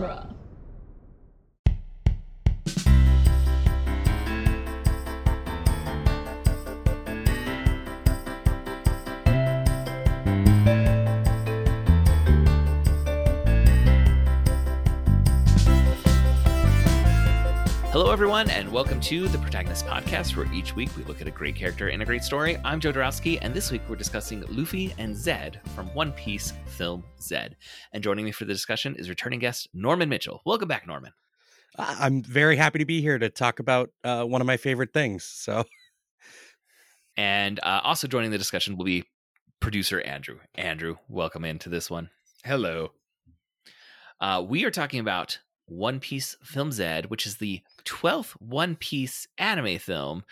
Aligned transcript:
genre. 0.00 0.37
Hello, 18.08 18.14
everyone, 18.14 18.48
and 18.48 18.72
welcome 18.72 19.02
to 19.02 19.28
the 19.28 19.36
Protagonist 19.36 19.84
Podcast, 19.84 20.34
where 20.34 20.50
each 20.50 20.74
week 20.74 20.88
we 20.96 21.04
look 21.04 21.20
at 21.20 21.28
a 21.28 21.30
great 21.30 21.54
character 21.54 21.88
and 21.88 22.00
a 22.00 22.06
great 22.06 22.24
story. 22.24 22.56
I'm 22.64 22.80
Joe 22.80 22.90
Dorowski, 22.90 23.38
and 23.42 23.52
this 23.52 23.70
week 23.70 23.82
we're 23.86 23.96
discussing 23.96 24.42
Luffy 24.48 24.94
and 24.96 25.14
Zed 25.14 25.60
from 25.74 25.88
One 25.88 26.12
Piece 26.12 26.54
film 26.68 27.04
Zed. 27.20 27.54
And 27.92 28.02
joining 28.02 28.24
me 28.24 28.32
for 28.32 28.46
the 28.46 28.54
discussion 28.54 28.94
is 28.94 29.10
returning 29.10 29.40
guest 29.40 29.68
Norman 29.74 30.08
Mitchell. 30.08 30.40
Welcome 30.46 30.68
back, 30.68 30.86
Norman. 30.86 31.12
I- 31.76 31.98
I'm 32.00 32.22
very 32.22 32.56
happy 32.56 32.78
to 32.78 32.86
be 32.86 33.02
here 33.02 33.18
to 33.18 33.28
talk 33.28 33.58
about 33.58 33.90
uh, 34.02 34.24
one 34.24 34.40
of 34.40 34.46
my 34.46 34.56
favorite 34.56 34.94
things. 34.94 35.24
So, 35.24 35.64
And 37.18 37.60
uh, 37.62 37.82
also 37.84 38.06
joining 38.06 38.30
the 38.30 38.38
discussion 38.38 38.78
will 38.78 38.86
be 38.86 39.04
producer 39.60 40.00
Andrew. 40.00 40.38
Andrew, 40.54 40.96
welcome 41.10 41.44
into 41.44 41.68
this 41.68 41.90
one. 41.90 42.08
Hello. 42.42 42.92
Uh, 44.18 44.42
we 44.48 44.64
are 44.64 44.70
talking 44.70 44.98
about 44.98 45.40
One 45.68 46.00
Piece 46.00 46.36
Film 46.42 46.72
Z, 46.72 47.02
which 47.08 47.26
is 47.26 47.36
the 47.36 47.62
12th 47.84 48.32
One 48.40 48.76
Piece 48.76 49.28
anime 49.38 49.78
film. 49.78 50.24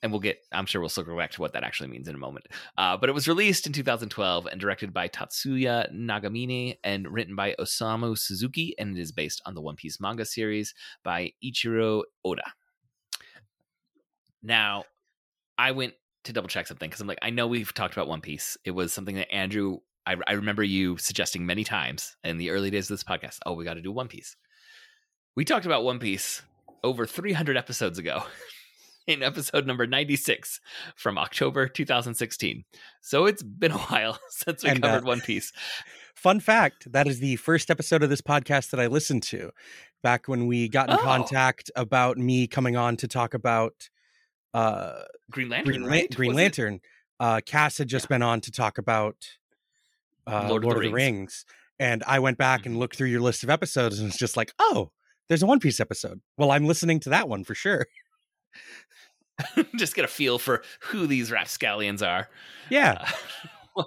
And 0.00 0.12
we'll 0.12 0.20
get, 0.20 0.38
I'm 0.52 0.66
sure 0.66 0.80
we'll 0.80 0.88
circle 0.88 1.16
back 1.16 1.32
to 1.32 1.40
what 1.40 1.54
that 1.54 1.64
actually 1.64 1.88
means 1.88 2.06
in 2.06 2.14
a 2.14 2.18
moment. 2.18 2.46
Uh, 2.76 2.96
but 2.96 3.08
it 3.08 3.14
was 3.14 3.26
released 3.26 3.66
in 3.66 3.72
2012 3.72 4.46
and 4.46 4.60
directed 4.60 4.94
by 4.94 5.08
Tatsuya 5.08 5.92
Nagamine 5.92 6.78
and 6.84 7.12
written 7.12 7.34
by 7.34 7.56
Osamu 7.58 8.16
Suzuki. 8.16 8.76
And 8.78 8.96
it 8.96 9.00
is 9.00 9.10
based 9.10 9.42
on 9.44 9.54
the 9.54 9.60
One 9.60 9.74
Piece 9.74 10.00
manga 10.00 10.24
series 10.24 10.72
by 11.02 11.32
Eiichiro 11.44 12.04
Oda. 12.24 12.44
Now, 14.40 14.84
I 15.58 15.72
went 15.72 15.94
to 16.24 16.32
double 16.32 16.48
check 16.48 16.66
something 16.66 16.88
because 16.88 17.00
I'm 17.00 17.08
like, 17.08 17.18
I 17.22 17.30
know 17.30 17.48
we've 17.48 17.74
talked 17.74 17.94
about 17.94 18.06
One 18.06 18.20
Piece. 18.20 18.56
It 18.64 18.70
was 18.70 18.92
something 18.92 19.16
that 19.16 19.32
Andrew, 19.32 19.78
I, 20.06 20.16
I 20.26 20.34
remember 20.34 20.62
you 20.62 20.96
suggesting 20.98 21.44
many 21.44 21.64
times 21.64 22.16
in 22.22 22.38
the 22.38 22.50
early 22.50 22.70
days 22.70 22.90
of 22.90 22.96
this 22.96 23.04
podcast. 23.04 23.38
Oh, 23.46 23.54
we 23.54 23.64
got 23.64 23.74
to 23.74 23.82
do 23.82 23.90
One 23.90 24.08
Piece. 24.08 24.36
We 25.38 25.44
talked 25.44 25.66
about 25.66 25.84
One 25.84 26.00
Piece 26.00 26.42
over 26.82 27.06
300 27.06 27.56
episodes 27.56 27.96
ago 27.96 28.24
in 29.06 29.22
episode 29.22 29.68
number 29.68 29.86
96 29.86 30.60
from 30.96 31.16
October 31.16 31.68
2016. 31.68 32.64
So 33.02 33.24
it's 33.26 33.44
been 33.44 33.70
a 33.70 33.78
while 33.78 34.18
since 34.30 34.64
we 34.64 34.70
And, 34.70 34.84
uh, 34.84 34.88
covered 34.88 35.04
One 35.04 35.20
Piece. 35.20 35.52
fun 36.16 36.40
fact 36.40 36.90
that 36.90 37.06
is 37.06 37.20
the 37.20 37.36
first 37.36 37.70
episode 37.70 38.02
of 38.02 38.10
this 38.10 38.20
podcast 38.20 38.70
that 38.70 38.80
I 38.80 38.88
listened 38.88 39.22
to 39.28 39.52
back 40.02 40.26
when 40.26 40.48
we 40.48 40.68
got 40.68 40.88
in 40.90 40.96
Oh. 40.96 41.02
contact 41.04 41.70
about 41.76 42.18
me 42.18 42.48
coming 42.48 42.74
on 42.74 42.96
to 42.96 43.06
talk 43.06 43.32
about 43.32 43.88
uh, 44.54 45.02
Green 45.30 45.50
Lantern, 45.50 45.72
Green, 45.72 45.84
right? 45.84 46.12
Green 46.12 46.34
Lantern. 46.34 46.80
Uh, 47.20 47.40
Cass 47.46 47.78
had 47.78 47.86
just 47.86 48.08
been 48.08 48.22
on 48.22 48.40
to 48.40 48.50
talk 48.50 48.76
about 48.78 49.14
uh, 50.26 50.48
Lord 50.48 50.64
Lord, 50.64 50.78
of 50.78 50.82
the 50.82 50.88
of 50.88 50.90
the 50.90 50.96
Rings. 50.96 51.16
Rings. 51.16 51.44
And 51.78 52.02
I 52.08 52.18
went 52.18 52.38
back 52.38 52.66
and 52.66 52.74
Mhm. 52.74 52.78
looked 52.80 52.96
through 52.96 53.06
your 53.06 53.20
list 53.20 53.44
of 53.44 53.50
episodes 53.50 54.00
and 54.00 54.08
it's 54.08 54.18
just 54.18 54.36
like, 54.36 54.52
oh, 54.58 54.90
there's 55.28 55.42
a 55.42 55.46
One 55.46 55.60
Piece 55.60 55.80
episode. 55.80 56.20
Well, 56.36 56.50
I'm 56.50 56.66
listening 56.66 57.00
to 57.00 57.10
that 57.10 57.28
one 57.28 57.44
for 57.44 57.54
sure. 57.54 57.86
Just 59.76 59.94
get 59.94 60.04
a 60.04 60.08
feel 60.08 60.38
for 60.38 60.62
who 60.80 61.06
these 61.06 61.30
rapscallions 61.30 62.02
are. 62.02 62.28
Yeah. 62.70 63.08
Uh, 63.76 63.84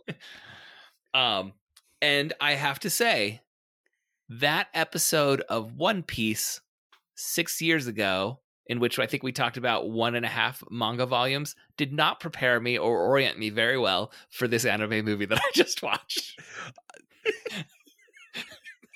um, 1.17 1.53
and 2.01 2.33
I 2.39 2.53
have 2.53 2.79
to 2.79 2.89
say, 2.89 3.41
that 4.29 4.67
episode 4.73 5.41
of 5.49 5.75
One 5.75 6.03
Piece 6.03 6.61
six 7.15 7.61
years 7.61 7.87
ago, 7.87 8.39
in 8.65 8.79
which 8.79 8.97
I 8.97 9.05
think 9.05 9.23
we 9.23 9.33
talked 9.33 9.57
about 9.57 9.89
one 9.89 10.15
and 10.15 10.25
a 10.25 10.29
half 10.29 10.63
manga 10.71 11.05
volumes, 11.05 11.55
did 11.75 11.91
not 11.91 12.21
prepare 12.21 12.59
me 12.59 12.77
or 12.77 12.97
orient 12.97 13.37
me 13.37 13.49
very 13.49 13.77
well 13.77 14.11
for 14.29 14.47
this 14.47 14.63
anime 14.63 15.03
movie 15.03 15.25
that 15.25 15.37
I 15.43 15.51
just 15.53 15.83
watched. 15.83 16.39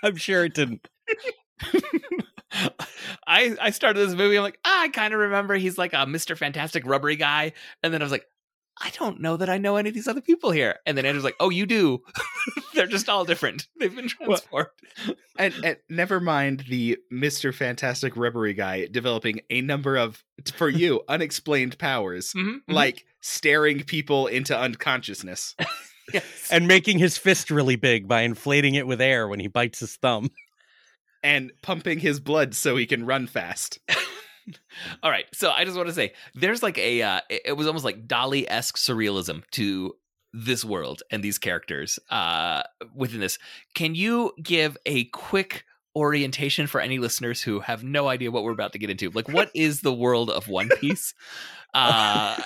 I'm 0.04 0.16
sure 0.16 0.46
it 0.46 0.54
didn't. 0.54 0.88
I 3.28 3.56
I 3.62 3.70
started 3.72 4.00
this 4.08 4.16
movie. 4.16 4.38
I'm 4.38 4.44
like, 4.44 4.60
ah, 4.66 4.82
I 4.84 4.90
kind 4.90 5.14
of 5.14 5.20
remember 5.20 5.56
he's 5.56 5.78
like 5.78 5.94
a 5.94 6.06
Mister 6.06 6.36
Fantastic 6.36 6.86
rubbery 6.86 7.16
guy, 7.16 7.54
and 7.84 7.94
then 7.94 8.02
I 8.02 8.06
was 8.06 8.12
like, 8.12 8.26
I 8.82 8.90
don't 8.92 9.22
know 9.22 9.38
that 9.38 9.50
I 9.50 9.58
know 9.58 9.78
any 9.78 9.90
of 9.90 9.96
these 9.96 10.08
other 10.08 10.22
people 10.22 10.52
here. 10.52 10.76
And 10.86 10.98
then 10.98 11.06
Andrew's 11.06 11.24
like, 11.24 11.38
Oh, 11.40 11.50
you 11.50 11.66
do. 11.66 12.02
They're 12.74 12.88
just 12.88 13.08
all 13.08 13.24
different. 13.24 13.68
They've 13.80 13.96
been 13.96 14.10
Well- 14.20 14.38
transformed. 14.38 14.70
And, 15.38 15.54
and 15.66 15.78
never 15.90 16.22
mind 16.22 16.64
the 16.70 16.98
Mr. 17.12 17.54
Fantastic 17.54 18.16
rubbery 18.16 18.54
guy 18.54 18.88
developing 18.90 19.42
a 19.50 19.60
number 19.60 19.98
of, 19.98 20.24
for 20.54 20.70
you, 20.70 21.02
unexplained 21.10 21.78
powers, 21.78 22.32
Mhm, 22.34 22.60
mhm. 22.70 22.74
like 22.74 23.04
staring 23.20 23.84
people 23.84 24.28
into 24.28 24.58
unconsciousness. 24.58 25.54
Yes. 26.14 26.24
And 26.52 26.70
making 26.70 27.00
his 27.00 27.18
fist 27.18 27.52
really 27.52 27.76
big 27.76 28.08
by 28.08 28.22
inflating 28.22 28.76
it 28.76 28.88
with 28.88 29.02
air 29.02 29.28
when 29.28 29.42
he 29.42 29.48
bites 29.48 29.80
his 29.82 29.98
thumb. 29.98 30.30
And 31.26 31.52
pumping 31.64 31.98
his 31.98 32.20
blood 32.20 32.54
so 32.54 32.78
he 32.78 32.86
can 32.86 33.04
run 33.04 33.26
fast. 33.26 33.80
all 35.04 35.10
right. 35.10 35.26
So 35.34 35.50
I 35.50 35.66
just 35.66 35.76
want 35.76 35.90
to 35.90 35.96
say, 35.96 36.14
there's 36.36 36.62
like 36.62 36.78
a, 36.78 37.02
uh, 37.02 37.22
it 37.30 37.58
was 37.58 37.66
almost 37.66 37.84
like 37.84 38.08
Dali 38.08 38.46
esque 38.48 38.78
surrealism 38.78 39.42
to 39.54 39.96
this 40.34 40.64
world 40.64 41.02
and 41.10 41.24
these 41.24 41.40
characters 41.40 41.98
uh, 42.12 42.62
within 42.94 43.20
this. 43.22 43.40
Can 43.74 43.96
you 43.96 44.34
give 44.42 44.78
a 44.86 45.06
quick 45.06 45.66
orientation 45.96 46.68
for 46.68 46.80
any 46.80 47.00
listeners 47.00 47.42
who 47.42 47.60
have 47.62 47.84
no 47.84 48.08
idea 48.08 48.30
what 48.30 48.44
we're 48.44 48.52
about 48.52 48.74
to 48.74 48.80
get 48.80 48.92
into? 48.92 49.10
Like, 49.10 49.28
what 49.28 49.50
is 49.56 49.82
the 49.82 49.94
world 49.94 50.30
of 50.30 50.48
One 50.48 50.70
Piece? 50.80 51.14
Uh, 51.78 52.42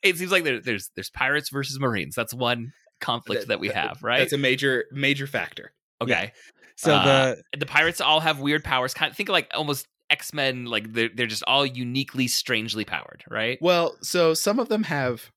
it 0.00 0.16
seems 0.16 0.30
like 0.30 0.44
there, 0.44 0.60
there's 0.60 0.92
there's 0.94 1.10
pirates 1.10 1.48
versus 1.50 1.80
marines. 1.80 2.14
That's 2.14 2.32
one 2.32 2.72
conflict 3.00 3.48
that 3.48 3.58
we 3.58 3.66
have, 3.66 4.00
right? 4.00 4.20
That's 4.20 4.32
a 4.32 4.38
major, 4.38 4.84
major 4.92 5.26
factor. 5.26 5.72
okay. 6.00 6.32
So 6.76 6.94
Uh, 6.94 7.34
the 7.52 7.58
the 7.58 7.66
pirates 7.66 8.00
all 8.00 8.20
have 8.20 8.40
weird 8.40 8.64
powers. 8.64 8.94
Kind 8.94 9.10
of 9.10 9.16
think 9.16 9.28
of 9.28 9.32
like 9.32 9.50
almost 9.54 9.86
X 10.10 10.32
Men. 10.32 10.64
Like 10.66 10.92
they're 10.92 11.10
they're 11.14 11.26
just 11.26 11.44
all 11.46 11.64
uniquely, 11.66 12.28
strangely 12.28 12.84
powered, 12.84 13.24
right? 13.30 13.58
Well, 13.60 13.96
so 14.02 14.34
some 14.34 14.58
of 14.58 14.68
them 14.68 14.84
have 14.84 15.30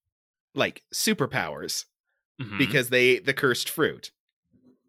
like 0.53 0.83
superpowers 0.93 1.85
Mhm. 2.41 2.57
because 2.57 2.89
they 2.89 3.05
ate 3.07 3.25
the 3.25 3.33
cursed 3.33 3.69
fruit. 3.69 4.11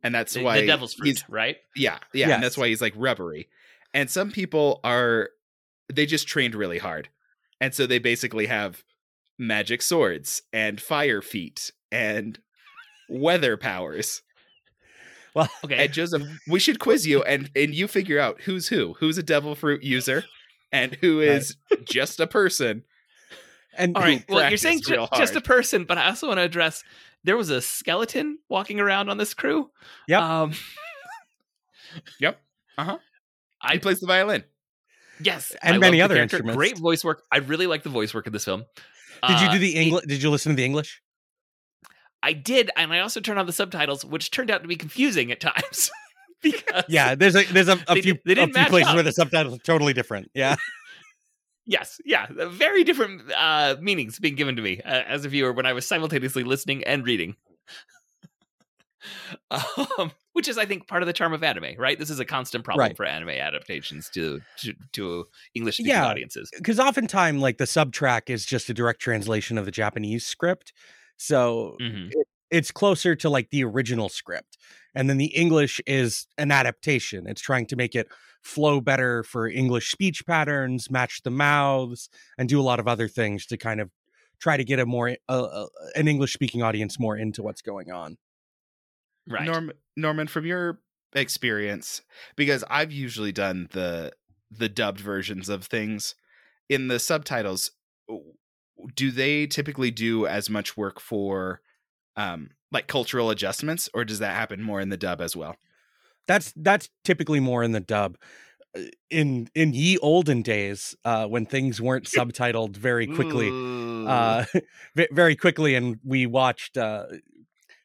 And 0.03 0.15
that's 0.15 0.35
the, 0.35 0.43
why 0.45 0.61
the 0.61 0.67
devil's 0.67 0.95
fruit, 0.95 1.25
right? 1.29 1.57
Yeah, 1.75 1.99
yeah, 2.13 2.31
and 2.35 2.43
that's 2.43 2.57
why 2.57 2.69
he's 2.69 2.81
like 2.81 2.93
rubbery. 2.97 3.49
And 3.93 4.09
some 4.11 4.31
people 4.31 4.81
are 4.85 5.31
they 5.93 6.07
just 6.07 6.29
trained 6.29 6.55
really 6.55 6.79
hard. 6.79 7.09
And 7.61 7.75
so 7.75 7.87
they 7.87 7.99
basically 7.99 8.47
have 8.47 8.85
magic 9.39 9.83
swords 9.83 10.43
and 10.53 10.81
fire 10.81 11.23
feet 11.23 11.73
and 11.91 12.39
weather 13.09 13.57
powers. 13.57 14.23
Well, 15.37 15.49
Okay. 15.65 15.85
And 15.85 15.93
Joseph, 15.93 16.23
we 16.49 16.59
should 16.59 16.81
quiz 16.81 17.07
you 17.07 17.23
and 17.23 17.49
and 17.55 17.73
you 17.75 17.87
figure 17.87 18.19
out 18.19 18.41
who's 18.41 18.67
who. 18.69 18.95
Who's 18.99 19.19
a 19.19 19.23
devil 19.23 19.55
fruit 19.55 19.83
user 19.85 20.25
and 20.73 20.95
who 21.01 21.21
is 21.21 21.57
just 21.85 22.19
a 22.19 22.27
person. 22.27 22.83
and 23.79 23.97
all 23.97 24.03
right. 24.03 24.25
Well, 24.29 24.49
you're 24.49 24.57
saying 24.59 24.81
ju- 24.83 25.07
just 25.17 25.37
a 25.37 25.41
person, 25.41 25.85
but 25.85 25.99
I 25.99 26.07
also 26.09 26.27
want 26.27 26.39
to 26.39 26.43
address 26.43 26.83
there 27.25 27.37
was 27.37 27.51
a 27.51 27.61
skeleton 27.61 28.39
walking 28.49 28.81
around 28.81 29.09
on 29.11 29.19
this 29.19 29.35
crew. 29.35 29.71
Yep. 30.09 30.21
Um, 30.21 30.53
Yep. 32.21 32.41
Uh-huh. 32.79 32.99
I 33.63 33.73
He 33.75 33.79
plays 33.79 34.01
the 34.01 34.07
violin. 34.07 34.45
yes, 35.21 35.55
And 35.63 35.77
I 35.77 35.79
many 35.79 36.01
other 36.03 36.17
instruments. 36.17 36.57
Great 36.57 36.79
voice 36.79 37.03
work. 37.05 37.23
I 37.33 37.39
really 37.39 37.67
like 37.67 37.83
the 37.83 37.89
voice 37.89 38.13
work 38.13 38.27
in 38.27 38.33
this 38.33 38.45
film. 38.45 38.65
did 39.27 39.41
you 39.41 39.47
Uh, 39.49 39.53
do 39.53 39.59
the 39.59 39.75
English? 39.77 40.05
Did 40.07 40.23
you 40.23 40.31
listen 40.31 40.53
to 40.53 40.57
the 40.57 40.65
English? 40.65 41.01
I 42.27 42.33
did, 42.33 42.71
and 42.77 42.93
I 42.93 42.99
also 42.99 43.21
turned 43.21 43.39
on 43.39 43.47
the 43.47 43.53
subtitles, 43.53 44.05
which 44.05 44.31
turned 44.33 44.51
out 44.51 44.63
to 44.63 44.69
be 44.69 44.77
confusing 44.77 45.31
at 45.31 45.41
times. 45.41 45.91
because 46.43 46.85
Yeah, 46.89 47.15
there's 47.15 47.37
a 47.37 47.45
there's 47.45 47.69
a, 47.69 47.79
a 47.89 47.95
They 47.95 48.03
few 48.03 48.19
they 48.25 48.33
a 48.33 48.47
few 48.49 48.65
places 48.67 48.89
up. 48.89 48.95
where 48.95 49.05
the 49.05 49.13
subtitles 49.13 49.55
are 49.55 49.63
totally 49.63 49.93
different. 49.93 50.31
Yeah, 50.35 50.57
Yes, 51.67 52.01
yeah, 52.05 52.27
very 52.31 52.85
different 52.85 53.23
uh, 53.33 53.77
meanings 53.81 54.19
being 54.19 54.35
given 54.37 54.57
to 54.57 54.63
me 54.63 54.81
uh, 54.83 55.03
as 55.07 55.25
a 55.25 55.29
viewer 55.29 55.53
when 55.53 55.67
I 55.67 55.73
was 55.73 55.87
simultaneously 55.87 56.45
listening 56.45 56.85
and 56.85 57.05
reading. 57.07 57.37
um, 59.51 60.11
which 60.33 60.49
is, 60.49 60.59
I 60.59 60.65
think, 60.67 60.87
part 60.89 61.03
of 61.03 61.07
the 61.07 61.13
charm 61.13 61.33
of 61.33 61.43
anime, 61.43 61.75
right? 61.79 61.99
This 61.99 62.11
is 62.11 62.19
a 62.21 62.25
constant 62.25 62.65
problem 62.65 62.89
Right. 62.89 62.97
for 62.97 63.05
anime 63.05 63.31
adaptations 63.31 64.09
to 64.15 64.41
to, 64.63 64.75
to 64.95 65.25
English 65.55 65.77
speaking 65.77 65.91
Yeah. 65.93 66.07
audiences. 66.07 66.51
because 66.57 66.81
oftentimes 66.81 67.41
like 67.41 67.59
the 67.59 67.65
subtrack 67.65 68.31
is 68.31 68.45
just 68.45 68.69
a 68.71 68.75
direct 68.75 69.01
translation 69.01 69.59
of 69.59 69.65
the 69.65 69.71
Japanese 69.71 70.27
script, 70.27 70.73
so 71.17 71.77
Mhm. 71.81 72.13
it's 72.51 72.71
closer 72.71 73.15
to 73.17 73.29
like 73.31 73.51
the 73.51 73.65
original 73.65 74.09
script, 74.09 74.59
and 74.95 75.09
then 75.11 75.19
the 75.19 75.35
English 75.35 75.81
is 75.87 76.27
an 76.39 76.51
adaptation. 76.53 77.27
It's 77.27 77.41
trying 77.41 77.67
to 77.67 77.77
make 77.77 77.95
it 77.95 78.09
flow 78.43 78.81
better 78.81 79.23
for 79.25 79.49
English 79.49 79.91
speech 79.91 80.25
patterns, 80.27 80.91
match 80.91 81.23
the 81.23 81.31
mouths, 81.31 82.09
and 82.39 82.49
do 82.49 82.61
a 82.61 82.63
lot 82.63 82.79
of 82.81 82.87
other 82.89 83.09
things 83.09 83.47
to 83.47 83.57
kind 83.57 83.81
of 83.81 83.91
try 84.39 84.57
to 84.57 84.65
get 84.65 84.79
a 84.79 84.87
more 84.87 85.17
uh, 85.29 85.43
uh, 85.43 85.67
an 85.97 86.09
English 86.09 86.33
speaking 86.33 86.63
audience 86.63 86.99
more 86.99 87.17
into 87.17 87.43
what's 87.43 87.63
going 87.63 87.91
on. 87.91 88.19
Right. 89.29 89.45
Norm, 89.45 89.73
Norman, 89.97 90.29
from 90.29 90.47
your 90.47 90.81
experience 91.15 92.03
because 92.37 92.63
I've 92.69 92.93
usually 92.93 93.33
done 93.33 93.69
the 93.73 94.13
the 94.51 94.69
dubbed 94.69 95.01
versions 95.01 95.49
of 95.49 95.65
things 95.65 96.15
in 96.69 96.89
the 96.89 96.99
subtitles 96.99 97.73
do 98.95 99.11
they 99.11 99.47
typically 99.47 99.91
do 99.91 100.27
as 100.27 100.51
much 100.51 100.77
work 100.77 101.01
for 101.01 101.61
um 102.17 102.51
like 102.73 102.89
cultural 102.89 103.31
adjustments 103.31 103.89
or 103.95 104.05
does 104.05 104.19
that 104.21 104.35
happen 104.35 104.63
more 104.63 104.81
in 104.81 104.89
the 104.91 104.97
dub 104.97 105.21
as 105.21 105.37
well 105.37 105.57
That's 106.29 106.53
that's 106.57 106.91
typically 107.05 107.41
more 107.41 107.63
in 107.65 107.73
the 107.73 107.81
dub. 107.81 108.17
Uh, 108.77 108.83
In 109.11 109.49
in 109.55 109.75
ye 109.75 109.99
olden 109.99 110.43
days, 110.43 110.97
uh, 111.05 111.27
when 111.29 111.47
things 111.47 111.81
weren't 111.81 112.07
subtitled 112.07 112.77
very 112.77 113.07
quickly, 113.09 113.57
uh, 114.05 114.45
very 115.13 115.37
quickly, 115.37 115.75
and 115.77 115.99
we 116.05 116.27
watched 116.27 116.77
uh, 116.79 117.07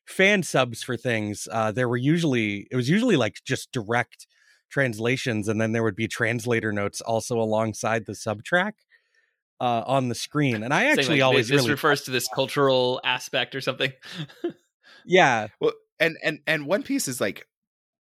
fan 0.06 0.44
subs 0.44 0.84
for 0.84 0.98
things. 0.98 1.48
Uh, 1.52 1.72
there 1.72 1.90
were 1.90 1.98
usually 1.98 2.68
it 2.72 2.76
was 2.76 2.90
usually 2.90 3.16
like 3.18 3.42
just 3.46 3.72
direct 3.72 4.28
translations, 4.70 5.48
and 5.48 5.60
then 5.62 5.72
there 5.74 5.84
would 5.84 5.96
be 5.96 6.08
translator 6.08 6.72
notes 6.72 7.02
also 7.02 7.40
alongside 7.40 8.06
the 8.06 8.16
sub 8.16 8.44
track 8.44 8.76
uh, 9.62 9.84
on 9.86 10.10
the 10.10 10.16
screen. 10.16 10.64
And 10.64 10.74
I 10.74 10.86
actually 10.92 11.20
like, 11.20 11.24
always 11.24 11.48
this 11.48 11.58
really 11.58 11.72
refers 11.72 12.02
to 12.04 12.12
this 12.12 12.28
cultural 12.34 13.00
aspect 13.04 13.56
or 13.56 13.62
something. 13.62 13.94
yeah 15.06 15.48
well 15.60 15.72
and 16.00 16.16
and 16.24 16.40
and 16.46 16.68
one 16.68 16.84
piece 16.84 17.08
is 17.08 17.20
like 17.20 17.48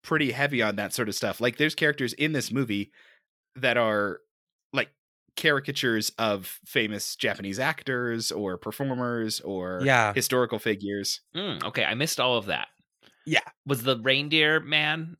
pretty 0.02 0.30
heavy 0.30 0.62
on 0.62 0.76
that 0.76 0.92
sort 0.92 1.08
of 1.08 1.14
stuff 1.14 1.40
like 1.40 1.56
there's 1.56 1.74
characters 1.74 2.12
in 2.12 2.32
this 2.32 2.52
movie 2.52 2.92
that 3.56 3.76
are 3.76 4.20
like 4.72 4.90
caricatures 5.36 6.12
of 6.18 6.60
famous 6.64 7.16
japanese 7.16 7.58
actors 7.58 8.30
or 8.30 8.56
performers 8.56 9.40
or 9.40 9.80
yeah 9.82 10.12
historical 10.12 10.60
figures 10.60 11.20
Mm, 11.34 11.64
okay, 11.64 11.84
I 11.84 11.94
missed 11.94 12.20
all 12.20 12.36
of 12.36 12.46
that. 12.46 12.68
Yeah. 13.26 13.40
was 13.66 13.82
the 13.82 13.98
reindeer 13.98 14.60
man 14.60 15.16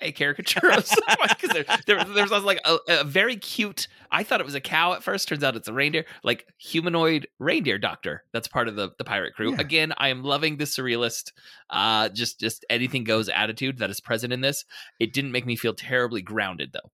a 0.00 0.12
caricature 0.12 0.70
of 0.72 0.86
someone? 0.86 1.28
Because 1.28 1.50
there, 1.50 1.64
there, 1.86 2.04
there 2.04 2.26
was 2.26 2.44
like 2.44 2.60
a, 2.64 2.78
a 2.88 3.04
very 3.04 3.36
cute. 3.36 3.88
I 4.10 4.22
thought 4.22 4.40
it 4.40 4.46
was 4.46 4.54
a 4.54 4.60
cow 4.60 4.92
at 4.94 5.02
first. 5.02 5.28
Turns 5.28 5.44
out 5.44 5.56
it's 5.56 5.68
a 5.68 5.72
reindeer, 5.72 6.04
like 6.22 6.46
humanoid 6.58 7.26
reindeer 7.38 7.78
doctor. 7.78 8.24
That's 8.32 8.48
part 8.48 8.68
of 8.68 8.76
the 8.76 8.90
the 8.98 9.04
pirate 9.04 9.34
crew. 9.34 9.52
Yeah. 9.52 9.60
Again, 9.60 9.92
I 9.96 10.08
am 10.08 10.22
loving 10.22 10.56
the 10.56 10.64
surrealist, 10.64 11.32
uh, 11.70 12.08
just 12.10 12.40
just 12.40 12.64
anything 12.70 13.04
goes 13.04 13.28
attitude 13.28 13.78
that 13.78 13.90
is 13.90 14.00
present 14.00 14.32
in 14.32 14.40
this. 14.40 14.64
It 14.98 15.12
didn't 15.12 15.32
make 15.32 15.46
me 15.46 15.56
feel 15.56 15.74
terribly 15.74 16.22
grounded 16.22 16.72
though. 16.72 16.90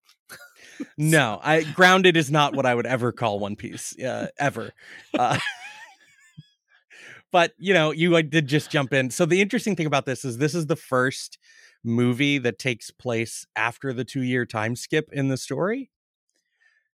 no 0.99 1.41
i 1.43 1.63
grounded 1.63 2.19
is 2.19 2.31
not 2.31 2.55
what 2.55 2.67
i 2.67 2.75
would 2.75 2.85
ever 2.85 3.11
call 3.11 3.39
one 3.39 3.57
piece 3.57 3.99
uh, 4.01 4.27
ever 4.39 4.73
uh, 5.19 5.39
but 7.33 7.53
you 7.59 7.73
know 7.75 7.91
you 7.93 8.17
uh, 8.17 8.23
did 8.23 8.47
just 8.47 8.71
jump 8.71 8.93
in 8.93 9.11
so 9.11 9.27
the 9.27 9.41
interesting 9.41 9.77
thing 9.77 9.87
about 9.87 10.07
this 10.07 10.25
is 10.25 10.39
this 10.39 10.55
is 10.55 10.67
the 10.67 10.77
first 10.77 11.39
movie 11.87 12.39
that 12.39 12.59
takes 12.59 12.91
place 12.91 13.47
after 13.55 13.93
the 13.93 14.05
two 14.05 14.23
year 14.23 14.45
time 14.45 14.77
skip 14.77 15.09
in 15.13 15.29
the 15.29 15.37
story. 15.37 15.91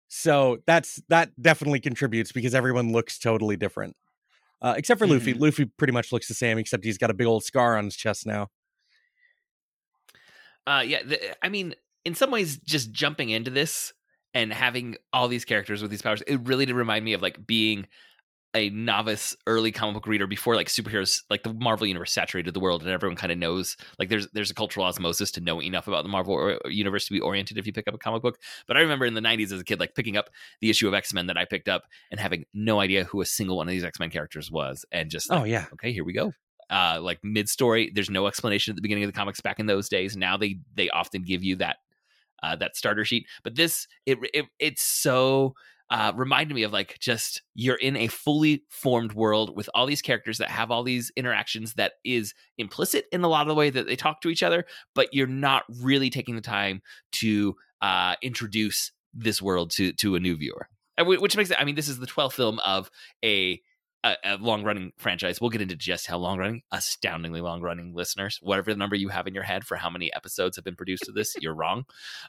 So 0.07 0.59
that's 0.65 1.01
that 1.09 1.31
definitely 1.41 1.79
contributes 1.79 2.31
because 2.31 2.55
everyone 2.55 2.91
looks 2.91 3.19
totally 3.19 3.57
different. 3.57 3.95
Uh, 4.61 4.73
except 4.75 4.99
for 4.99 5.05
luffy. 5.05 5.33
Luffy 5.33 5.65
pretty 5.65 5.93
much 5.93 6.11
looks 6.11 6.27
the 6.27 6.33
same 6.33 6.57
except 6.57 6.83
he's 6.83 6.97
got 6.97 7.11
a 7.11 7.13
big 7.13 7.27
old 7.27 7.43
scar 7.43 7.77
on 7.77 7.85
his 7.85 7.95
chest 7.95 8.25
now. 8.25 8.47
Uh, 10.65 10.83
yeah, 10.85 11.03
the, 11.03 11.45
I 11.45 11.49
mean, 11.49 11.75
in 12.05 12.15
some 12.15 12.31
ways, 12.31 12.57
just 12.57 12.91
jumping 12.91 13.29
into 13.29 13.51
this 13.51 13.93
and 14.33 14.51
having 14.51 14.95
all 15.13 15.27
these 15.27 15.45
characters 15.45 15.81
with 15.81 15.91
these 15.91 16.01
powers, 16.01 16.21
it 16.25 16.39
really 16.43 16.65
did 16.65 16.75
remind 16.75 17.05
me 17.05 17.13
of 17.13 17.21
like 17.21 17.45
being 17.45 17.87
a 18.57 18.69
novice 18.71 19.35
early 19.45 19.71
comic 19.71 19.93
book 19.93 20.07
reader 20.07 20.25
before 20.25 20.55
like 20.55 20.67
superheroes 20.67 21.21
like 21.29 21.43
the 21.43 21.53
marvel 21.53 21.85
universe 21.85 22.11
saturated 22.11 22.53
the 22.53 22.59
world 22.59 22.81
and 22.81 22.89
everyone 22.89 23.15
kind 23.15 23.31
of 23.31 23.37
knows 23.37 23.77
like 23.99 24.09
there's 24.09 24.27
there's 24.33 24.49
a 24.49 24.53
cultural 24.55 24.85
osmosis 24.85 25.31
to 25.31 25.39
know 25.39 25.61
enough 25.61 25.87
about 25.87 26.03
the 26.03 26.09
marvel 26.09 26.33
or- 26.33 26.59
universe 26.65 27.05
to 27.05 27.13
be 27.13 27.19
oriented 27.19 27.57
if 27.57 27.67
you 27.67 27.71
pick 27.71 27.87
up 27.87 27.93
a 27.93 27.97
comic 27.97 28.21
book. 28.21 28.39
But 28.67 28.75
i 28.75 28.81
remember 28.81 29.05
in 29.05 29.13
the 29.13 29.21
90s 29.21 29.51
as 29.53 29.61
a 29.61 29.63
kid 29.63 29.79
like 29.79 29.95
picking 29.95 30.17
up 30.17 30.29
the 30.59 30.69
issue 30.69 30.87
of 30.87 30.93
x-men 30.93 31.27
that 31.27 31.37
i 31.37 31.45
picked 31.45 31.69
up 31.69 31.83
and 32.11 32.19
having 32.19 32.45
no 32.53 32.79
idea 32.79 33.03
who 33.03 33.21
a 33.21 33.25
single 33.25 33.57
one 33.57 33.67
of 33.67 33.71
these 33.71 33.83
x-men 33.83 34.09
characters 34.09 34.51
was 34.51 34.85
and 34.91 35.11
just 35.11 35.29
like, 35.29 35.41
oh 35.41 35.43
yeah. 35.43 35.65
Okay 35.73 35.91
here 35.91 36.03
we 36.03 36.13
go. 36.13 36.33
Uh 36.69 36.99
like 37.01 37.19
mid 37.23 37.47
story 37.47 37.91
there's 37.93 38.09
no 38.09 38.25
explanation 38.27 38.71
at 38.71 38.75
the 38.75 38.81
beginning 38.81 39.03
of 39.03 39.07
the 39.07 39.17
comics 39.17 39.39
back 39.39 39.59
in 39.59 39.67
those 39.67 39.87
days. 39.87 40.17
Now 40.17 40.35
they 40.35 40.57
they 40.75 40.89
often 40.89 41.21
give 41.21 41.43
you 41.43 41.57
that 41.57 41.77
uh 42.41 42.55
that 42.55 42.75
starter 42.75 43.05
sheet. 43.05 43.27
But 43.43 43.55
this 43.55 43.87
it, 44.05 44.17
it 44.33 44.45
it's 44.59 44.81
so 44.81 45.53
uh 45.89 46.11
reminded 46.15 46.53
me 46.53 46.63
of 46.63 46.73
like 46.73 46.97
just 46.99 47.41
you're 47.55 47.75
in 47.75 47.95
a 47.95 48.07
fully 48.07 48.63
formed 48.69 49.13
world 49.13 49.55
with 49.55 49.69
all 49.73 49.85
these 49.85 50.01
characters 50.01 50.37
that 50.37 50.49
have 50.49 50.71
all 50.71 50.83
these 50.83 51.11
interactions 51.15 51.73
that 51.73 51.93
is 52.03 52.33
implicit 52.57 53.05
in 53.11 53.23
a 53.23 53.27
lot 53.27 53.41
of 53.41 53.47
the 53.47 53.55
way 53.55 53.69
that 53.69 53.87
they 53.87 53.95
talk 53.95 54.21
to 54.21 54.29
each 54.29 54.43
other 54.43 54.65
but 54.95 55.13
you're 55.13 55.27
not 55.27 55.63
really 55.81 56.09
taking 56.09 56.35
the 56.35 56.41
time 56.41 56.81
to 57.11 57.55
uh 57.81 58.15
introduce 58.21 58.91
this 59.13 59.41
world 59.41 59.71
to 59.71 59.93
to 59.93 60.15
a 60.15 60.19
new 60.19 60.35
viewer 60.35 60.67
which 61.05 61.37
makes 61.37 61.51
it 61.51 61.59
i 61.59 61.63
mean 61.63 61.75
this 61.75 61.87
is 61.87 61.99
the 61.99 62.07
12th 62.07 62.33
film 62.33 62.59
of 62.59 62.89
a 63.23 63.61
a, 64.03 64.15
a 64.23 64.37
long 64.37 64.63
running 64.63 64.91
franchise. 64.97 65.41
We'll 65.41 65.49
get 65.49 65.61
into 65.61 65.75
just 65.75 66.07
how 66.07 66.17
long 66.17 66.37
running, 66.37 66.61
astoundingly 66.71 67.41
long 67.41 67.61
running 67.61 67.93
listeners. 67.93 68.39
Whatever 68.41 68.71
the 68.71 68.77
number 68.77 68.95
you 68.95 69.09
have 69.09 69.27
in 69.27 69.33
your 69.33 69.43
head 69.43 69.65
for 69.65 69.75
how 69.75 69.89
many 69.89 70.13
episodes 70.13 70.55
have 70.55 70.65
been 70.65 70.75
produced 70.75 71.07
of 71.07 71.15
this, 71.15 71.35
you're 71.39 71.55
wrong, 71.55 71.85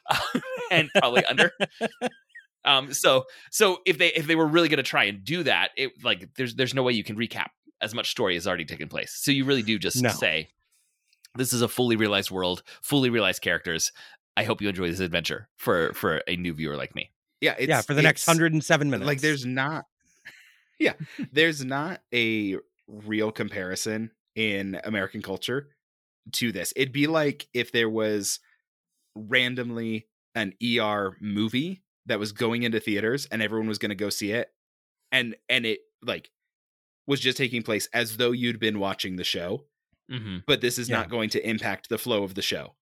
and 0.71 0.89
probably 0.95 1.25
under. 1.25 1.51
Um, 2.65 2.93
so 2.93 3.25
so 3.51 3.79
if 3.85 3.97
they 3.97 4.07
if 4.13 4.27
they 4.27 4.35
were 4.35 4.47
really 4.47 4.67
going 4.69 4.77
to 4.77 4.83
try 4.83 5.05
and 5.05 5.23
do 5.23 5.43
that, 5.43 5.69
it 5.77 5.91
like 6.03 6.33
there's 6.35 6.55
there's 6.55 6.73
no 6.73 6.83
way 6.83 6.93
you 6.93 7.03
can 7.03 7.15
recap 7.15 7.47
as 7.81 7.95
much 7.95 8.11
story 8.11 8.33
has 8.35 8.45
already 8.47 8.65
taken 8.65 8.87
place. 8.89 9.13
So 9.13 9.31
you 9.31 9.45
really 9.45 9.63
do 9.63 9.79
just 9.79 10.01
No. 10.01 10.09
say, 10.09 10.49
this 11.35 11.53
is 11.53 11.61
a 11.61 11.67
fully 11.69 11.95
realized 11.95 12.29
world, 12.31 12.63
fully 12.81 13.09
realized 13.09 13.41
characters. 13.41 13.91
I 14.35 14.43
hope 14.43 14.61
you 14.61 14.67
enjoy 14.69 14.89
this 14.89 14.99
adventure 14.99 15.47
for 15.57 15.93
for 15.93 16.21
a 16.27 16.35
new 16.35 16.53
viewer 16.53 16.75
like 16.77 16.95
me. 16.95 17.11
yeah 17.41 17.55
it's, 17.57 17.69
yeah 17.69 17.81
for 17.81 17.93
the 17.93 18.01
next 18.01 18.27
107 18.27 18.89
minutes 18.89 19.07
like 19.07 19.21
there's 19.21 19.45
not 19.45 19.85
yeah 20.79 20.93
there's 21.31 21.63
not 21.63 22.01
a 22.13 22.57
real 22.87 23.31
comparison 23.31 24.11
in 24.35 24.79
american 24.83 25.21
culture 25.21 25.69
to 26.33 26.51
this 26.51 26.71
it'd 26.75 26.91
be 26.93 27.07
like 27.07 27.47
if 27.53 27.71
there 27.71 27.89
was 27.89 28.39
randomly 29.15 30.07
an 30.35 30.53
er 30.79 31.15
movie 31.19 31.81
that 32.09 32.19
was 32.19 32.31
going 32.33 32.63
into 32.63 32.79
theaters 32.79 33.27
and 33.31 33.41
everyone 33.41 33.67
was 33.67 33.77
going 33.79 33.89
to 33.89 33.95
go 33.95 34.09
see 34.09 34.31
it 34.31 34.49
and 35.11 35.35
and 35.47 35.65
it 35.65 35.79
like 36.03 36.29
was 37.07 37.19
just 37.19 37.37
taking 37.37 37.63
place 37.63 37.87
as 37.93 38.17
though 38.17 38.31
you'd 38.31 38.59
been 38.59 38.79
watching 38.79 39.15
the 39.15 39.23
show 39.23 39.65
Mm-hmm. 40.11 40.37
but 40.47 40.59
this 40.61 40.79
is 40.79 40.89
Yeah. 40.89 40.97
not 40.97 41.09
going 41.11 41.29
to 41.29 41.47
impact 41.47 41.87
the 41.87 41.99
flow 41.99 42.23
of 42.23 42.33
the 42.35 42.41
show 42.41 42.73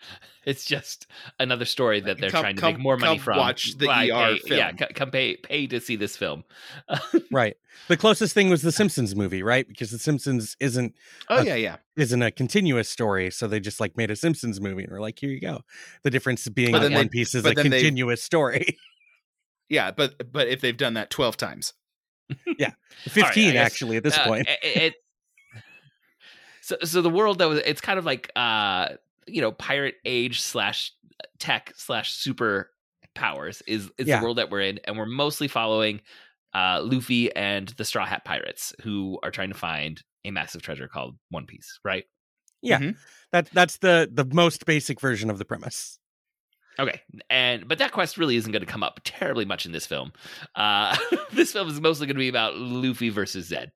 It's 0.46 0.64
just 0.64 1.06
another 1.38 1.66
story 1.66 2.00
that 2.00 2.18
they're 2.18 2.30
Come- 2.30 2.40
trying 2.42 2.56
to 2.56 2.60
come- 2.62 2.72
make 2.74 2.80
more 2.82 2.96
money 2.96 3.16
come 3.18 3.24
from. 3.24 3.38
watch 3.38 3.76
the 3.76 3.86
By 3.86 4.04
ER 4.08 4.36
pay- 4.46 4.56
Yeah, 4.56 4.68
film. 4.68 4.78
c- 4.78 4.94
come 4.94 5.10
pay 5.10 5.36
pay 5.36 5.66
to 5.66 5.80
see 5.80 5.96
this 5.96 6.16
film. 6.16 6.44
right. 7.30 7.56
The 7.88 7.98
closest 7.98 8.32
thing 8.32 8.48
was 8.48 8.62
the 8.62 8.72
simpsons 8.72 9.14
movie 9.14 9.42
right? 9.42 9.68
Because 9.68 9.90
the 9.90 9.98
simpsons 9.98 10.56
isn't 10.58 10.94
oh 11.28 11.40
Uh, 11.40 11.42
yeah 11.42 11.54
yeah. 11.56 11.76
isn't 11.96 12.22
a 12.22 12.30
continuous 12.30 12.88
story 12.88 13.30
so 13.30 13.46
they 13.48 13.60
just 13.60 13.80
like 13.80 13.98
made 13.98 14.10
a 14.10 14.16
simpsons 14.16 14.60
movie 14.62 14.84
and 14.84 14.92
we're 14.92 15.00
like 15.00 15.18
here 15.18 15.28
you 15.30 15.40
go. 15.40 15.60
The 16.04 16.10
difference 16.10 16.48
being 16.48 16.72
that 16.72 16.82
one 16.90 16.92
they- 16.92 17.08
piece 17.08 17.34
is 17.34 17.44
a 17.44 17.52
then 17.52 17.68
they- 17.68 17.82
continuous 17.82 18.22
story. 18.22 18.78
Yeah 19.68 19.90
but 19.90 20.32
but 20.32 20.48
if 20.48 20.62
they've 20.62 20.76
done 20.76 20.94
that 20.94 21.10
12 21.10 21.36
times. 21.36 21.74
Yeah, 22.58 22.72
15 23.08 23.52
guess, 23.52 23.66
actually 23.66 23.98
at 23.98 24.04
this 24.04 24.16
Uh, 24.16 24.24
point. 24.24 24.48
it, 24.48 24.76
it- 24.76 24.94
so 26.62 26.76
so 26.84 27.02
the 27.02 27.10
world 27.10 27.38
that 27.38 27.48
was 27.48 27.58
it's 27.64 27.80
kind 27.80 27.98
of 27.98 28.04
like 28.06 28.30
uh 28.36 28.88
you 29.30 29.40
know 29.40 29.52
pirate 29.52 29.94
age 30.04 30.40
slash 30.40 30.92
tech 31.38 31.72
slash 31.76 32.12
super 32.12 32.70
powers 33.14 33.62
is 33.66 33.90
is 33.98 34.06
Yeah. 34.06 34.18
the 34.18 34.24
world 34.24 34.38
that 34.38 34.50
we're 34.50 34.60
in, 34.62 34.78
and 34.84 34.96
we're 34.98 35.06
mostly 35.06 35.48
following 35.48 36.00
uh 36.54 36.80
Luffy 36.82 37.34
and 37.34 37.68
the 37.70 37.84
Straw 37.84 38.04
Hat 38.06 38.24
Pirates 38.24 38.72
who 38.82 39.18
are 39.22 39.30
trying 39.30 39.50
to 39.50 39.58
find 39.58 40.02
a 40.24 40.30
massive 40.30 40.62
treasure 40.62 40.88
called 40.88 41.16
One 41.30 41.46
Piece, 41.46 41.78
right? 41.84 42.04
Yeah. 42.62 42.78
Mhm. 42.78 42.96
that 43.32 43.48
that's 43.52 43.78
the 43.78 44.08
the 44.12 44.24
most 44.32 44.66
basic 44.66 45.00
version 45.00 45.30
of 45.30 45.38
the 45.38 45.44
premise 45.44 45.98
Okay, 46.78 47.00
and 47.28 47.68
but 47.68 47.78
that 47.78 47.92
quest 47.92 48.16
really 48.16 48.36
isn't 48.36 48.52
going 48.52 48.64
to 48.64 48.66
come 48.72 48.82
up 48.82 49.00
terribly 49.04 49.44
much 49.44 49.66
in 49.66 49.72
this 49.72 49.86
film. 49.86 50.12
Uh, 50.54 50.96
this 51.32 51.52
film 51.52 51.68
is 51.68 51.78
mostly 51.80 52.06
going 52.06 52.14
to 52.16 52.20
be 52.20 52.28
about 52.28 52.56
Luffy 52.56 53.10
versus 53.10 53.46
Zed, 53.46 53.70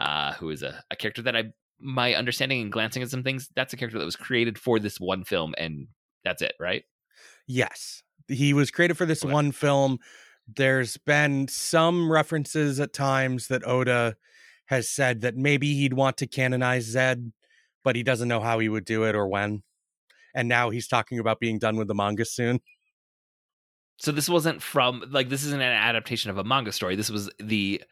uh, 0.00 0.32
who 0.32 0.50
is 0.50 0.62
a, 0.64 0.82
a 0.90 0.96
character 0.96 1.22
that 1.22 1.36
I, 1.36 1.52
my 1.80 2.14
understanding 2.14 2.60
and 2.62 2.72
glancing 2.72 3.02
at 3.02 3.10
some 3.10 3.22
things, 3.22 3.48
that's 3.54 3.72
a 3.72 3.76
character 3.76 3.98
that 3.98 4.04
was 4.04 4.16
created 4.16 4.58
for 4.58 4.78
this 4.78 4.98
one 5.00 5.24
film, 5.24 5.54
and 5.58 5.88
that's 6.24 6.42
it, 6.42 6.54
right? 6.60 6.84
yes 7.46 8.02
he 8.28 8.52
was 8.52 8.70
created 8.70 8.96
for 8.96 9.06
this 9.06 9.24
Okay. 9.24 9.32
one 9.32 9.52
film 9.52 9.98
there's 10.46 10.96
been 10.96 11.46
some 11.48 12.10
references 12.10 12.80
at 12.80 12.92
times 12.92 13.48
that 13.48 13.66
oda 13.66 14.16
has 14.66 14.88
said 14.88 15.20
that 15.22 15.36
maybe 15.36 15.74
he'd 15.74 15.94
want 15.94 16.16
to 16.16 16.26
canonize 16.26 16.84
zed 16.84 17.32
but 17.84 17.96
he 17.96 18.02
doesn't 18.02 18.28
know 18.28 18.40
how 18.40 18.58
he 18.58 18.68
would 18.68 18.84
do 18.84 19.04
it 19.04 19.14
or 19.14 19.26
when 19.28 19.62
and 20.34 20.48
now 20.48 20.70
he's 20.70 20.88
talking 20.88 21.18
about 21.18 21.40
being 21.40 21.58
done 21.58 21.76
with 21.76 21.88
the 21.88 21.94
manga 21.94 22.24
soon 22.24 22.60
So 23.96 24.12
this 24.12 24.28
wasn't 24.28 24.62
from 24.62 25.04
like 25.10 25.28
this 25.28 25.44
isn't 25.44 25.60
an 25.60 25.72
adaptation 25.72 26.30
of 26.30 26.38
a 26.38 26.44
manga 26.44 26.72
story. 26.72 26.94
This 26.94 27.10
was 27.10 27.30
the 27.38 27.82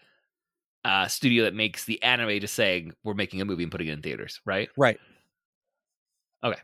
uh, 0.87 1.09
studio 1.09 1.45
that 1.45 1.55
makes 1.55 1.85
the 1.85 2.01
anime 2.03 2.39
just 2.41 2.55
saying 2.55 2.93
we're 3.05 3.15
making 3.15 3.41
a 3.41 3.45
movie 3.45 3.65
and 3.65 3.73
putting 3.73 3.89
it 3.89 3.93
in 3.93 4.03
theaters, 4.03 4.41
right? 4.45 4.69
right 4.77 4.99
Okay, 6.45 6.61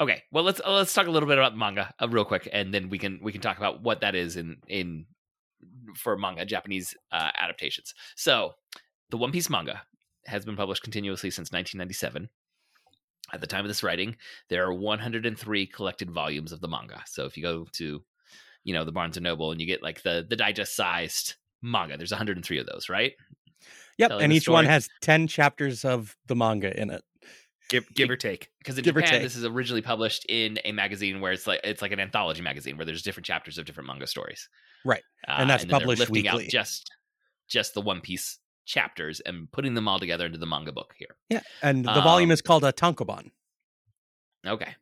Okay. 0.00 0.22
well 0.32 0.44
let's 0.44 0.60
uh, 0.64 0.72
let's 0.72 0.92
talk 0.92 1.06
a 1.06 1.10
little 1.10 1.28
bit 1.28 1.38
about 1.38 1.56
manga 1.56 1.92
uh, 2.00 2.08
real 2.08 2.24
quick, 2.24 2.48
and 2.52 2.72
then 2.74 2.90
we 2.90 2.98
can 2.98 3.18
we 3.22 3.32
can 3.32 3.40
talk 3.40 3.56
about 3.56 3.82
what 3.82 4.00
that 4.02 4.14
is 4.14 4.36
in 4.36 4.56
in 4.68 5.06
for 5.96 6.16
manga 6.16 6.44
Japanese 6.44 6.94
uh, 7.12 7.30
adaptations. 7.36 7.94
So, 8.16 8.54
the 9.10 9.16
One 9.16 9.32
Piece 9.32 9.50
manga 9.50 9.82
has 10.26 10.44
been 10.44 10.56
published 10.56 10.82
continuously 10.82 11.30
since 11.30 11.50
1997. 11.52 12.28
At 13.32 13.40
the 13.40 13.46
time 13.46 13.64
of 13.64 13.68
this 13.68 13.82
writing, 13.82 14.16
there 14.48 14.64
are 14.66 14.74
103 14.74 15.66
collected 15.68 16.10
volumes 16.10 16.52
of 16.52 16.60
the 16.60 16.68
manga. 16.68 17.02
So 17.06 17.26
if 17.26 17.36
you 17.36 17.42
go 17.42 17.66
to, 17.74 18.02
you 18.64 18.74
know, 18.74 18.84
the 18.84 18.92
Barnes 18.92 19.16
and 19.16 19.24
Noble 19.24 19.52
and 19.52 19.60
you 19.60 19.66
get 19.66 19.82
like 19.82 20.02
the 20.02 20.26
the 20.28 20.36
digest 20.36 20.74
sized 20.74 21.36
manga, 21.62 21.96
there's 21.96 22.10
103 22.12 22.58
of 22.58 22.66
those, 22.66 22.88
right? 22.88 23.12
Yep, 23.98 24.08
Telling 24.10 24.24
and 24.24 24.32
each 24.32 24.48
one 24.48 24.64
has 24.64 24.88
10 25.02 25.26
chapters 25.26 25.84
of 25.84 26.16
the 26.26 26.34
manga 26.36 26.78
in 26.80 26.90
it. 26.90 27.02
Give 27.68 27.86
give 27.94 28.10
or 28.10 28.16
take. 28.16 28.48
because 28.58 28.76
in 28.78 28.82
Give 28.82 28.96
Japan, 28.96 29.22
this 29.22 29.36
is 29.36 29.44
originally 29.44 29.82
published 29.82 30.24
in 30.28 30.58
a 30.64 30.72
magazine 30.72 31.20
where 31.20 31.30
it's 31.30 31.46
like 31.46 31.60
it's 31.62 31.80
like 31.82 31.92
an 31.92 32.00
anthology 32.00 32.42
magazine 32.42 32.76
where 32.76 32.84
there's 32.84 33.02
different 33.02 33.26
chapters 33.26 33.58
of 33.58 33.64
different 33.64 33.86
manga 33.86 34.08
stories. 34.08 34.48
Right. 34.84 35.02
Uh, 35.28 35.36
And 35.38 35.50
that's 35.50 35.64
they're 35.64 35.78
published 35.78 36.08
weekly. 36.10 36.48
just 36.48 36.90
just 37.48 37.74
the 37.74 37.80
One 37.80 38.00
Piece 38.00 38.38
chapters 38.64 39.20
and 39.20 39.50
putting 39.52 39.74
them 39.74 39.86
all 39.86 40.00
together 40.00 40.26
into 40.26 40.38
the 40.38 40.46
manga 40.46 40.72
book 40.72 40.94
here. 40.96 41.14
Yeah, 41.28 41.42
and 41.62 41.84
the 41.84 42.00
volume 42.00 42.30
Um, 42.30 42.32
is 42.32 42.42
called 42.42 42.64
a 42.64 42.72
tankobon. 42.72 43.30
Okay, 44.46 44.74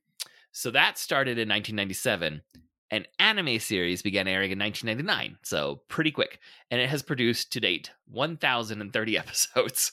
so 0.52 0.70
that 0.70 0.96
started 0.96 1.32
in 1.32 1.48
1997. 1.48 2.40
An 2.90 3.04
anime 3.18 3.58
series 3.58 4.00
began 4.00 4.26
airing 4.26 4.50
in 4.50 4.58
1999, 4.58 5.38
so 5.42 5.82
pretty 5.88 6.10
quick, 6.10 6.38
and 6.70 6.80
it 6.80 6.88
has 6.88 7.02
produced 7.02 7.52
to 7.52 7.60
date 7.60 7.90
1,030 8.06 9.18
episodes. 9.18 9.92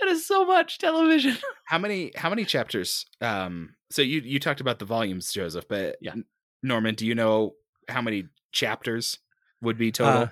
That 0.00 0.08
is 0.08 0.26
so 0.26 0.44
much 0.44 0.78
television. 0.78 1.36
How 1.66 1.78
many 1.78 2.12
how 2.16 2.28
many 2.30 2.44
chapters? 2.44 3.06
Um, 3.20 3.76
so 3.90 4.02
you 4.02 4.20
you 4.20 4.38
talked 4.40 4.60
about 4.60 4.78
the 4.78 4.84
volumes, 4.84 5.32
Joseph, 5.32 5.66
but 5.68 5.96
Yeah. 6.00 6.14
Norman, 6.62 6.94
do 6.94 7.06
you 7.06 7.14
know 7.14 7.54
how 7.88 8.02
many 8.02 8.24
chapters 8.52 9.18
would 9.62 9.78
be 9.78 9.90
total 9.92 10.22
Uh, 10.22 10.28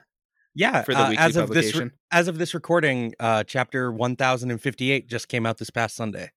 Yeah, 0.55 0.83
for 0.83 0.95
the 0.95 1.01
uh, 1.01 1.09
weekly 1.11 1.25
as 1.25 1.37
of 1.37 1.49
this 1.49 1.67
re- 1.67 1.73
publication? 1.73 1.93
as 2.11 2.29
of 2.29 2.39
this 2.39 2.53
recording, 2.55 3.15
uh, 3.21 3.45
chapter 3.45 3.91
1058 3.93 5.09
just 5.09 5.29
came 5.29 5.47
out 5.47 5.59
this 5.59 5.71
past 5.71 5.95
Sunday. 5.97 6.31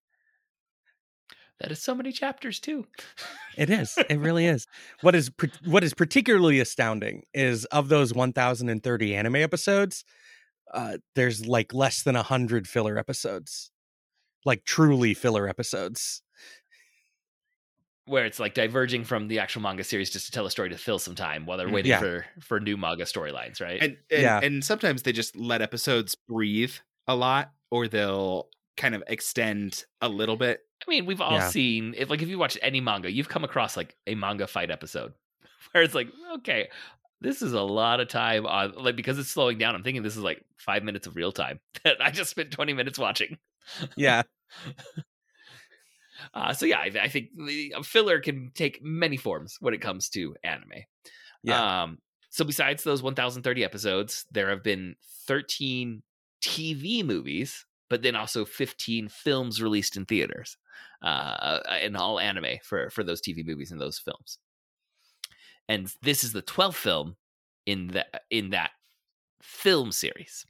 That 1.63 1.71
is 1.71 1.81
so 1.81 1.95
many 1.95 2.11
chapters 2.11 2.59
too. 2.59 2.85
It 3.57 3.69
is. 3.69 3.97
It 4.09 4.19
really 4.19 4.45
is. 4.55 4.67
What 5.01 5.15
is 5.15 5.31
what 5.65 5.83
is 5.83 5.93
particularly 5.93 6.59
astounding 6.59 7.23
is 7.33 7.65
of 7.65 7.87
those 7.89 8.13
1030 8.13 9.15
anime 9.15 9.37
episodes, 9.37 10.03
uh, 10.73 10.97
there's 11.15 11.47
like 11.47 11.73
less 11.73 12.03
than 12.03 12.15
100 12.15 12.67
filler 12.67 12.97
episodes. 12.97 13.71
Like 14.45 14.65
truly 14.65 15.13
filler 15.13 15.47
episodes. 15.47 16.21
where 18.05 18.25
it's 18.25 18.37
like 18.37 18.53
diverging 18.53 19.05
from 19.05 19.29
the 19.29 19.39
actual 19.39 19.61
manga 19.61 19.81
series 19.85 20.09
just 20.09 20.25
to 20.25 20.31
tell 20.33 20.45
a 20.45 20.51
story 20.51 20.67
to 20.69 20.77
fill 20.77 20.99
some 20.99 21.15
time 21.15 21.45
while 21.45 21.57
they're 21.57 21.69
waiting 21.69 21.91
Yeah. 21.91 21.99
for 21.99 22.25
for 22.41 22.59
new 22.59 22.75
manga 22.75 23.05
storylines, 23.05 23.61
right? 23.61 23.81
and 23.81 23.97
and, 24.11 24.21
Yeah. 24.21 24.39
and 24.43 24.65
sometimes 24.65 25.03
they 25.03 25.13
just 25.13 25.37
let 25.37 25.61
episodes 25.61 26.13
breathe 26.15 26.73
a 27.07 27.15
lot, 27.15 27.53
or 27.71 27.87
they'll 27.87 28.49
kind 28.77 28.95
of 28.95 29.03
extend 29.07 29.85
a 30.01 30.09
little 30.09 30.35
bit. 30.37 30.61
I 30.85 30.89
mean, 30.89 31.05
we've 31.05 31.21
all 31.21 31.33
Yeah. 31.37 31.49
seen 31.49 31.93
if 31.97 32.09
like 32.09 32.21
if 32.21 32.27
you 32.29 32.37
watch 32.37 32.57
any 32.61 32.81
manga, 32.81 33.11
you've 33.11 33.29
come 33.29 33.43
across 33.43 33.77
like 33.77 33.95
a 34.07 34.15
manga 34.15 34.47
fight 34.47 34.71
episode 34.71 35.13
where 35.71 35.83
it's 35.83 35.95
like, 35.95 36.09
okay, 36.35 36.69
this 37.21 37.41
is 37.41 37.53
a 37.53 37.61
lot 37.61 37.99
of 38.01 38.09
time 38.09 38.45
on 38.45 38.73
like 38.75 38.95
because 38.95 39.17
it's 39.17 39.29
slowing 39.29 39.57
down. 39.57 39.75
I'm 39.75 39.83
thinking 39.83 40.03
this 40.03 40.17
is 40.17 40.23
like 40.23 40.43
five 40.57 40.83
minutes 40.83 41.07
of 41.07 41.15
real 41.15 41.31
time 41.31 41.59
that 41.83 42.01
I 42.01 42.11
just 42.11 42.29
spent 42.31 42.51
20 42.51 42.73
minutes 42.73 42.99
watching. 42.99 43.37
Yeah. 43.95 44.23
Uh, 46.33 46.53
so 46.53 46.65
yeah, 46.65 46.79
I, 46.79 46.91
I 47.01 47.07
think 47.09 47.29
the 47.35 47.73
a 47.77 47.83
filler 47.83 48.19
can 48.19 48.51
take 48.53 48.81
many 48.83 49.17
forms 49.17 49.57
when 49.59 49.73
it 49.73 49.81
comes 49.81 50.09
to 50.09 50.35
anime. 50.43 50.71
Yeah. 51.43 51.83
Um, 51.83 51.97
so 52.29 52.45
besides 52.45 52.83
those 52.83 53.03
1,030 53.03 53.63
episodes, 53.63 54.25
there 54.31 54.49
have 54.49 54.63
been 54.63 54.95
13 55.27 56.01
TV 56.41 57.03
movies, 57.03 57.65
but 57.89 58.01
then 58.01 58.15
also 58.15 58.45
15 58.45 59.09
films 59.09 59.61
released 59.61 59.97
in 59.97 60.05
theaters, 60.05 60.57
uh, 61.01 61.59
and 61.69 61.97
all 61.97 62.19
anime 62.19 62.57
for 62.63 62.89
for 62.89 63.03
those 63.03 63.21
TV 63.21 63.45
movies 63.45 63.71
and 63.71 63.79
those 63.79 63.99
films. 63.99 64.39
And 65.69 65.91
this 66.01 66.23
is 66.23 66.33
the 66.33 66.41
12th 66.41 66.75
film 66.75 67.15
in 67.65 67.87
that 67.87 68.23
in 68.29 68.51
that 68.51 68.71
film 69.41 69.91
series. 69.91 70.45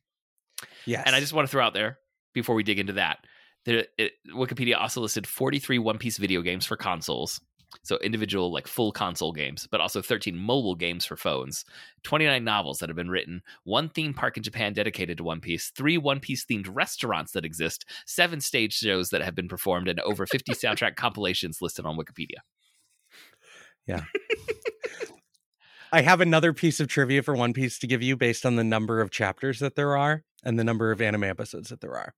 Yes. 0.85 1.03
And 1.05 1.15
I 1.15 1.19
just 1.19 1.33
want 1.33 1.47
to 1.47 1.51
throw 1.51 1.65
out 1.65 1.73
there 1.73 1.99
before 2.33 2.55
we 2.55 2.63
dig 2.63 2.79
into 2.79 2.93
that, 2.93 3.19
there, 3.65 3.85
it, 3.97 4.13
Wikipedia 4.33 4.77
also 4.77 5.01
listed 5.01 5.25
43 5.25 5.79
One 5.79 5.97
Piece 5.97 6.17
video 6.17 6.41
games 6.41 6.65
for 6.65 6.75
consoles. 6.75 7.39
So 7.81 7.97
individual, 7.97 8.51
like 8.51 8.67
full 8.67 8.91
console 8.91 9.31
games, 9.31 9.67
but 9.69 9.81
also 9.81 10.01
13 10.01 10.37
mobile 10.37 10.75
games 10.75 11.05
for 11.05 11.17
phones, 11.17 11.65
29 12.03 12.43
novels 12.43 12.79
that 12.79 12.89
have 12.89 12.95
been 12.95 13.09
written, 13.09 13.41
one 13.63 13.89
theme 13.89 14.13
park 14.13 14.37
in 14.37 14.43
Japan 14.43 14.73
dedicated 14.73 15.17
to 15.17 15.23
One 15.23 15.41
Piece, 15.41 15.71
three 15.71 15.97
One 15.97 16.19
Piece 16.19 16.45
themed 16.45 16.67
restaurants 16.71 17.31
that 17.31 17.45
exist, 17.45 17.85
seven 18.05 18.39
stage 18.39 18.73
shows 18.73 19.09
that 19.09 19.23
have 19.23 19.35
been 19.35 19.47
performed, 19.47 19.87
and 19.87 19.99
over 20.01 20.25
50 20.25 20.53
soundtrack 20.53 20.95
compilations 20.95 21.61
listed 21.61 21.85
on 21.85 21.97
Wikipedia. 21.97 22.37
Yeah. 23.87 24.03
I 25.91 26.01
have 26.01 26.21
another 26.21 26.53
piece 26.53 26.79
of 26.79 26.87
trivia 26.87 27.21
for 27.21 27.35
One 27.35 27.53
Piece 27.53 27.77
to 27.79 27.87
give 27.87 28.01
you 28.01 28.17
based 28.17 28.45
on 28.45 28.55
the 28.55 28.63
number 28.63 28.99
of 28.99 29.11
chapters 29.11 29.59
that 29.59 29.75
there 29.75 29.95
are 29.95 30.23
and 30.43 30.57
the 30.57 30.63
number 30.63 30.91
of 30.91 31.01
anime 31.01 31.23
episodes 31.23 31.69
that 31.69 31.81
there 31.81 31.95
are. 31.95 32.13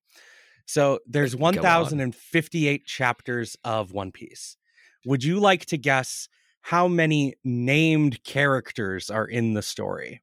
So 0.65 0.99
there's 1.05 1.35
Go 1.35 1.45
on. 1.45 1.55
1,058 1.55 2.85
chapters 2.85 3.57
of 3.63 3.91
One 3.91 4.11
Piece. 4.11 4.57
Would 5.05 5.23
you 5.23 5.39
like 5.39 5.65
to 5.67 5.77
guess 5.77 6.27
how 6.61 6.87
many 6.87 7.35
named 7.43 8.23
characters 8.23 9.09
are 9.09 9.27
in 9.27 9.53
the 9.53 9.61
story? 9.61 10.21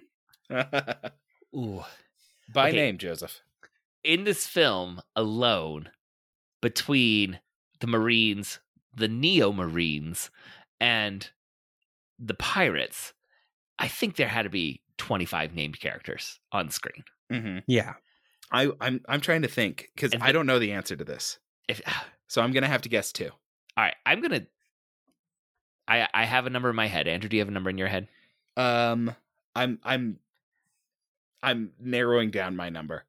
By 0.50 1.10
Okay. 2.68 2.72
name, 2.72 2.98
Joseph. 2.98 3.40
in 4.04 4.24
this 4.24 4.46
film 4.46 5.00
alone 5.16 5.90
between 6.62 7.40
the 7.80 7.86
Marines, 7.86 8.60
the 8.94 9.08
Neo 9.08 9.52
Marines, 9.52 10.30
and 10.80 11.30
the 12.18 12.34
pirates, 12.34 13.12
I 13.78 13.88
think 13.88 14.16
there 14.16 14.28
had 14.28 14.42
to 14.42 14.50
be 14.50 14.82
25 14.98 15.54
named 15.54 15.80
characters 15.80 16.40
on 16.52 16.70
screen. 16.70 17.04
hmm 17.30 17.58
Yeah. 17.66 17.94
I 18.50 18.70
I'm 18.80 19.00
I'm 19.08 19.20
trying 19.20 19.42
to 19.42 19.48
think 19.48 19.90
because 19.94 20.12
I 20.20 20.32
don't 20.32 20.46
know 20.46 20.58
the 20.58 20.72
answer 20.72 20.96
to 20.96 21.04
this, 21.04 21.38
If 21.68 21.80
so 22.28 22.42
I'm 22.42 22.52
gonna 22.52 22.66
have 22.68 22.82
to 22.82 22.88
guess 22.88 23.12
two. 23.12 23.30
Right, 23.82 23.94
I'm 24.06 24.20
gonna. 24.20 24.46
I 25.86 26.08
I 26.12 26.24
have 26.24 26.46
a 26.46 26.50
number 26.50 26.70
in 26.70 26.76
my 26.76 26.86
head. 26.86 27.08
Andrew, 27.08 27.28
do 27.28 27.36
you 27.36 27.40
have 27.40 27.48
a 27.48 27.52
number 27.52 27.70
in 27.70 27.78
your 27.78 27.88
head? 27.88 28.08
Um, 28.56 29.14
I'm 29.54 29.78
I'm 29.84 30.18
I'm 31.42 31.70
narrowing 31.80 32.30
down 32.30 32.56
my 32.56 32.70
number. 32.70 33.04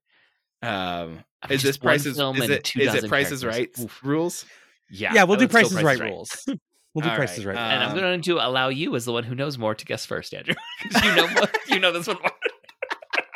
Um, 0.62 1.24
I 1.42 1.48
mean, 1.48 1.56
is 1.56 1.64
this 1.64 1.78
just 1.78 1.82
prices? 1.82 2.18
Is 2.18 2.20
and 2.20 2.38
it 2.52 2.64
two 2.64 2.82
is 2.82 3.06
prices 3.08 3.46
right. 3.46 3.70
Oof. 3.80 4.00
rules? 4.04 4.46
Yeah, 4.92 5.14
Yeah, 5.14 5.24
we'll 5.24 5.38
do 5.38 5.44
would 5.44 5.52
still 5.52 5.62
prices 5.70 5.84
right 5.84 6.00
rules. 6.00 6.48
We'll 6.96 7.04
do 7.04 7.10
All 7.12 7.16
prices 7.16 7.46
right, 7.46 7.56
right. 7.56 7.72
And 7.72 7.84
I'm 7.84 7.92
Um, 7.92 7.98
going 8.00 8.22
to 8.24 8.38
allow 8.38 8.70
you, 8.70 8.96
as 8.96 9.06
the 9.06 9.12
one 9.14 9.24
who 9.24 9.36
knows 9.36 9.60
more, 9.60 9.76
to 9.76 9.86
guess 9.86 10.08
first, 10.08 10.34
Andrew. 10.34 10.56
'Cause 10.92 11.04
you 11.04 11.16
know 11.16 11.28
more. 11.28 11.48
you 11.68 11.80
know 11.80 11.92
this 11.92 12.08
one 12.08 12.18
more. 12.20 12.32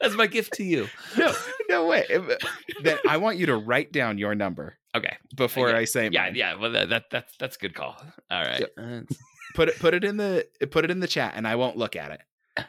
That's 0.00 0.14
my 0.14 0.26
gift 0.26 0.52
to 0.54 0.64
you. 0.64 0.88
No, 1.16 1.32
no 1.70 1.86
way. 1.86 2.04
If- 2.10 2.38
Then 2.82 2.98
I 3.08 3.16
want 3.16 3.38
you 3.38 3.46
to 3.46 3.56
write 3.56 3.92
down 3.92 4.18
your 4.18 4.34
number 4.34 4.76
Okay. 4.94 5.16
before 5.36 5.70
Yeah, 5.70 5.76
I 5.78 5.84
say 5.84 6.08
Yeah, 6.12 6.22
mine. 6.22 6.34
yeah. 6.36 6.54
Well, 6.54 6.70
that, 6.72 6.88
that 6.90 7.04
that's 7.10 7.36
that's 7.36 7.56
a 7.56 7.58
good 7.58 7.74
call. 7.74 7.96
All 8.30 8.42
right. 8.42 8.60
Yep. 8.76 9.04
Put 9.54 9.68
it 9.68 9.78
put 9.78 9.94
it 9.94 10.04
in 10.04 10.16
the 10.16 10.46
put 10.70 10.84
it 10.84 10.90
in 10.90 11.00
the 11.00 11.06
chat, 11.08 11.34
and 11.36 11.46
I 11.46 11.56
won't 11.56 11.76
look 11.76 11.96
at 11.96 12.10
it. 12.12 12.20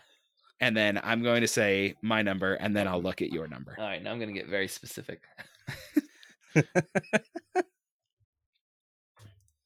And 0.62 0.76
then 0.76 0.98
I'm 1.04 1.22
going 1.22 1.42
to 1.42 1.50
say 1.50 1.96
my 2.02 2.22
number, 2.22 2.54
and 2.54 2.74
then 2.74 2.88
I'll 2.88 3.02
look 3.02 3.22
at 3.22 3.30
your 3.30 3.46
number. 3.46 3.76
all 3.78 3.84
right. 3.86 4.02
Now 4.02 4.12
I'm 4.14 4.20
going 4.20 4.34
to 4.34 4.40
get 4.40 4.48
very 4.48 4.70
specific. 4.70 5.22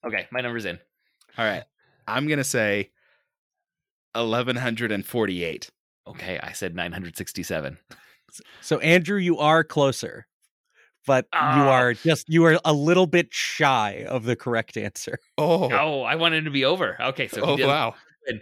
okay, 0.06 0.28
my 0.32 0.42
number's 0.42 0.66
in. 0.66 0.80
All 1.38 1.46
right, 1.46 1.64
I'm 2.08 2.28
gonna 2.28 2.44
say 2.44 2.90
eleven 4.16 4.56
hundred 4.56 4.92
and 4.92 5.06
forty-eight. 5.06 5.70
Okay, 6.08 6.40
I 6.42 6.54
said 6.54 6.76
967. 6.76 7.78
So 8.62 8.80
Andrew, 8.80 9.20
you 9.20 9.38
are 9.38 9.64
closer, 9.64 10.26
but 11.10 11.26
you 11.34 11.40
Ah. 11.40 11.70
are 11.72 11.94
just 11.96 12.30
you 12.30 12.46
are 12.46 12.60
a 12.64 12.72
little 12.74 13.08
bit 13.08 13.34
shy 13.34 14.06
of 14.08 14.26
the 14.26 14.36
correct 14.36 14.78
answer. 14.78 15.18
Oh, 15.40 15.70
Oh, 15.74 16.02
I 16.04 16.14
wanted 16.16 16.46
to 16.46 16.52
be 16.52 16.64
over. 16.64 16.96
Okay, 17.02 17.28
so 17.28 17.42
oh 17.44 17.58
wow. 17.68 17.96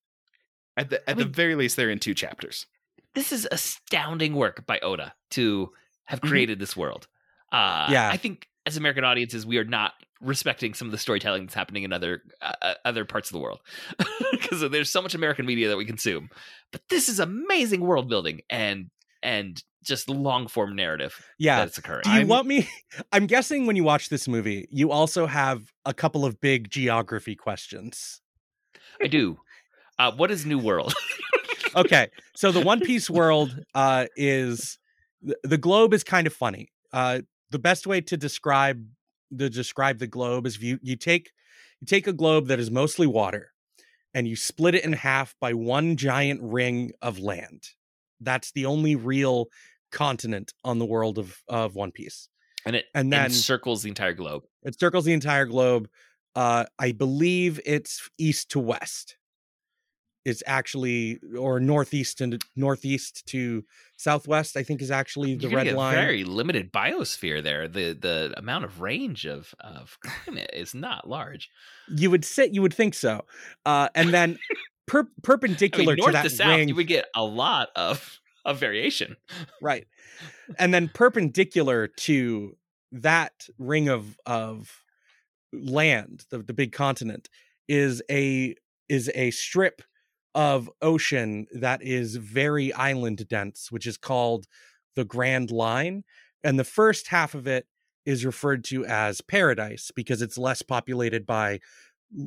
At 0.76 0.90
the 0.90 1.00
at 1.10 1.16
I 1.16 1.18
the 1.20 1.24
very 1.24 1.54
least, 1.54 1.76
they're 1.76 1.90
in 1.90 1.98
two 1.98 2.14
chapters. 2.14 2.66
this 3.14 3.32
is 3.32 3.48
astounding 3.50 4.34
work 4.34 4.64
by 4.66 4.78
Oda 4.80 5.14
to 5.30 5.72
have 6.04 6.20
Mhm. 6.20 6.28
created 6.28 6.58
this 6.60 6.76
world. 6.76 7.08
Uh, 7.50 7.88
Yeah. 7.90 8.08
I 8.08 8.16
think 8.16 8.48
as 8.66 8.76
American 8.76 9.02
audiences, 9.04 9.44
we 9.44 9.58
are 9.58 9.64
not 9.64 9.94
respecting 10.20 10.74
some 10.74 10.88
of 10.88 10.92
the 10.92 10.98
storytelling 10.98 11.44
that's 11.44 11.54
happening 11.54 11.82
in 11.82 11.92
other 11.92 12.22
uh, 12.42 12.52
uh, 12.62 12.74
other 12.84 13.04
parts 13.04 13.30
of 13.30 13.34
the 13.34 13.40
world 13.40 13.60
because 14.32 14.68
there's 14.70 14.90
so 14.90 15.00
much 15.02 15.14
American 15.14 15.46
media 15.46 15.68
that 15.68 15.76
we 15.76 15.84
consume. 15.86 16.28
But 16.72 16.82
this 16.88 17.08
is 17.08 17.18
amazing 17.20 17.80
world 17.80 18.08
building 18.08 18.40
and 18.50 18.90
and 19.22 19.62
just 19.82 20.08
long 20.10 20.46
form 20.46 20.76
narrative 20.76 21.24
Yeah. 21.38 21.60
that's 21.60 21.78
occurring. 21.78 22.02
Do 22.04 22.10
you 22.10 22.16
I'm- 22.18 22.28
want 22.28 22.46
me? 22.46 22.68
I'm 23.12 23.26
guessing 23.26 23.66
when 23.66 23.76
you 23.76 23.84
watch 23.84 24.08
this 24.10 24.28
movie, 24.28 24.68
you 24.70 24.90
also 24.90 25.26
have 25.26 25.72
a 25.86 25.94
couple 25.94 26.24
of 26.26 26.40
big 26.40 26.70
geography 26.70 27.34
questions. 27.34 28.20
I 29.02 29.06
do. 29.06 29.38
Uh, 29.98 30.12
what 30.12 30.30
is 30.30 30.44
New 30.46 30.58
World? 30.58 30.94
Okay, 31.76 32.08
so 32.34 32.50
the 32.50 32.60
One 32.60 32.80
Piece 32.80 33.08
world 33.08 33.56
uh, 33.76 34.06
is 34.16 34.76
the, 35.22 35.36
the 35.44 35.56
globe 35.56 35.94
is 35.94 36.02
kind 36.02 36.26
of 36.26 36.32
funny. 36.32 36.72
Uh, 36.92 37.20
the 37.50 37.60
best 37.60 37.86
way 37.86 38.00
to 38.00 38.16
describe 38.16 38.84
the 39.30 39.48
describe 39.50 39.98
the 39.98 40.06
globe 40.06 40.46
is 40.46 40.56
if 40.56 40.62
you 40.62 40.78
you 40.82 40.96
take 40.96 41.30
you 41.80 41.86
take 41.86 42.06
a 42.06 42.12
globe 42.12 42.46
that 42.48 42.58
is 42.58 42.70
mostly 42.70 43.06
water 43.06 43.52
and 44.14 44.26
you 44.26 44.36
split 44.36 44.74
it 44.74 44.84
in 44.84 44.92
half 44.92 45.34
by 45.40 45.52
one 45.54 45.96
giant 45.96 46.40
ring 46.42 46.92
of 47.00 47.18
land. 47.18 47.62
That's 48.20 48.50
the 48.52 48.66
only 48.66 48.96
real 48.96 49.46
continent 49.92 50.52
on 50.64 50.78
the 50.78 50.84
world 50.86 51.18
of 51.18 51.38
of 51.48 51.74
One 51.74 51.92
Piece. 51.92 52.28
and 52.66 52.76
it 52.76 52.86
And 52.94 53.12
then- 53.12 53.26
encircles 53.26 53.82
the 53.82 53.88
entire 53.88 54.12
globe. 54.12 54.42
It 54.62 54.78
circles 54.78 55.04
the 55.04 55.12
entire 55.12 55.46
globe. 55.46 55.88
Uh, 56.34 56.64
I 56.78 56.92
believe 56.92 57.60
it's 57.64 58.08
east 58.18 58.50
to 58.50 58.60
west. 58.60 59.16
It's 60.24 60.42
actually 60.46 61.18
or 61.38 61.60
northeast 61.60 62.20
and 62.20 62.42
northeast 62.54 63.26
to 63.26 63.64
southwest. 63.96 64.56
I 64.56 64.62
think 64.62 64.82
is 64.82 64.90
actually 64.90 65.36
the 65.36 65.48
red 65.48 65.72
line. 65.72 65.94
Very 65.94 66.24
limited 66.24 66.72
biosphere 66.72 67.42
there. 67.42 67.68
The 67.68 67.92
the 67.92 68.34
amount 68.36 68.64
of 68.64 68.80
range 68.80 69.24
of 69.26 69.54
of 69.60 69.98
climate 70.02 70.50
is 70.52 70.74
not 70.74 71.08
large. 71.08 71.48
You 71.88 72.10
would 72.10 72.24
sit. 72.24 72.52
You 72.54 72.62
would 72.62 72.74
think 72.74 72.94
so. 72.94 73.24
Uh, 73.64 73.88
and 73.94 74.12
then 74.12 74.38
per- 74.86 75.00
I 75.00 75.02
mean, 75.02 75.10
perpendicular 75.22 75.96
to 75.96 76.12
that 76.12 76.22
to 76.24 76.30
south, 76.30 76.48
ring, 76.48 76.68
you 76.68 76.74
would 76.74 76.86
get 76.86 77.06
a 77.14 77.24
lot 77.24 77.68
of 77.74 78.20
of 78.44 78.58
variation. 78.58 79.16
right? 79.60 79.86
And 80.58 80.74
then 80.74 80.90
perpendicular 80.92 81.86
to 81.86 82.56
that 82.92 83.46
ring 83.58 83.88
of 83.88 84.18
of 84.26 84.82
land, 85.52 86.24
the, 86.30 86.38
the 86.38 86.52
big 86.52 86.72
continent, 86.72 87.28
is 87.68 88.02
a 88.10 88.56
is 88.88 89.10
a 89.14 89.30
strip 89.30 89.82
of 90.34 90.70
ocean 90.80 91.46
that 91.52 91.82
is 91.82 92.16
very 92.16 92.72
island 92.72 93.26
dense, 93.28 93.70
which 93.70 93.86
is 93.86 93.96
called 93.96 94.46
the 94.94 95.04
Grand 95.04 95.50
Line. 95.50 96.04
And 96.44 96.58
the 96.58 96.64
first 96.64 97.08
half 97.08 97.34
of 97.34 97.46
it 97.46 97.66
is 98.06 98.24
referred 98.24 98.64
to 98.64 98.84
as 98.86 99.20
paradise 99.20 99.90
because 99.94 100.22
it's 100.22 100.38
less 100.38 100.62
populated 100.62 101.26
by 101.26 101.60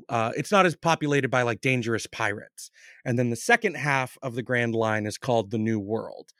uh, 0.08 0.32
it's 0.38 0.52
not 0.52 0.66
as 0.66 0.76
populated 0.76 1.30
by 1.30 1.42
like 1.42 1.60
dangerous 1.60 2.08
pirates. 2.08 2.72
And 3.04 3.20
then 3.20 3.30
the 3.30 3.36
second 3.36 3.76
half 3.76 4.18
of 4.22 4.36
the 4.36 4.44
Grand 4.44 4.76
Line 4.76 5.06
is 5.06 5.18
called 5.18 5.52
the 5.52 5.58
New 5.58 5.80
World. 5.80 6.32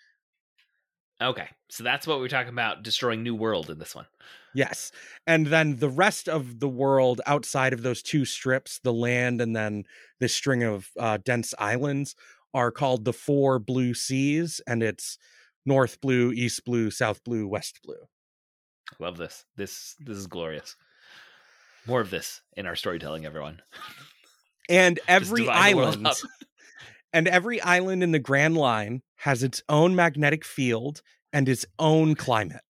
Okay, 1.22 1.48
so 1.70 1.84
that's 1.84 2.08
what 2.08 2.20
we're 2.20 2.30
talking 2.30 2.54
about 2.54 2.84
destroying 2.84 3.24
New 3.24 3.36
World 3.36 3.70
in 3.70 3.80
this 3.80 3.96
one. 3.96 4.06
Yes. 4.56 4.92
And 5.26 5.48
then 5.48 5.78
the 5.78 5.90
rest 5.90 6.30
of 6.30 6.60
the 6.60 6.68
world 6.68 7.22
outside 7.26 7.74
of 7.74 7.82
those 7.82 8.02
two 8.02 8.26
strips, 8.26 8.80
the 8.84 8.94
land 8.94 9.42
and 9.42 9.56
then 9.56 9.84
this 10.20 10.34
string 10.36 10.64
of 10.64 10.90
uh, 11.00 11.18
dense 11.24 11.54
islands, 11.58 12.16
are 12.54 12.72
called 12.72 13.04
the 13.04 13.14
four 13.14 13.58
blue 13.58 13.94
seas. 13.94 14.62
And 14.68 14.84
it's 14.84 15.18
north 15.66 16.00
blue, 16.02 16.32
east 16.32 16.66
blue, 16.66 16.92
south 16.92 17.24
blue, 17.24 17.48
west 17.48 17.80
blue. 17.84 18.08
Love 19.00 19.18
this. 19.18 19.46
This 19.56 19.96
this 20.00 20.18
is 20.18 20.28
glorious. 20.28 20.76
More 21.88 22.02
of 22.02 22.10
this 22.10 22.42
in 22.56 22.66
our 22.66 22.76
storytelling, 22.76 23.26
everyone. 23.26 23.62
And 24.70 25.00
every 25.08 25.42
divide 25.42 25.74
the 25.74 25.78
world 25.78 25.96
island 25.96 26.18
and 27.12 27.28
every 27.28 27.62
island 27.62 28.04
in 28.04 28.12
the 28.12 28.20
Grand 28.20 28.58
Line 28.58 29.02
has 29.18 29.44
its 29.44 29.62
own 29.70 29.96
magnetic 29.96 30.44
field 30.44 31.02
and 31.32 31.48
its 31.48 31.66
own 31.80 32.16
climate. 32.16 32.62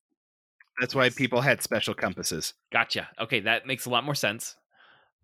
That's 0.79 0.95
why 0.95 1.09
people 1.09 1.41
had 1.41 1.62
special 1.62 1.93
compasses. 1.93 2.53
Gotcha. 2.71 3.07
Okay, 3.19 3.41
that 3.41 3.65
makes 3.67 3.86
a 3.86 3.89
lot 3.89 4.03
more 4.03 4.15
sense. 4.15 4.55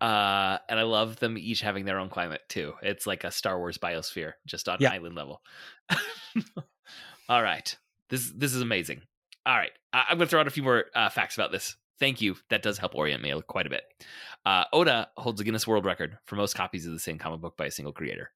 Uh, 0.00 0.58
and 0.68 0.78
I 0.80 0.84
love 0.84 1.16
them 1.16 1.36
each 1.36 1.60
having 1.60 1.84
their 1.84 1.98
own 1.98 2.08
climate 2.08 2.40
too. 2.48 2.72
It's 2.82 3.06
like 3.06 3.24
a 3.24 3.30
Star 3.30 3.58
Wars 3.58 3.76
biosphere, 3.76 4.32
just 4.46 4.68
on 4.68 4.78
Yeah. 4.80 4.92
island 4.92 5.14
level. 5.14 5.42
All 7.28 7.42
right, 7.42 7.76
this 8.08 8.30
this 8.34 8.54
is 8.54 8.62
amazing. 8.62 9.02
All 9.46 9.56
right, 9.56 9.72
I- 9.92 10.06
I'm 10.08 10.16
going 10.18 10.26
to 10.26 10.30
throw 10.30 10.40
out 10.40 10.46
a 10.46 10.50
few 10.50 10.62
more 10.62 10.86
uh, 10.94 11.08
facts 11.10 11.36
about 11.36 11.52
this. 11.52 11.76
Thank 11.98 12.20
you. 12.22 12.36
That 12.48 12.62
does 12.62 12.78
help 12.78 12.94
orient 12.94 13.22
me 13.22 13.38
quite 13.46 13.66
a 13.66 13.70
bit. 13.70 13.82
Uh, 14.46 14.64
Oda 14.72 15.10
holds 15.16 15.40
a 15.40 15.44
Guinness 15.44 15.66
World 15.66 15.84
Record 15.84 16.16
for 16.24 16.36
most 16.36 16.54
copies 16.54 16.86
of 16.86 16.92
the 16.92 16.98
same 16.98 17.18
comic 17.18 17.40
book 17.40 17.56
by 17.58 17.66
a 17.66 17.70
single 17.70 17.92
creator. 17.92 18.30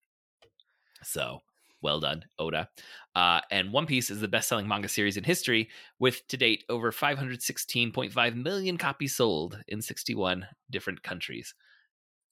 So 1.02 1.40
well 1.84 2.00
done, 2.00 2.24
Oda. 2.40 2.68
Uh, 3.14 3.40
and 3.52 3.72
One 3.72 3.86
Piece 3.86 4.10
is 4.10 4.20
the 4.20 4.26
best-selling 4.26 4.66
manga 4.66 4.88
series 4.88 5.16
in 5.16 5.22
history, 5.22 5.68
with 6.00 6.26
to 6.28 6.36
date 6.36 6.64
over 6.68 6.90
516.5 6.90 8.34
million 8.34 8.76
copies 8.76 9.14
sold 9.14 9.56
in 9.68 9.80
61 9.80 10.46
different 10.70 11.02
countries. 11.04 11.54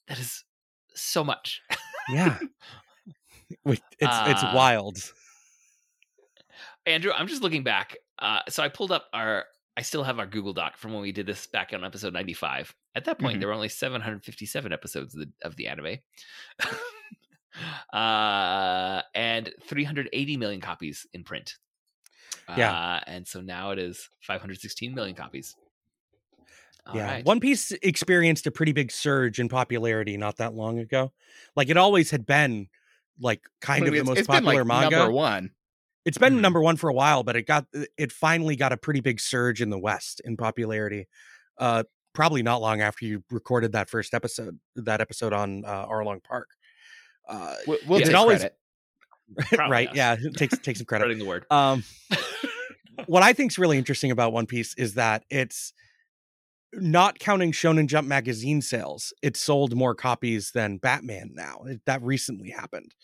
That 0.09 0.19
is 0.19 0.43
so 0.95 1.23
much. 1.23 1.63
Yeah. 2.09 2.39
Wait, 3.65 3.81
it's 4.01 4.19
it's 4.27 4.43
Uh, 4.43 4.53
wild. 4.55 4.99
Andrew, 6.87 7.13
I'm 7.15 7.29
just 7.29 7.43
looking 7.43 7.63
back. 7.63 7.97
Uh, 8.19 8.41
so 8.49 8.63
I 8.63 8.69
pulled 8.69 8.91
up 8.93 9.07
our. 9.13 9.45
I 9.77 9.83
still 9.83 10.03
have 10.05 10.19
our 10.19 10.27
Google 10.27 10.53
Doc 10.53 10.77
from 10.77 10.93
when 10.93 11.01
we 11.03 11.13
did 11.13 11.27
this 11.27 11.47
back 11.47 11.73
on 11.73 11.83
episode 11.85 12.13
95. 12.13 12.75
At 12.95 13.05
that 13.07 13.19
point, 13.19 13.37
Mhm. 13.37 13.41
there 13.41 13.49
were 13.49 13.55
only 13.55 13.69
757 13.71 14.71
episodes 14.73 15.15
of 15.15 15.21
the, 15.21 15.31
of 15.47 15.57
the 15.57 15.67
anime, 15.69 15.97
uh, 17.93 19.03
and 19.15 19.53
380 19.63 20.37
million 20.37 20.61
copies 20.61 21.07
in 21.13 21.25
print. 21.25 21.57
Yeah. 22.57 22.73
uh, 22.73 23.01
and 23.07 23.27
so 23.27 23.41
now 23.41 23.71
it 23.71 23.79
is 23.79 24.09
516 24.23 24.95
million 24.95 25.15
copies. 25.15 25.55
All 26.87 26.97
yeah. 26.97 27.13
right. 27.13 27.25
One 27.25 27.41
Piece 27.41 27.71
experienced 27.83 28.47
a 28.47 28.51
pretty 28.51 28.73
big 28.73 28.91
surge 28.91 29.39
in 29.39 29.49
popularity 29.49 30.17
not 30.17 30.39
that 30.39 30.55
long 30.55 30.79
ago. 30.81 31.13
Like 31.55 31.69
it 31.69 31.77
always 31.77 32.11
had 32.11 32.27
been 32.27 32.69
like 33.21 33.43
kind 33.61 33.87
of 33.87 33.95
the 33.95 34.03
most 34.03 34.19
it's 34.19 34.27
been, 34.27 34.43
popular 34.45 34.65
like, 34.65 34.83
manga. 34.83 34.97
Number 34.97 35.13
one. 35.13 35.51
It's 36.05 36.19
been 36.19 36.39
Mhm. 36.39 36.41
number 36.41 36.61
one 36.61 36.77
for 36.77 36.91
a 36.91 36.93
while, 36.93 37.23
but 37.23 37.37
it 37.37 37.47
got 37.47 37.67
it 37.97 38.11
finally 38.11 38.57
got 38.57 38.73
a 38.73 38.77
pretty 38.77 39.01
big 39.01 39.21
surge 39.21 39.63
in 39.63 39.71
the 39.71 39.79
West 39.79 40.21
in 40.25 40.37
popularity. 40.37 41.07
Uh, 41.59 41.85
probably 42.13 42.43
not 42.43 42.61
long 42.61 42.81
after 42.81 43.05
you 43.07 43.23
recorded 43.31 43.73
that 43.73 43.89
first 43.89 44.13
episode, 44.13 44.59
that 44.75 45.01
episode 45.01 45.33
on 45.33 45.65
uh, 45.65 45.87
Arlong 45.87 46.23
Park. 46.25 46.49
Uh, 47.29 47.55
We'll, 47.67 47.79
we'll 47.87 47.99
Yeah, 48.01 48.07
take 48.07 48.11
it 48.15 48.17
always- 48.17 48.39
credit. 48.41 48.57
Right? 49.71 49.89
us. 49.89 49.97
Yeah, 49.97 50.17
take 50.37 50.51
take 50.63 50.77
some 50.77 50.85
credit. 50.87 51.05
Spreading 51.05 51.19
the 51.19 51.25
word. 51.25 51.47
Um, 51.51 51.85
what 53.07 53.23
I 53.23 53.33
think 53.33 53.51
is 53.53 53.59
really 53.59 53.79
interesting 53.79 54.11
about 54.11 54.33
One 54.33 54.47
Piece 54.47 54.75
is 54.75 54.95
that 54.95 55.25
it's 55.31 55.73
not 56.75 57.19
counting 57.19 57.53
Shonen 57.53 57.87
Jump 57.87 58.07
magazine 58.09 58.61
sales. 58.63 59.13
It 59.23 59.37
sold 59.37 59.75
more 59.75 59.95
copies 59.95 60.51
than 60.53 60.77
Batman 60.79 61.31
now. 61.35 61.63
It- 61.67 61.81
that 61.87 62.03
recently 62.03 62.51
happened. 62.51 62.95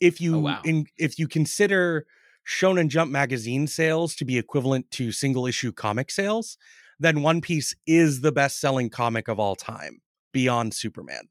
If 0.00 0.20
you 0.20 0.36
Oh, 0.36 0.40
wow. 0.40 0.60
in, 0.64 0.86
if 0.98 1.18
you 1.18 1.28
consider 1.28 2.06
Shonen 2.46 2.88
Jump 2.88 3.10
magazine 3.10 3.66
sales 3.66 4.14
to 4.16 4.24
be 4.24 4.38
equivalent 4.38 4.90
to 4.92 5.12
single 5.12 5.46
issue 5.46 5.72
comic 5.72 6.10
sales, 6.10 6.56
then 6.98 7.22
One 7.22 7.40
Piece 7.40 7.74
is 7.86 8.20
the 8.22 8.32
best 8.32 8.60
selling 8.60 8.88
comic 8.90 9.28
of 9.28 9.38
all 9.38 9.56
time, 9.56 10.00
beyond 10.32 10.74
Superman. 10.74 11.28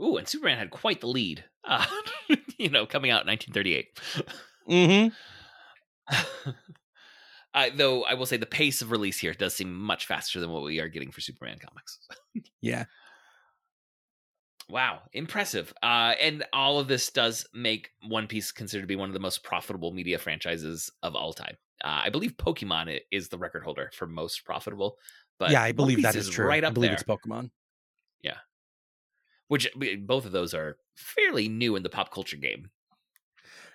Ooh, 0.00 0.16
and 0.16 0.28
Superman 0.28 0.58
had 0.58 0.70
quite 0.70 1.00
the 1.00 1.06
lead. 1.06 1.44
Uh, 1.64 1.84
you 2.58 2.68
know, 2.68 2.86
coming 2.86 3.10
out 3.10 3.22
in 3.22 3.28
1938. 3.28 4.00
Mm-hmm. 4.68 6.50
uh, 7.54 7.70
though 7.74 8.04
I 8.04 8.14
will 8.14 8.26
say 8.26 8.36
the 8.36 8.46
pace 8.46 8.82
of 8.82 8.90
release 8.90 9.18
here 9.18 9.32
does 9.32 9.54
seem 9.54 9.74
much 9.74 10.06
faster 10.06 10.40
than 10.40 10.50
what 10.50 10.62
we 10.62 10.80
are 10.80 10.88
getting 10.88 11.10
for 11.10 11.20
Superman 11.20 11.58
comics. 11.58 11.98
Yeah. 12.60 12.84
Wow, 14.68 15.02
impressive. 15.12 15.72
Uh, 15.80 16.14
and 16.20 16.44
all 16.52 16.80
of 16.80 16.88
this 16.88 17.10
does 17.10 17.46
make 17.54 17.90
One 18.08 18.26
Piece 18.26 18.50
considered 18.50 18.82
to 18.82 18.88
be 18.88 18.96
one 18.96 19.08
of 19.08 19.12
the 19.12 19.20
most 19.20 19.44
profitable 19.44 19.92
media 19.92 20.18
franchises 20.18 20.90
of 21.04 21.14
all 21.14 21.32
time. 21.32 21.56
Uh, 21.84 22.00
I 22.04 22.10
believe 22.10 22.36
Pokemon 22.36 22.98
is 23.12 23.28
the 23.28 23.38
record 23.38 23.62
holder 23.62 23.90
for 23.94 24.08
most 24.08 24.44
profitable. 24.44 24.96
But 25.38 25.52
yeah, 25.52 25.62
I 25.62 25.70
believe 25.70 26.02
that 26.02 26.16
is 26.16 26.28
true. 26.28 26.46
Right 26.46 26.64
I 26.64 26.70
believe 26.70 26.90
there. 26.90 26.94
it's 26.94 27.04
Pokemon. 27.04 27.50
Which 29.48 29.68
both 30.00 30.26
of 30.26 30.32
those 30.32 30.54
are 30.54 30.78
fairly 30.94 31.48
new 31.48 31.76
in 31.76 31.82
the 31.82 31.88
pop 31.88 32.10
culture 32.12 32.36
game. 32.36 32.70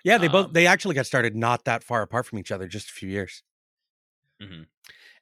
Yeah, 0.04 0.18
they 0.18 0.28
both 0.28 0.46
Um, 0.46 0.52
they 0.52 0.66
actually 0.66 0.94
got 0.94 1.06
started 1.06 1.36
not 1.36 1.64
that 1.64 1.84
far 1.84 2.02
apart 2.02 2.26
from 2.26 2.38
each 2.38 2.50
other, 2.50 2.66
just 2.68 2.88
a 2.90 2.92
few 2.92 3.08
years. 3.08 3.42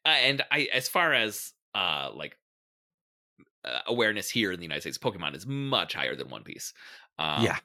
Uh, 0.05 0.09
and 0.09 0.43
I, 0.51 0.69
as 0.73 0.89
far 0.89 1.13
as 1.13 1.53
uh, 1.75 2.11
like 2.15 2.39
uh, 3.65 3.81
awareness 3.87 4.31
here 4.31 4.53
in 4.53 4.59
the 4.59 4.65
United 4.65 4.81
States, 4.83 4.99
Pokemon 4.99 5.35
is 5.35 5.47
much 5.47 5.95
higher 5.95 6.17
than 6.17 6.29
One 6.29 6.45
Piece. 6.45 6.73
Um, 7.19 7.43
Yeah. 7.45 7.59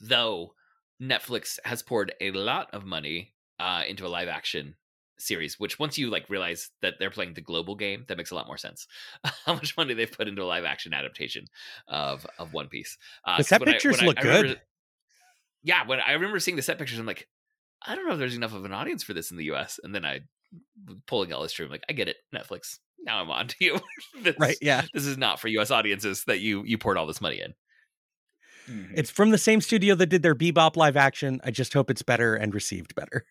Though 0.00 0.54
Netflix 1.00 1.58
has 1.64 1.82
poured 1.82 2.14
a 2.20 2.30
lot 2.32 2.72
of 2.72 2.84
money 2.84 3.34
uh, 3.58 3.84
into 3.86 4.06
a 4.06 4.08
live 4.08 4.28
action 4.28 4.76
series, 5.18 5.58
which 5.58 5.78
once 5.78 5.98
you 5.98 6.10
like 6.10 6.28
realize 6.30 6.70
that 6.82 6.94
they're 6.98 7.10
playing 7.10 7.34
the 7.34 7.40
global 7.40 7.74
game, 7.74 8.04
that 8.08 8.16
makes 8.16 8.30
a 8.30 8.34
lot 8.34 8.46
more 8.46 8.56
sense. 8.58 8.86
How 9.46 9.54
much 9.54 9.76
money 9.76 9.94
they've 9.94 10.10
put 10.10 10.28
into 10.28 10.42
a 10.42 10.44
live 10.44 10.64
action 10.64 10.92
adaptation 10.94 11.46
of 11.88 12.26
of 12.38 12.52
One 12.52 12.68
Piece. 12.68 12.96
Uh, 13.24 13.32
The 13.32 13.36
'cause 13.38 13.48
set 13.48 13.60
when 13.60 13.68
I- 13.68 13.72
pictures 13.72 13.96
when 13.96 14.04
I- 14.04 14.06
look 14.06 14.18
I 14.18 14.22
remember- 14.22 14.48
good. 14.48 14.60
yeah, 15.62 15.86
when 15.86 16.00
I 16.00 16.12
remember 16.12 16.38
seeing 16.40 16.56
the 16.56 16.62
set 16.62 16.78
pictures, 16.78 16.98
I'm 16.98 17.06
like, 17.06 17.28
I 17.82 17.94
don't 17.94 18.06
know 18.06 18.12
if 18.14 18.18
there's 18.18 18.36
enough 18.36 18.54
of 18.54 18.64
an 18.64 18.72
audience 18.72 19.02
for 19.02 19.12
this 19.14 19.30
in 19.30 19.36
the 19.36 19.44
U.S. 19.46 19.78
And 19.82 19.94
then 19.94 20.04
I 20.04 20.20
pulling 21.06 21.32
all 21.32 21.42
this 21.42 21.52
through, 21.52 21.66
I'm 21.66 21.72
like, 21.72 21.84
I 21.88 21.92
get 21.92 22.08
it, 22.08 22.16
Netflix. 22.34 22.78
Now 23.00 23.20
I'm 23.20 23.30
on 23.30 23.46
to 23.48 23.54
you. 23.60 23.78
this, 24.22 24.34
Right, 24.38 24.56
yeah. 24.60 24.82
This 24.94 25.04
is 25.06 25.16
not 25.18 25.38
for 25.40 25.48
U.S. 25.48 25.70
audiences 25.70 26.24
that 26.26 26.40
you 26.40 26.64
you 26.64 26.78
poured 26.78 26.96
all 26.96 27.06
this 27.06 27.20
money 27.20 27.40
in. 27.40 27.54
Mhm. 28.68 28.92
It's 28.96 29.10
from 29.10 29.30
the 29.30 29.38
same 29.38 29.60
studio 29.60 29.94
that 29.94 30.06
did 30.08 30.22
their 30.22 30.34
Bebop 30.34 30.76
live 30.76 30.96
action. 30.96 31.40
I 31.44 31.50
just 31.50 31.72
hope 31.72 31.90
it's 31.90 32.02
better 32.02 32.34
and 32.34 32.52
received 32.54 32.94
better. 32.94 33.24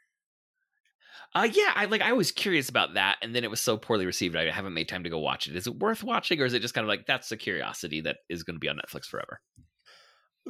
Uh, 1.35 1.47
yeah, 1.51 1.71
I 1.75 1.85
like. 1.85 2.01
I 2.01 2.13
was 2.13 2.31
curious 2.31 2.67
about 2.69 2.95
that, 2.95 3.17
and 3.21 3.35
then 3.35 3.43
it 3.43 3.49
was 3.51 3.61
so 3.61 3.77
poorly 3.77 4.05
received. 4.05 4.35
I 4.35 4.49
haven't 4.49 4.73
made 4.73 4.89
time 4.89 5.03
to 5.03 5.09
go 5.09 5.19
watch 5.19 5.47
it. 5.47 5.55
Is 5.55 5.67
it 5.67 5.75
worth 5.77 6.03
watching, 6.03 6.41
or 6.41 6.45
is 6.45 6.53
it 6.53 6.61
just 6.61 6.73
kind 6.73 6.83
of 6.83 6.89
like 6.89 7.05
that's 7.05 7.31
a 7.31 7.37
curiosity 7.37 8.01
that 8.01 8.17
is 8.29 8.43
going 8.43 8.55
to 8.55 8.59
be 8.59 8.69
on 8.69 8.77
Netflix 8.77 9.05
forever? 9.05 9.41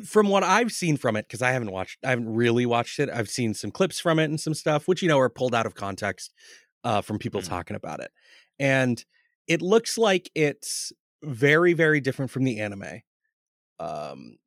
From 0.06 0.28
what 0.30 0.44
I've 0.44 0.72
seen 0.72 0.96
from 0.96 1.16
it, 1.16 1.28
because 1.28 1.42
I 1.42 1.50
haven't 1.52 1.72
watched, 1.72 1.98
I 2.06 2.12
haven't 2.12 2.32
really 2.32 2.68
watched 2.68 3.00
it. 3.00 3.10
I've 3.10 3.30
seen 3.32 3.56
some 3.56 3.72
clips 3.72 4.00
from 4.00 4.20
it 4.20 4.26
and 4.26 4.40
some 4.40 4.54
stuff, 4.54 4.88
which 4.88 5.02
you 5.02 5.08
know 5.08 5.18
are 5.20 5.30
pulled 5.30 5.56
out 5.56 5.66
of 5.66 5.74
context 5.74 6.36
uh, 6.84 7.02
from 7.02 7.18
people 7.18 7.42
Mhm. 7.42 7.42
talking 7.42 7.76
about 7.76 8.00
it, 8.00 8.12
and 8.60 9.04
it 9.48 9.60
looks 9.64 9.98
like 9.98 10.30
it's 10.36 10.92
very, 11.24 11.74
very 11.74 12.00
different 12.00 12.30
from 12.30 12.44
the 12.44 12.60
anime. 12.60 13.02
Um, 13.80 14.38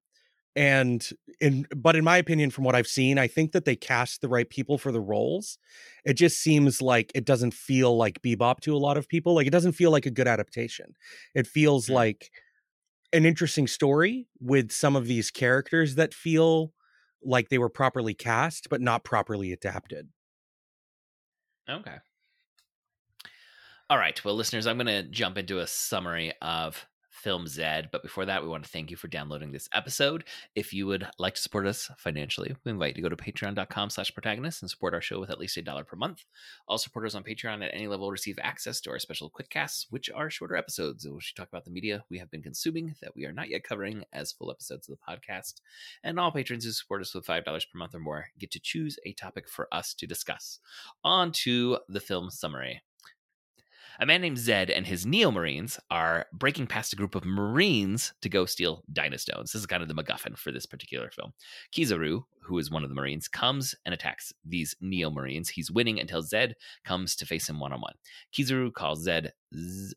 and 0.56 1.08
in 1.40 1.66
but 1.76 1.96
in 1.96 2.04
my 2.04 2.16
opinion, 2.16 2.50
from 2.50 2.64
what 2.64 2.74
I've 2.74 2.86
seen, 2.86 3.18
I 3.18 3.26
think 3.28 3.52
that 3.52 3.64
they 3.64 3.76
cast 3.76 4.20
the 4.20 4.28
right 4.28 4.48
people 4.48 4.78
for 4.78 4.92
the 4.92 5.00
roles. 5.00 5.58
It 6.04 6.14
just 6.14 6.38
seems 6.40 6.82
like 6.82 7.12
it 7.14 7.24
doesn't 7.24 7.54
feel 7.54 7.96
like 7.96 8.22
Bebop 8.22 8.60
to 8.60 8.74
a 8.74 8.78
lot 8.78 8.96
of 8.96 9.08
people. 9.08 9.34
Like 9.34 9.46
it 9.46 9.50
doesn't 9.50 9.72
feel 9.72 9.90
like 9.90 10.06
a 10.06 10.10
good 10.10 10.28
adaptation. 10.28 10.94
It 11.34 11.46
feels 11.46 11.88
Hmm. 11.88 11.94
like 11.94 12.30
an 13.12 13.26
interesting 13.26 13.66
story 13.66 14.28
with 14.40 14.72
some 14.72 14.96
of 14.96 15.06
these 15.06 15.30
characters 15.30 15.96
that 15.96 16.14
feel 16.14 16.74
like 17.22 17.48
they 17.48 17.58
were 17.58 17.70
properly 17.70 18.14
cast 18.14 18.68
but 18.70 18.80
not 18.80 19.04
properly 19.04 19.52
adapted. 19.52 20.10
Okay. 21.68 22.00
All 23.88 23.98
right. 23.98 24.22
Well, 24.24 24.34
listeners, 24.34 24.66
I'm 24.66 24.76
going 24.78 24.86
to 24.86 25.02
jump 25.02 25.36
into 25.36 25.58
a 25.58 25.66
summary 25.66 26.32
of 26.40 26.86
Film 27.20 27.46
Zed. 27.46 27.90
But 27.92 28.02
before 28.02 28.24
that, 28.24 28.42
we 28.42 28.48
want 28.48 28.64
to 28.64 28.70
thank 28.70 28.90
you 28.90 28.96
for 28.96 29.08
downloading 29.08 29.52
this 29.52 29.68
episode. 29.74 30.24
If 30.54 30.72
you 30.72 30.86
would 30.86 31.06
like 31.18 31.34
to 31.34 31.40
support 31.40 31.66
us 31.66 31.90
financially, 31.98 32.56
we 32.64 32.70
invite 32.70 32.96
you 32.96 33.02
to 33.02 33.10
go 33.10 33.14
to 33.14 33.16
patreon.com 33.16 33.90
slash 33.90 34.12
protagonist 34.14 34.62
and 34.62 34.70
support 34.70 34.94
our 34.94 35.02
show 35.02 35.20
with 35.20 35.30
at 35.30 35.38
least 35.38 35.56
a 35.58 35.62
dollar 35.62 35.84
per 35.84 35.96
month. 35.96 36.24
All 36.66 36.78
supporters 36.78 37.14
on 37.14 37.22
Patreon 37.22 37.64
at 37.64 37.74
any 37.74 37.88
level 37.88 38.10
receive 38.10 38.38
access 38.42 38.80
to 38.80 38.90
our 38.90 38.98
special 38.98 39.28
quick 39.28 39.50
casts, 39.50 39.86
which 39.90 40.08
are 40.10 40.30
shorter 40.30 40.56
episodes 40.56 41.04
in 41.04 41.14
which 41.14 41.34
we 41.36 41.40
talk 41.40 41.48
about 41.52 41.64
the 41.64 41.70
media 41.70 42.04
we 42.08 42.18
have 42.18 42.30
been 42.30 42.42
consuming 42.42 42.94
that 43.02 43.14
we 43.14 43.26
are 43.26 43.32
not 43.32 43.50
yet 43.50 43.64
covering 43.64 44.04
as 44.12 44.32
full 44.32 44.50
episodes 44.50 44.88
of 44.88 44.96
the 44.96 45.12
podcast. 45.12 45.60
And 46.02 46.18
all 46.18 46.32
patrons 46.32 46.64
who 46.64 46.72
support 46.72 47.02
us 47.02 47.14
with 47.14 47.26
$5 47.26 47.44
per 47.44 47.78
month 47.78 47.94
or 47.94 48.00
more 48.00 48.28
get 48.38 48.50
to 48.52 48.60
choose 48.60 48.98
a 49.04 49.12
topic 49.12 49.48
for 49.48 49.68
us 49.72 49.92
to 49.94 50.06
discuss. 50.06 50.58
On 51.04 51.32
to 51.32 51.78
the 51.88 52.00
film 52.00 52.30
summary. 52.30 52.82
A 53.98 54.06
man 54.06 54.20
named 54.20 54.38
Zed 54.38 54.70
and 54.70 54.86
his 54.86 55.04
Neo 55.04 55.30
Marines 55.30 55.78
are 55.90 56.26
breaking 56.32 56.66
past 56.66 56.92
a 56.92 56.96
group 56.96 57.14
of 57.14 57.24
Marines 57.24 58.12
to 58.22 58.28
go 58.28 58.46
steal 58.46 58.82
Dynastones. 58.92 59.52
This 59.52 59.56
is 59.56 59.66
kind 59.66 59.82
of 59.82 59.88
the 59.88 59.94
MacGuffin 59.94 60.38
for 60.38 60.52
this 60.52 60.66
particular 60.66 61.10
film. 61.10 61.32
Kizaru, 61.74 62.24
who 62.42 62.58
is 62.58 62.70
one 62.70 62.82
of 62.82 62.88
the 62.88 62.94
Marines, 62.94 63.28
comes 63.28 63.74
and 63.84 63.92
attacks 63.92 64.32
these 64.44 64.74
Neo 64.80 65.10
Marines. 65.10 65.48
He's 65.48 65.70
winning 65.70 66.00
until 66.00 66.22
Zed 66.22 66.54
comes 66.84 67.16
to 67.16 67.26
face 67.26 67.48
him 67.48 67.60
one 67.60 67.72
on 67.72 67.80
one. 67.80 67.94
Kizaru 68.32 68.72
calls 68.72 69.02
Zed, 69.02 69.32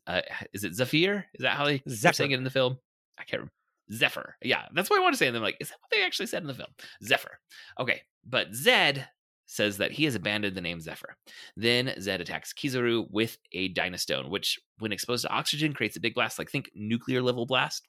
uh, 0.06 0.20
is 0.52 0.64
it 0.64 0.74
Zephyr? 0.74 1.26
Is 1.34 1.42
that 1.42 1.56
how 1.56 1.66
they 1.66 1.82
are 1.86 2.12
saying 2.12 2.32
it 2.32 2.38
in 2.38 2.44
the 2.44 2.50
film? 2.50 2.78
I 3.18 3.24
can't 3.24 3.40
remember. 3.40 3.52
Zephyr. 3.92 4.36
Yeah, 4.42 4.62
that's 4.72 4.88
what 4.88 4.98
I 4.98 5.02
want 5.02 5.14
to 5.14 5.18
say. 5.18 5.26
And 5.26 5.36
I'm 5.36 5.42
like, 5.42 5.58
is 5.60 5.68
that 5.68 5.78
what 5.80 5.90
they 5.90 6.04
actually 6.04 6.26
said 6.26 6.42
in 6.42 6.48
the 6.48 6.54
film? 6.54 6.70
Zephyr. 7.02 7.38
Okay, 7.78 8.02
but 8.26 8.54
Zed 8.54 9.08
says 9.46 9.78
that 9.78 9.92
he 9.92 10.04
has 10.04 10.14
abandoned 10.14 10.56
the 10.56 10.60
name 10.60 10.80
Zephyr. 10.80 11.16
Then 11.56 11.94
Zed 12.00 12.20
attacks 12.20 12.52
Kizaru 12.52 13.06
with 13.10 13.36
a 13.52 13.72
Dynastone, 13.72 14.30
which, 14.30 14.58
when 14.78 14.92
exposed 14.92 15.22
to 15.22 15.30
oxygen, 15.30 15.72
creates 15.72 15.96
a 15.96 16.00
big 16.00 16.14
blast, 16.14 16.38
like 16.38 16.50
think 16.50 16.70
nuclear 16.74 17.22
level 17.22 17.46
blast. 17.46 17.86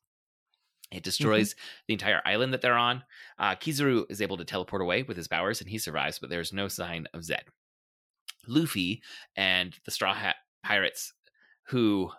It 0.91 1.03
destroys 1.03 1.55
the 1.87 1.93
entire 1.93 2.21
island 2.25 2.53
that 2.53 2.61
they're 2.61 2.77
on. 2.77 3.03
Uh, 3.39 3.55
Kizaru 3.55 4.05
is 4.09 4.21
able 4.21 4.37
to 4.37 4.45
teleport 4.45 4.81
away 4.81 5.03
with 5.03 5.17
his 5.17 5.27
powers, 5.27 5.59
and 5.59 5.69
he 5.69 5.77
survives, 5.77 6.19
but 6.19 6.29
there's 6.29 6.53
no 6.53 6.67
sign 6.67 7.07
of 7.13 7.23
Zed. 7.23 7.43
Luffy 8.47 9.01
and 9.35 9.75
the 9.85 9.91
Straw 9.91 10.13
Hat 10.13 10.35
Pirates, 10.63 11.13
who 11.67 12.11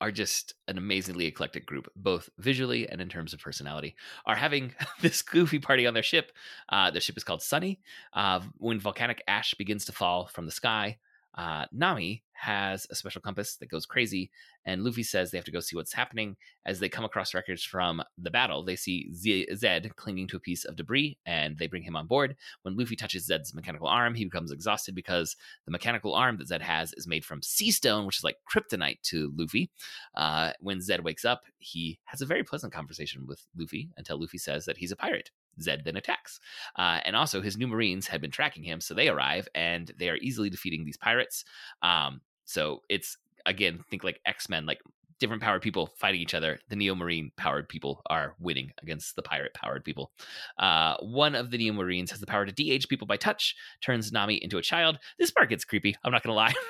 are 0.00 0.10
just 0.10 0.54
an 0.68 0.78
amazingly 0.78 1.26
eclectic 1.26 1.66
group, 1.66 1.90
both 1.96 2.30
visually 2.38 2.88
and 2.88 3.00
in 3.00 3.08
terms 3.08 3.32
of 3.32 3.40
personality, 3.40 3.96
are 4.26 4.36
having 4.36 4.74
this 5.00 5.22
goofy 5.22 5.58
party 5.58 5.86
on 5.86 5.94
their 5.94 6.02
ship. 6.02 6.32
Uh, 6.68 6.90
their 6.90 7.00
ship 7.00 7.16
is 7.16 7.24
called 7.24 7.42
Sunny. 7.42 7.80
Uh, 8.12 8.40
when 8.58 8.78
volcanic 8.78 9.22
ash 9.26 9.54
begins 9.54 9.84
to 9.86 9.92
fall 9.92 10.26
from 10.26 10.46
the 10.46 10.52
sky, 10.52 10.98
uh, 11.38 11.66
Nami 11.70 12.24
has 12.32 12.84
a 12.90 12.96
special 12.96 13.20
compass 13.20 13.56
that 13.56 13.70
goes 13.70 13.86
crazy, 13.86 14.28
and 14.64 14.82
Luffy 14.82 15.04
says 15.04 15.30
they 15.30 15.38
have 15.38 15.44
to 15.44 15.52
go 15.52 15.60
see 15.60 15.76
what's 15.76 15.92
happening. 15.92 16.36
As 16.66 16.80
they 16.80 16.88
come 16.88 17.04
across 17.04 17.32
records 17.32 17.62
from 17.62 18.02
the 18.18 18.30
battle, 18.30 18.64
they 18.64 18.74
see 18.74 19.12
Z- 19.14 19.46
Zed 19.54 19.94
clinging 19.94 20.26
to 20.28 20.36
a 20.36 20.40
piece 20.40 20.64
of 20.64 20.74
debris, 20.74 21.16
and 21.26 21.56
they 21.56 21.68
bring 21.68 21.84
him 21.84 21.94
on 21.94 22.08
board. 22.08 22.34
When 22.62 22.76
Luffy 22.76 22.96
touches 22.96 23.26
Zed's 23.26 23.54
mechanical 23.54 23.86
arm, 23.86 24.16
he 24.16 24.24
becomes 24.24 24.50
exhausted 24.50 24.96
because 24.96 25.36
the 25.64 25.70
mechanical 25.70 26.12
arm 26.12 26.38
that 26.38 26.48
Zed 26.48 26.62
has 26.62 26.92
is 26.94 27.06
made 27.06 27.24
from 27.24 27.40
sea 27.40 27.70
stone, 27.70 28.04
which 28.04 28.18
is 28.18 28.24
like 28.24 28.38
kryptonite 28.52 29.00
to 29.02 29.32
Luffy. 29.36 29.70
Uh, 30.16 30.50
when 30.58 30.80
Zed 30.80 31.04
wakes 31.04 31.24
up, 31.24 31.42
he 31.58 32.00
has 32.06 32.20
a 32.20 32.26
very 32.26 32.42
pleasant 32.42 32.72
conversation 32.72 33.26
with 33.28 33.46
Luffy 33.56 33.90
until 33.96 34.20
Luffy 34.20 34.38
says 34.38 34.64
that 34.64 34.78
he's 34.78 34.90
a 34.90 34.96
pirate. 34.96 35.30
Zed 35.60 35.82
then 35.84 35.96
attacks. 35.96 36.40
Uh, 36.76 37.00
and 37.04 37.16
also, 37.16 37.40
his 37.40 37.56
Neo 37.56 37.68
Marines 37.68 38.06
had 38.06 38.20
been 38.20 38.30
tracking 38.30 38.62
him, 38.62 38.80
so 38.80 38.94
they 38.94 39.08
arrive 39.08 39.48
and 39.54 39.92
they 39.98 40.08
are 40.08 40.16
easily 40.16 40.50
defeating 40.50 40.84
these 40.84 40.96
pirates. 40.96 41.44
Um, 41.82 42.20
so 42.44 42.82
it's 42.88 43.16
again, 43.46 43.84
think 43.90 44.04
like 44.04 44.20
X 44.26 44.48
Men, 44.48 44.66
like 44.66 44.80
different 45.18 45.42
powered 45.42 45.62
people 45.62 45.88
fighting 45.98 46.20
each 46.20 46.34
other. 46.34 46.58
The 46.68 46.76
Neo 46.76 46.94
Marine 46.94 47.32
powered 47.36 47.68
people 47.68 48.02
are 48.08 48.34
winning 48.38 48.72
against 48.82 49.16
the 49.16 49.22
pirate 49.22 49.54
powered 49.54 49.84
people. 49.84 50.12
Uh, 50.58 50.96
one 51.00 51.34
of 51.34 51.50
the 51.50 51.58
Neo 51.58 51.72
Marines 51.72 52.10
has 52.10 52.20
the 52.20 52.26
power 52.26 52.46
to 52.46 52.52
de-age 52.52 52.88
people 52.88 53.06
by 53.06 53.16
touch, 53.16 53.56
turns 53.80 54.12
Nami 54.12 54.36
into 54.36 54.58
a 54.58 54.62
child. 54.62 54.98
This 55.18 55.30
part 55.30 55.48
gets 55.48 55.64
creepy. 55.64 55.96
I'm 56.04 56.12
not 56.12 56.22
gonna 56.22 56.36
lie. 56.36 56.54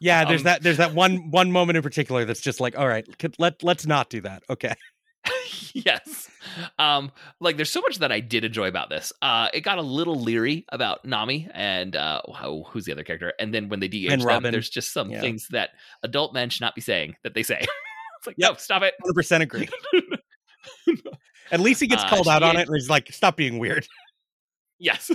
Yeah, 0.00 0.24
there's 0.24 0.42
Um, 0.42 0.44
that 0.44 0.62
there's 0.62 0.76
that 0.76 0.94
one 0.94 1.30
one 1.30 1.50
moment 1.50 1.76
in 1.76 1.82
particular 1.82 2.24
that's 2.24 2.40
just 2.40 2.60
like, 2.60 2.78
all 2.78 2.86
right, 2.86 3.04
let 3.38 3.64
let's 3.64 3.84
not 3.84 4.08
do 4.08 4.20
that. 4.20 4.44
Okay. 4.48 4.74
yes. 5.74 6.28
Um, 6.78 7.10
like 7.40 7.56
there's 7.56 7.70
so 7.70 7.80
much 7.80 7.98
that 7.98 8.12
I 8.12 8.20
did 8.20 8.44
enjoy 8.44 8.68
about 8.68 8.88
this. 8.90 9.12
Uh, 9.22 9.48
it 9.54 9.60
got 9.60 9.78
a 9.78 9.82
little 9.82 10.20
leery 10.20 10.64
about 10.70 11.04
Nami 11.04 11.48
and 11.52 11.94
uh, 11.96 12.22
wow, 12.26 12.64
who's 12.68 12.84
the 12.84 12.92
other 12.92 13.04
character? 13.04 13.32
And 13.38 13.52
then 13.52 13.68
when 13.68 13.80
they 13.80 13.86
And 13.86 14.20
them, 14.20 14.26
Robin. 14.26 14.52
there's 14.52 14.70
just 14.70 14.92
some 14.92 15.10
Yeah. 15.10 15.20
things 15.20 15.48
that 15.50 15.70
adult 16.02 16.32
men 16.34 16.50
should 16.50 16.62
not 16.62 16.74
be 16.74 16.80
saying 16.80 17.16
that 17.22 17.34
they 17.34 17.42
say. 17.42 17.58
it's 18.18 18.26
like, 18.26 18.36
Yep. 18.38 18.50
no, 18.52 18.56
stop 18.56 18.82
it. 18.82 18.94
100% 19.04 19.40
agree. 19.42 19.68
At 21.52 21.60
least 21.60 21.80
he 21.80 21.86
gets 21.86 22.02
Uh, 22.04 22.08
called 22.08 22.28
out 22.28 22.42
on 22.42 22.56
it 22.56 22.66
and 22.68 22.76
he's 22.76 22.90
like, 22.90 23.12
stop 23.12 23.36
being 23.36 23.58
weird. 23.58 23.86
Yes, 24.78 25.10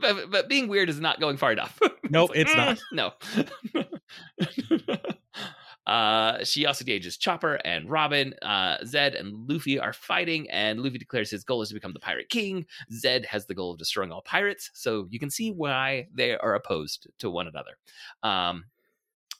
but, 0.00 0.30
but 0.32 0.48
being 0.48 0.66
weird 0.66 0.88
is 0.88 0.98
not 0.98 1.20
going 1.20 1.36
far 1.36 1.52
enough. 1.52 1.78
Nope, 2.10 2.32
it's 2.34 2.52
like, 2.52 2.78
not. 2.92 3.20
mm, 3.22 3.86
No. 4.88 4.96
Uh, 5.90 6.44
she 6.44 6.66
also 6.66 6.84
engages 6.84 7.16
Chopper 7.16 7.56
and 7.64 7.90
Robin. 7.90 8.32
Uh, 8.42 8.76
Zed 8.84 9.16
and 9.16 9.48
Luffy 9.48 9.76
are 9.76 9.92
fighting, 9.92 10.48
and 10.48 10.80
Luffy 10.80 10.98
declares 10.98 11.30
his 11.30 11.42
goal 11.42 11.62
is 11.62 11.68
to 11.68 11.74
become 11.74 11.92
the 11.92 11.98
Pirate 11.98 12.28
King. 12.28 12.64
Zed 12.92 13.26
has 13.26 13.46
the 13.46 13.54
goal 13.56 13.72
of 13.72 13.78
destroying 13.78 14.12
all 14.12 14.22
pirates, 14.22 14.70
so 14.72 15.08
you 15.10 15.18
can 15.18 15.30
see 15.30 15.50
why 15.50 16.06
they 16.14 16.36
are 16.36 16.54
opposed 16.54 17.08
to 17.18 17.28
one 17.28 17.48
another. 17.48 17.72
Um, 18.22 18.66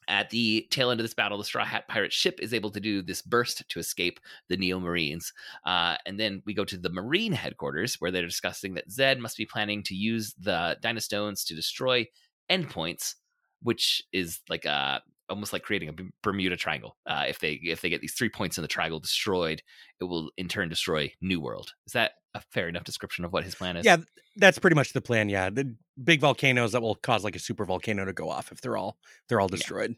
at 0.09 0.31
the 0.31 0.67
tail 0.71 0.91
end 0.91 0.99
of 0.99 1.05
this 1.05 1.15
battle, 1.15 1.39
the 1.39 1.45
Straw 1.45 1.65
Hat 1.65 1.87
pirate 1.87 2.13
ship 2.13 2.41
is 2.43 2.53
able 2.53 2.71
to 2.71 2.81
do 2.81 3.01
this 3.01 3.23
burst 3.23 3.63
to 3.69 3.79
escape 3.79 4.19
the 4.49 4.57
Neo 4.57 4.81
Marines. 4.81 5.33
Uh, 5.65 5.99
and 6.05 6.19
then 6.19 6.43
we 6.47 6.53
go 6.53 6.65
to 6.65 6.77
the 6.77 6.91
Marine 6.91 7.33
headquarters 7.33 7.95
where 8.01 8.11
they're 8.11 8.27
discussing 8.27 8.75
that 8.75 8.91
Zed 8.91 9.21
must 9.21 9.37
be 9.37 9.47
planning 9.47 9.85
to 9.85 9.95
use 9.95 10.35
the 10.37 10.77
Dynastones 10.83 11.47
to 11.47 11.55
destroy 11.55 12.09
endpoints, 12.51 13.15
which 13.63 14.03
is 14.13 14.41
like 14.49 14.65
a 14.65 15.01
almost 15.31 15.53
like 15.53 15.63
creating 15.63 15.89
a 15.89 15.95
Bermuda 16.23 16.57
Triangle. 16.57 16.97
Uh, 17.07 17.25
if 17.29 17.39
they 17.39 17.53
if 17.63 17.81
they 17.81 17.89
get 17.89 18.01
these 18.01 18.15
three 18.15 18.29
points 18.29 18.59
in 18.59 18.63
the 18.63 18.69
triangle 18.69 19.01
destroyed, 19.01 19.63
it 20.01 20.05
will 20.05 20.31
in 20.37 20.49
turn 20.49 20.69
destroy 20.69 21.13
New 21.21 21.41
World. 21.41 21.73
Is 21.87 21.93
that 21.93 22.13
a 22.35 22.41
fair 22.53 22.69
enough 22.69 22.85
description 22.85 23.25
of 23.25 23.33
what 23.33 23.45
his 23.45 23.55
plan 23.55 23.77
is? 23.77 23.87
Yeah, 23.87 23.99
that's 24.37 24.59
pretty 24.59 24.77
much 24.77 24.93
the 24.93 25.01
plan. 25.01 25.29
Yeah, 25.29 25.51
the 25.51 25.75
big 26.03 26.21
volcanoes 26.21 26.73
that 26.73 26.83
will 26.83 26.97
cause 26.97 27.25
like 27.25 27.37
a 27.37 27.41
super 27.41 27.65
volcano 27.65 28.05
to 28.05 28.13
go 28.13 28.29
off 28.29 28.53
if 28.53 28.61
they're 28.61 28.77
all 28.77 28.99
they're 29.29 29.41
all 29.41 29.49
destroyed. 29.49 29.91
Yeah. 29.91 29.97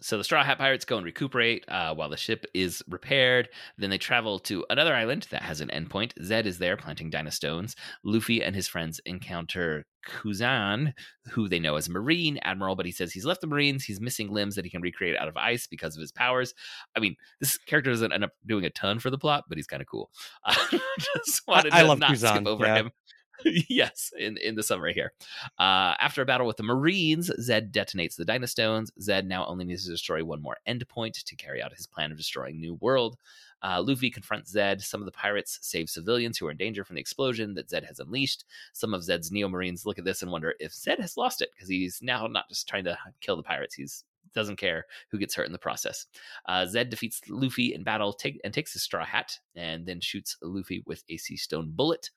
So 0.00 0.18
the 0.18 0.24
Straw 0.24 0.44
Hat 0.44 0.58
Pirates 0.58 0.84
go 0.84 0.96
and 0.96 1.06
recuperate 1.06 1.64
uh, 1.68 1.94
while 1.94 2.10
the 2.10 2.16
ship 2.16 2.44
is 2.52 2.82
repaired. 2.88 3.48
Then 3.78 3.88
they 3.88 3.96
travel 3.96 4.38
to 4.40 4.64
another 4.68 4.94
island 4.94 5.26
that 5.30 5.40
has 5.40 5.62
an 5.62 5.68
endpoint. 5.68 6.12
Zed 6.22 6.46
is 6.46 6.58
there 6.58 6.76
planting 6.76 7.10
Dynastones. 7.10 7.74
Luffy 8.02 8.42
and 8.42 8.54
his 8.54 8.68
friends 8.68 9.00
encounter 9.06 9.86
Kuzan, 10.06 10.92
who 11.30 11.48
they 11.48 11.58
know 11.58 11.76
as 11.76 11.88
a 11.88 11.92
Marine 11.92 12.38
Admiral, 12.42 12.76
but 12.76 12.84
he 12.84 12.92
says 12.92 13.12
he's 13.12 13.24
left 13.24 13.40
the 13.40 13.46
Marines. 13.46 13.84
He's 13.84 14.00
missing 14.00 14.30
limbs 14.30 14.56
that 14.56 14.66
he 14.66 14.70
can 14.70 14.82
recreate 14.82 15.16
out 15.16 15.28
of 15.28 15.36
ice 15.38 15.66
because 15.66 15.96
of 15.96 16.00
his 16.02 16.12
powers. 16.12 16.52
I 16.94 17.00
mean, 17.00 17.16
this 17.40 17.56
character 17.56 17.90
doesn't 17.90 18.12
end 18.12 18.24
up 18.24 18.32
doing 18.44 18.64
a 18.66 18.70
ton 18.70 18.98
for 18.98 19.08
the 19.08 19.16
plot, 19.16 19.44
but 19.48 19.56
he's 19.56 19.66
kind 19.66 19.80
of 19.80 19.88
cool. 19.88 20.10
Uh, 20.46 20.78
just 21.16 21.42
wanted 21.48 21.72
I, 21.72 21.78
I 21.78 21.82
to 21.82 21.88
love 21.88 21.98
not 21.98 22.10
Kuzan, 22.10 22.34
skip 22.34 22.46
over 22.46 22.66
yeah. 22.66 22.74
him. 22.76 22.90
yes, 23.68 24.12
in, 24.18 24.36
in 24.38 24.54
the 24.54 24.62
summary 24.62 24.92
here. 24.92 25.12
Uh, 25.58 25.94
after 25.98 26.22
a 26.22 26.26
battle 26.26 26.46
with 26.46 26.56
the 26.56 26.62
Marines, 26.62 27.30
Zed 27.40 27.72
detonates 27.72 28.16
the 28.16 28.24
Dynastones. 28.24 28.90
Zed 29.00 29.26
now 29.26 29.46
only 29.46 29.64
needs 29.64 29.84
to 29.84 29.90
destroy 29.90 30.24
one 30.24 30.42
more 30.42 30.56
endpoint 30.68 31.22
to 31.24 31.36
carry 31.36 31.62
out 31.62 31.74
his 31.74 31.86
plan 31.86 32.10
of 32.10 32.18
destroying 32.18 32.60
New 32.60 32.74
World. 32.80 33.16
Uh, 33.62 33.82
Luffy 33.82 34.10
confronts 34.10 34.50
Zed. 34.50 34.82
Some 34.82 35.00
of 35.00 35.06
the 35.06 35.12
pirates 35.12 35.58
save 35.62 35.88
civilians 35.88 36.36
who 36.36 36.46
are 36.46 36.50
in 36.50 36.56
danger 36.56 36.84
from 36.84 36.96
the 36.96 37.00
explosion 37.00 37.54
that 37.54 37.70
Zed 37.70 37.84
has 37.84 37.98
unleashed. 37.98 38.44
Some 38.72 38.92
of 38.92 39.02
Zed's 39.02 39.32
Neo 39.32 39.48
Marines 39.48 39.86
look 39.86 39.98
at 39.98 40.04
this 40.04 40.22
and 40.22 40.30
wonder 40.30 40.54
if 40.60 40.72
Zed 40.72 41.00
has 41.00 41.16
lost 41.16 41.40
it 41.40 41.50
because 41.54 41.68
he's 41.68 42.00
now 42.02 42.26
not 42.26 42.48
just 42.48 42.68
trying 42.68 42.84
to 42.84 42.98
kill 43.20 43.36
the 43.36 43.42
pirates, 43.42 43.74
he's 43.74 44.04
doesn't 44.34 44.56
care 44.56 44.84
who 45.10 45.18
gets 45.18 45.34
hurt 45.34 45.46
in 45.46 45.52
the 45.52 45.58
process. 45.58 46.06
Uh, 46.46 46.66
Zed 46.66 46.90
defeats 46.90 47.20
Luffy 47.28 47.74
in 47.74 47.84
battle 47.84 48.12
take, 48.12 48.40
and 48.44 48.52
takes 48.52 48.72
his 48.72 48.82
straw 48.82 49.04
hat 49.04 49.38
and 49.54 49.86
then 49.86 50.00
shoots 50.00 50.36
Luffy 50.42 50.82
with 50.86 51.04
a 51.08 51.16
sea 51.16 51.36
stone 51.36 51.72
bullet 51.74 52.10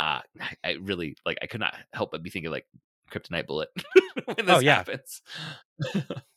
uh, 0.00 0.20
I, 0.40 0.56
I 0.64 0.70
really 0.80 1.16
like. 1.26 1.38
I 1.42 1.46
could 1.46 1.60
not 1.60 1.74
help 1.92 2.10
but 2.10 2.22
be 2.22 2.30
thinking 2.30 2.50
like 2.50 2.66
kryptonite 3.12 3.46
bullet 3.46 3.68
when 4.24 4.36
oh, 4.40 4.42
this 4.42 4.56
oh, 4.56 4.58
yeah. 4.60 4.76
happens. 4.76 5.22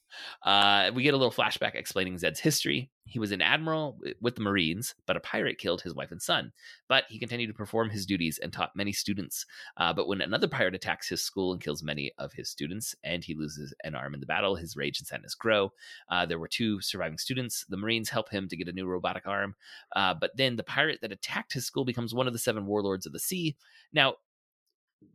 Uh, 0.44 0.92
we 0.94 1.04
get 1.04 1.14
a 1.14 1.18
little 1.18 1.32
flashback 1.32 1.76
explaining 1.76 2.18
Zed's 2.18 2.40
history. 2.40 2.90
He 3.06 3.20
was 3.20 3.32
an 3.32 3.42
admiral 3.42 3.98
with 4.22 4.36
the 4.36 4.42
Marines, 4.42 4.96
but 5.06 5.16
a 5.16 5.22
pirate 5.22 5.58
killed 5.58 5.82
his 5.82 5.94
wife 5.94 6.12
and 6.12 6.22
son. 6.22 6.52
But 6.90 7.06
he 7.10 7.20
continued 7.20 7.48
to 7.48 7.54
perform 7.54 7.90
his 7.90 8.06
duties 8.06 8.40
and 8.40 8.52
taught 8.52 8.76
many 8.76 8.92
students. 8.92 9.46
Uh, 9.78 9.94
but 9.94 10.08
when 10.08 10.22
another 10.22 10.48
pirate 10.48 10.76
attacks 10.76 11.10
his 11.10 11.24
school 11.24 11.54
and 11.54 11.62
kills 11.62 11.84
many 11.84 12.12
of 12.18 12.34
his 12.34 12.50
students, 12.50 12.96
and 13.04 13.24
he 13.24 13.36
loses 13.36 13.74
an 13.84 13.96
arm 13.96 14.14
in 14.14 14.20
the 14.20 14.26
battle, 14.26 14.56
his 14.56 14.76
rage 14.76 15.00
and 15.00 15.08
sadness 15.08 15.36
grow. 15.36 15.72
Uh, 16.10 16.26
there 16.26 16.40
were 16.40 16.48
two 16.48 16.82
surviving 16.82 17.18
students. 17.18 17.66
The 17.70 17.78
Marines 17.78 18.10
help 18.10 18.30
him 18.30 18.48
to 18.50 18.58
get 18.58 18.68
a 18.68 18.74
new 18.74 18.86
robotic 18.86 19.26
arm. 19.26 19.56
Uh, 19.96 20.14
but 20.14 20.32
then 20.36 20.56
the 20.56 20.64
pirate 20.64 21.00
that 21.02 21.12
attacked 21.12 21.54
his 21.54 21.66
school 21.66 21.86
becomes 21.86 22.14
one 22.14 22.28
of 22.28 22.34
the 22.34 22.40
seven 22.40 22.66
warlords 22.66 23.06
of 23.06 23.14
the 23.14 23.20
sea. 23.20 23.56
Now, 23.94 24.16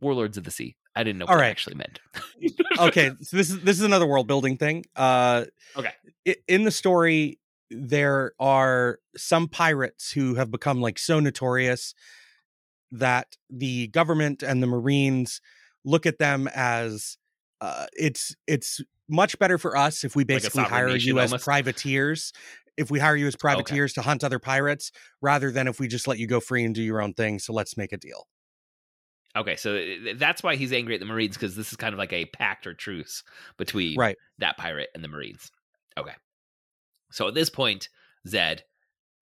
warlords 0.01 0.37
of 0.37 0.43
the 0.43 0.51
sea. 0.51 0.75
I 0.99 1.03
didn't 1.03 1.19
know 1.19 1.25
what 1.25 1.31
All 1.31 1.39
right. 1.39 1.49
actually 1.49 1.77
meant. 1.77 1.99
okay, 2.79 3.11
so 3.21 3.37
this 3.37 3.49
is 3.49 3.61
this 3.61 3.77
is 3.77 3.83
another 3.83 4.05
world 4.05 4.27
building 4.27 4.57
thing. 4.57 4.83
Uh, 4.97 5.45
okay, 5.77 5.93
in 6.45 6.63
the 6.63 6.71
story, 6.71 7.39
there 7.71 8.33
are 8.37 8.99
some 9.15 9.47
pirates 9.47 10.11
who 10.11 10.35
have 10.35 10.51
become 10.51 10.81
like 10.81 10.99
so 10.99 11.21
notorious 11.21 11.95
that 12.91 13.37
the 13.49 13.87
government 13.87 14.43
and 14.43 14.61
the 14.61 14.67
Marines 14.67 15.39
look 15.85 16.05
at 16.05 16.19
them 16.19 16.49
as 16.53 17.17
uh, 17.61 17.85
it's 17.93 18.35
it's 18.45 18.81
much 19.07 19.39
better 19.39 19.57
for 19.57 19.77
us 19.77 20.03
if 20.03 20.17
we 20.17 20.25
basically 20.25 20.63
like 20.63 20.69
hire 20.69 20.89
you 20.89 21.17
as 21.19 21.33
privateers 21.41 22.33
if 22.75 22.91
we 22.91 22.99
hire 22.99 23.15
you 23.15 23.27
as 23.27 23.37
privateers 23.37 23.93
okay. 23.93 24.01
to 24.01 24.07
hunt 24.07 24.23
other 24.23 24.37
pirates 24.37 24.91
rather 25.21 25.49
than 25.49 25.67
if 25.67 25.79
we 25.79 25.87
just 25.87 26.07
let 26.09 26.19
you 26.19 26.27
go 26.27 26.41
free 26.41 26.65
and 26.65 26.75
do 26.75 26.83
your 26.83 27.01
own 27.01 27.13
thing 27.13 27.39
so 27.39 27.53
let's 27.53 27.77
make 27.77 27.93
a 27.93 27.97
deal 27.97 28.27
Okay, 29.37 29.55
so 29.55 29.79
that's 30.15 30.41
why 30.41 30.55
he's 30.55 30.73
angry 30.73 30.95
at 30.95 30.99
the 30.99 31.05
Marines 31.05 31.35
because 31.35 31.55
this 31.55 31.71
is 31.71 31.77
kind 31.77 31.93
of 31.93 31.99
like 31.99 32.13
a 32.13 32.25
pact 32.25 32.65
or 32.65 32.73
truce 32.73 33.23
between 33.57 33.97
right. 33.97 34.17
that 34.39 34.57
pirate 34.57 34.89
and 34.95 35.03
the 35.03 35.07
Marines. 35.07 35.51
Okay, 35.97 36.13
so 37.11 37.27
at 37.27 37.35
this 37.35 37.49
point, 37.49 37.89
Zed 38.27 38.63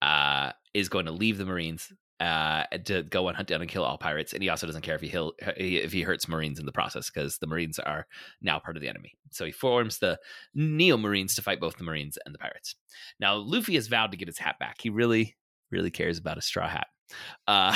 uh, 0.02 0.52
is 0.74 0.90
going 0.90 1.06
to 1.06 1.12
leave 1.12 1.38
the 1.38 1.46
Marines 1.46 1.92
uh, 2.20 2.64
to 2.86 3.04
go 3.04 3.28
and 3.28 3.36
hunt 3.36 3.50
down 3.50 3.62
and 3.62 3.70
kill 3.70 3.84
all 3.84 3.98
pirates, 3.98 4.34
and 4.34 4.42
he 4.42 4.50
also 4.50 4.66
doesn't 4.66 4.82
care 4.82 4.96
if 4.96 5.02
he 5.02 5.08
he'll, 5.08 5.34
if 5.58 5.92
he 5.92 6.02
hurts 6.02 6.28
Marines 6.28 6.60
in 6.60 6.66
the 6.66 6.72
process 6.72 7.10
because 7.10 7.38
the 7.38 7.48
Marines 7.48 7.78
are 7.78 8.08
now 8.42 8.60
part 8.60 8.78
of 8.78 8.82
the 8.82 8.90
enemy. 8.90 9.14
So 9.32 9.46
he 9.46 9.52
forms 9.52 10.00
the 10.00 10.18
Neo 10.56 10.98
Marines 10.98 11.36
to 11.36 11.42
fight 11.42 11.60
both 11.60 11.78
the 11.78 11.84
Marines 11.84 12.18
and 12.26 12.34
the 12.34 12.40
pirates. 12.40 12.76
Now 13.20 13.36
Luffy 13.36 13.76
has 13.76 13.88
vowed 13.88 14.12
to 14.12 14.18
get 14.18 14.28
his 14.28 14.40
hat 14.40 14.58
back. 14.60 14.78
He 14.82 14.90
really, 14.90 15.36
really 15.70 15.92
cares 15.92 16.18
about 16.18 16.38
a 16.38 16.42
straw 16.42 16.68
hat. 16.68 16.88
Uh, 17.48 17.76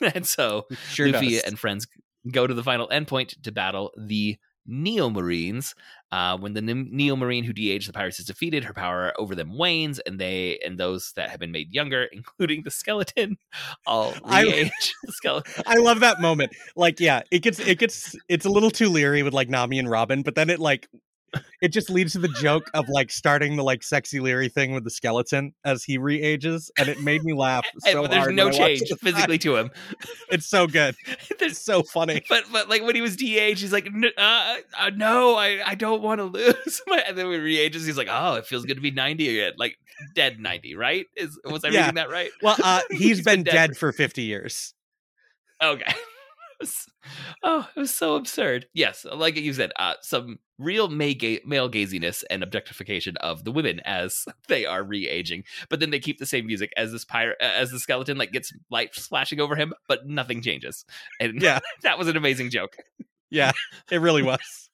and 0.14 0.26
so 0.26 0.66
sure 0.90 1.08
Luffy 1.08 1.34
does. 1.34 1.42
and 1.42 1.58
friends 1.58 1.86
go 2.30 2.46
to 2.46 2.54
the 2.54 2.62
final 2.62 2.88
endpoint 2.88 3.40
to 3.42 3.52
battle 3.52 3.92
the 3.96 4.36
Neo 4.68 5.08
Marines. 5.08 5.74
Uh, 6.12 6.36
when 6.38 6.52
the 6.54 6.62
Neo 6.62 7.16
Marine 7.16 7.44
who 7.44 7.52
de-aged 7.52 7.88
the 7.88 7.92
pirates 7.92 8.20
is 8.20 8.26
defeated, 8.26 8.64
her 8.64 8.72
power 8.72 9.12
over 9.18 9.34
them 9.34 9.56
wanes, 9.56 9.98
and 10.00 10.18
they 10.18 10.58
and 10.64 10.78
those 10.78 11.12
that 11.16 11.30
have 11.30 11.40
been 11.40 11.52
made 11.52 11.72
younger, 11.72 12.04
including 12.12 12.62
the 12.62 12.70
skeleton, 12.70 13.38
all 13.86 14.12
re-age. 14.24 14.70
I, 14.72 15.06
the 15.06 15.12
skeleton. 15.12 15.62
I 15.66 15.76
love 15.76 16.00
that 16.00 16.20
moment. 16.20 16.52
Like, 16.76 17.00
yeah, 17.00 17.22
it 17.30 17.40
gets 17.40 17.58
it 17.58 17.78
gets 17.78 18.14
it's 18.28 18.46
a 18.46 18.50
little 18.50 18.70
too 18.70 18.88
leery 18.88 19.22
with 19.22 19.32
like 19.32 19.48
Nami 19.48 19.78
and 19.78 19.90
Robin, 19.90 20.22
but 20.22 20.34
then 20.34 20.50
it 20.50 20.60
like 20.60 20.88
it 21.62 21.68
just 21.68 21.90
leads 21.90 22.12
to 22.12 22.18
the 22.18 22.28
joke 22.28 22.70
of 22.74 22.88
like 22.88 23.10
starting 23.10 23.56
the 23.56 23.62
like 23.62 23.82
sexy 23.82 24.20
leery 24.20 24.48
thing 24.48 24.72
with 24.72 24.84
the 24.84 24.90
skeleton 24.90 25.52
as 25.64 25.84
he 25.84 25.98
re-ages 25.98 26.70
and 26.78 26.88
it 26.88 27.00
made 27.02 27.22
me 27.24 27.32
laugh 27.32 27.64
so 27.78 28.04
and, 28.04 28.12
there's 28.12 28.24
hard 28.24 28.34
no 28.34 28.50
change 28.50 28.82
physically 29.00 29.38
to 29.38 29.56
him. 29.56 29.70
it's 30.30 30.46
so 30.46 30.66
good. 30.66 30.94
It's 31.40 31.58
so 31.58 31.82
funny. 31.82 32.22
but 32.28 32.44
but 32.52 32.68
like 32.68 32.82
when 32.82 32.94
he 32.94 33.00
was 33.00 33.16
de-aged 33.16 33.60
he's 33.60 33.72
like 33.72 33.88
uh, 34.16 34.56
uh, 34.78 34.90
no 34.94 35.34
i 35.34 35.60
i 35.64 35.74
don't 35.74 36.02
want 36.02 36.18
to 36.18 36.24
lose 36.24 36.82
and 37.06 37.16
then 37.16 37.28
when 37.28 37.38
he 37.38 37.44
re-ages 37.44 37.86
he's 37.86 37.96
like 37.96 38.08
oh 38.10 38.34
it 38.34 38.46
feels 38.46 38.64
good 38.64 38.74
to 38.74 38.80
be 38.80 38.90
90 38.90 39.28
again 39.28 39.52
like 39.56 39.76
dead 40.14 40.38
90 40.38 40.76
right? 40.76 41.06
Is 41.16 41.38
was 41.44 41.64
i 41.64 41.68
yeah. 41.68 41.80
reading 41.80 41.96
that 41.96 42.10
right? 42.10 42.30
Well 42.42 42.56
uh 42.62 42.80
he's, 42.90 43.00
he's 43.00 43.24
been, 43.24 43.42
been, 43.42 43.44
dead, 43.44 43.52
dead 43.68 43.76
for 43.76 43.92
50 43.92 44.22
years. 44.22 44.74
Okay 45.62 45.92
was, 46.60 46.86
oh, 47.42 47.68
it 47.74 47.80
was 47.80 47.94
so 47.94 48.16
absurd. 48.16 48.66
Yes, 48.74 49.04
like 49.04 49.36
you 49.36 49.52
said, 49.52 49.72
uh, 49.76 49.94
some 50.02 50.38
real 50.58 50.88
ga- 50.88 51.40
male 51.46 51.70
gaziness 51.70 52.24
and 52.30 52.42
objectification 52.42 53.16
of 53.18 53.44
the 53.44 53.52
women 53.52 53.80
as 53.84 54.24
they 54.48 54.66
are 54.66 54.82
re-aging. 54.82 55.44
But 55.68 55.80
then 55.80 55.90
they 55.90 56.00
keep 56.00 56.18
the 56.18 56.26
same 56.26 56.46
music 56.46 56.72
as 56.76 56.92
this 56.92 57.04
pirate, 57.04 57.36
as 57.40 57.70
the 57.70 57.78
skeleton 57.80 58.18
like 58.18 58.32
gets 58.32 58.52
light 58.70 58.94
splashing 58.94 59.40
over 59.40 59.56
him, 59.56 59.72
but 59.86 60.06
nothing 60.06 60.42
changes. 60.42 60.84
And 61.20 61.40
yeah, 61.40 61.60
that 61.82 61.98
was 61.98 62.08
an 62.08 62.16
amazing 62.16 62.50
joke. 62.50 62.76
Yeah, 63.30 63.52
it 63.90 64.00
really 64.00 64.22
was. 64.22 64.67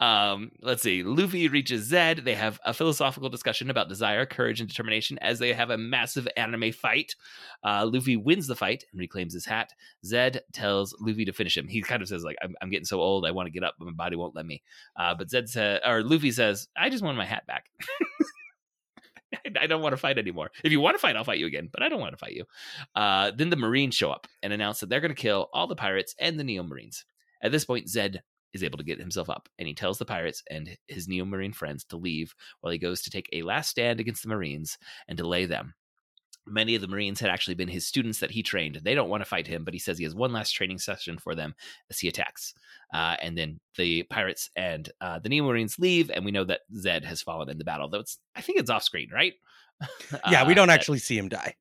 Um, 0.00 0.50
let's 0.60 0.82
see. 0.82 1.02
Luffy 1.02 1.48
reaches 1.48 1.84
Zed. 1.84 2.18
They 2.24 2.34
have 2.34 2.60
a 2.64 2.74
philosophical 2.74 3.28
discussion 3.28 3.70
about 3.70 3.88
desire, 3.88 4.26
courage, 4.26 4.60
and 4.60 4.68
determination 4.68 5.18
as 5.18 5.38
they 5.38 5.52
have 5.52 5.70
a 5.70 5.78
massive 5.78 6.28
anime 6.36 6.72
fight. 6.72 7.14
Uh, 7.62 7.88
Luffy 7.90 8.16
wins 8.16 8.46
the 8.46 8.56
fight 8.56 8.84
and 8.92 9.00
reclaims 9.00 9.34
his 9.34 9.46
hat. 9.46 9.72
Zed 10.04 10.42
tells 10.52 10.94
Luffy 11.00 11.24
to 11.24 11.32
finish 11.32 11.56
him. 11.56 11.68
He 11.68 11.82
kind 11.82 12.02
of 12.02 12.08
says, 12.08 12.24
like, 12.24 12.36
I'm, 12.42 12.54
I'm 12.60 12.70
getting 12.70 12.84
so 12.84 13.00
old, 13.00 13.26
I 13.26 13.30
want 13.30 13.46
to 13.46 13.52
get 13.52 13.64
up, 13.64 13.74
but 13.78 13.86
my 13.86 13.92
body 13.92 14.16
won't 14.16 14.36
let 14.36 14.46
me. 14.46 14.62
Uh, 14.96 15.14
but 15.14 15.30
Zed 15.30 15.48
says, 15.48 15.80
or 15.86 16.02
Luffy 16.02 16.32
says, 16.32 16.68
I 16.76 16.90
just 16.90 17.04
want 17.04 17.16
my 17.16 17.26
hat 17.26 17.46
back. 17.46 17.66
I 19.60 19.66
don't 19.66 19.82
want 19.82 19.92
to 19.92 19.98
fight 19.98 20.18
anymore. 20.18 20.50
If 20.62 20.72
you 20.72 20.80
want 20.80 20.94
to 20.94 20.98
fight, 20.98 21.16
I'll 21.16 21.24
fight 21.24 21.38
you 21.38 21.46
again, 21.46 21.68
but 21.72 21.82
I 21.82 21.88
don't 21.88 22.00
want 22.00 22.12
to 22.12 22.18
fight 22.18 22.32
you. 22.32 22.44
Uh, 22.94 23.32
then 23.34 23.50
the 23.50 23.56
Marines 23.56 23.94
show 23.94 24.10
up 24.10 24.26
and 24.42 24.52
announce 24.52 24.80
that 24.80 24.88
they're 24.88 25.00
going 25.00 25.14
to 25.14 25.20
kill 25.20 25.48
all 25.52 25.66
the 25.66 25.76
pirates 25.76 26.14
and 26.18 26.38
the 26.38 26.44
Neo 26.44 26.62
Marines. 26.62 27.04
At 27.42 27.52
this 27.52 27.64
point, 27.64 27.88
Zed 27.88 28.22
is 28.54 28.62
able 28.64 28.78
to 28.78 28.84
get 28.84 28.98
himself 28.98 29.28
up, 29.28 29.48
and 29.58 29.68
he 29.68 29.74
tells 29.74 29.98
the 29.98 30.04
pirates 30.06 30.42
and 30.50 30.76
his 30.88 31.06
Neo 31.08 31.24
Marine 31.26 31.52
friends 31.52 31.84
to 31.84 31.96
leave 31.98 32.34
while 32.60 32.72
he 32.72 32.78
goes 32.78 33.02
to 33.02 33.10
take 33.10 33.28
a 33.32 33.42
last 33.42 33.68
stand 33.68 34.00
against 34.00 34.22
the 34.22 34.28
Marines 34.30 34.78
and 35.08 35.18
delay 35.18 35.44
them. 35.44 35.74
Many 36.46 36.74
of 36.74 36.82
the 36.82 36.88
Marines 36.88 37.20
had 37.20 37.30
actually 37.30 37.54
been 37.54 37.68
his 37.68 37.86
students 37.86 38.18
that 38.20 38.30
he 38.30 38.42
trained. 38.42 38.76
They 38.82 38.94
don't 38.94 39.08
want 39.08 39.22
to 39.22 39.28
fight 39.28 39.46
him, 39.46 39.64
but 39.64 39.72
he 39.72 39.80
says 39.80 39.96
he 39.96 40.04
has 40.04 40.14
one 40.14 40.30
last 40.32 40.50
training 40.52 40.78
session 40.78 41.16
for 41.18 41.34
them 41.34 41.54
as 41.90 41.98
he 41.98 42.06
attacks. 42.08 42.52
Uh, 42.92 43.16
and 43.22 43.36
then 43.36 43.60
the 43.78 44.02
pirates 44.04 44.50
and 44.54 44.90
uh, 45.00 45.18
the 45.18 45.30
Neo 45.30 45.44
Marines 45.44 45.78
leave, 45.78 46.10
and 46.10 46.22
we 46.22 46.32
know 46.32 46.44
that 46.44 46.60
Zed 46.76 47.02
has 47.06 47.22
fallen 47.22 47.48
in 47.48 47.56
the 47.56 47.64
battle. 47.64 47.88
Though 47.88 48.00
it's, 48.00 48.18
I 48.36 48.42
think 48.42 48.58
it's 48.58 48.68
off 48.70 48.82
screen, 48.82 49.08
right? 49.12 49.32
Yeah, 50.30 50.46
we 50.46 50.52
Uh, 50.52 50.56
don't 50.56 50.68
that- 50.68 50.74
actually 50.74 50.98
see 50.98 51.16
him 51.18 51.28
die. 51.30 51.54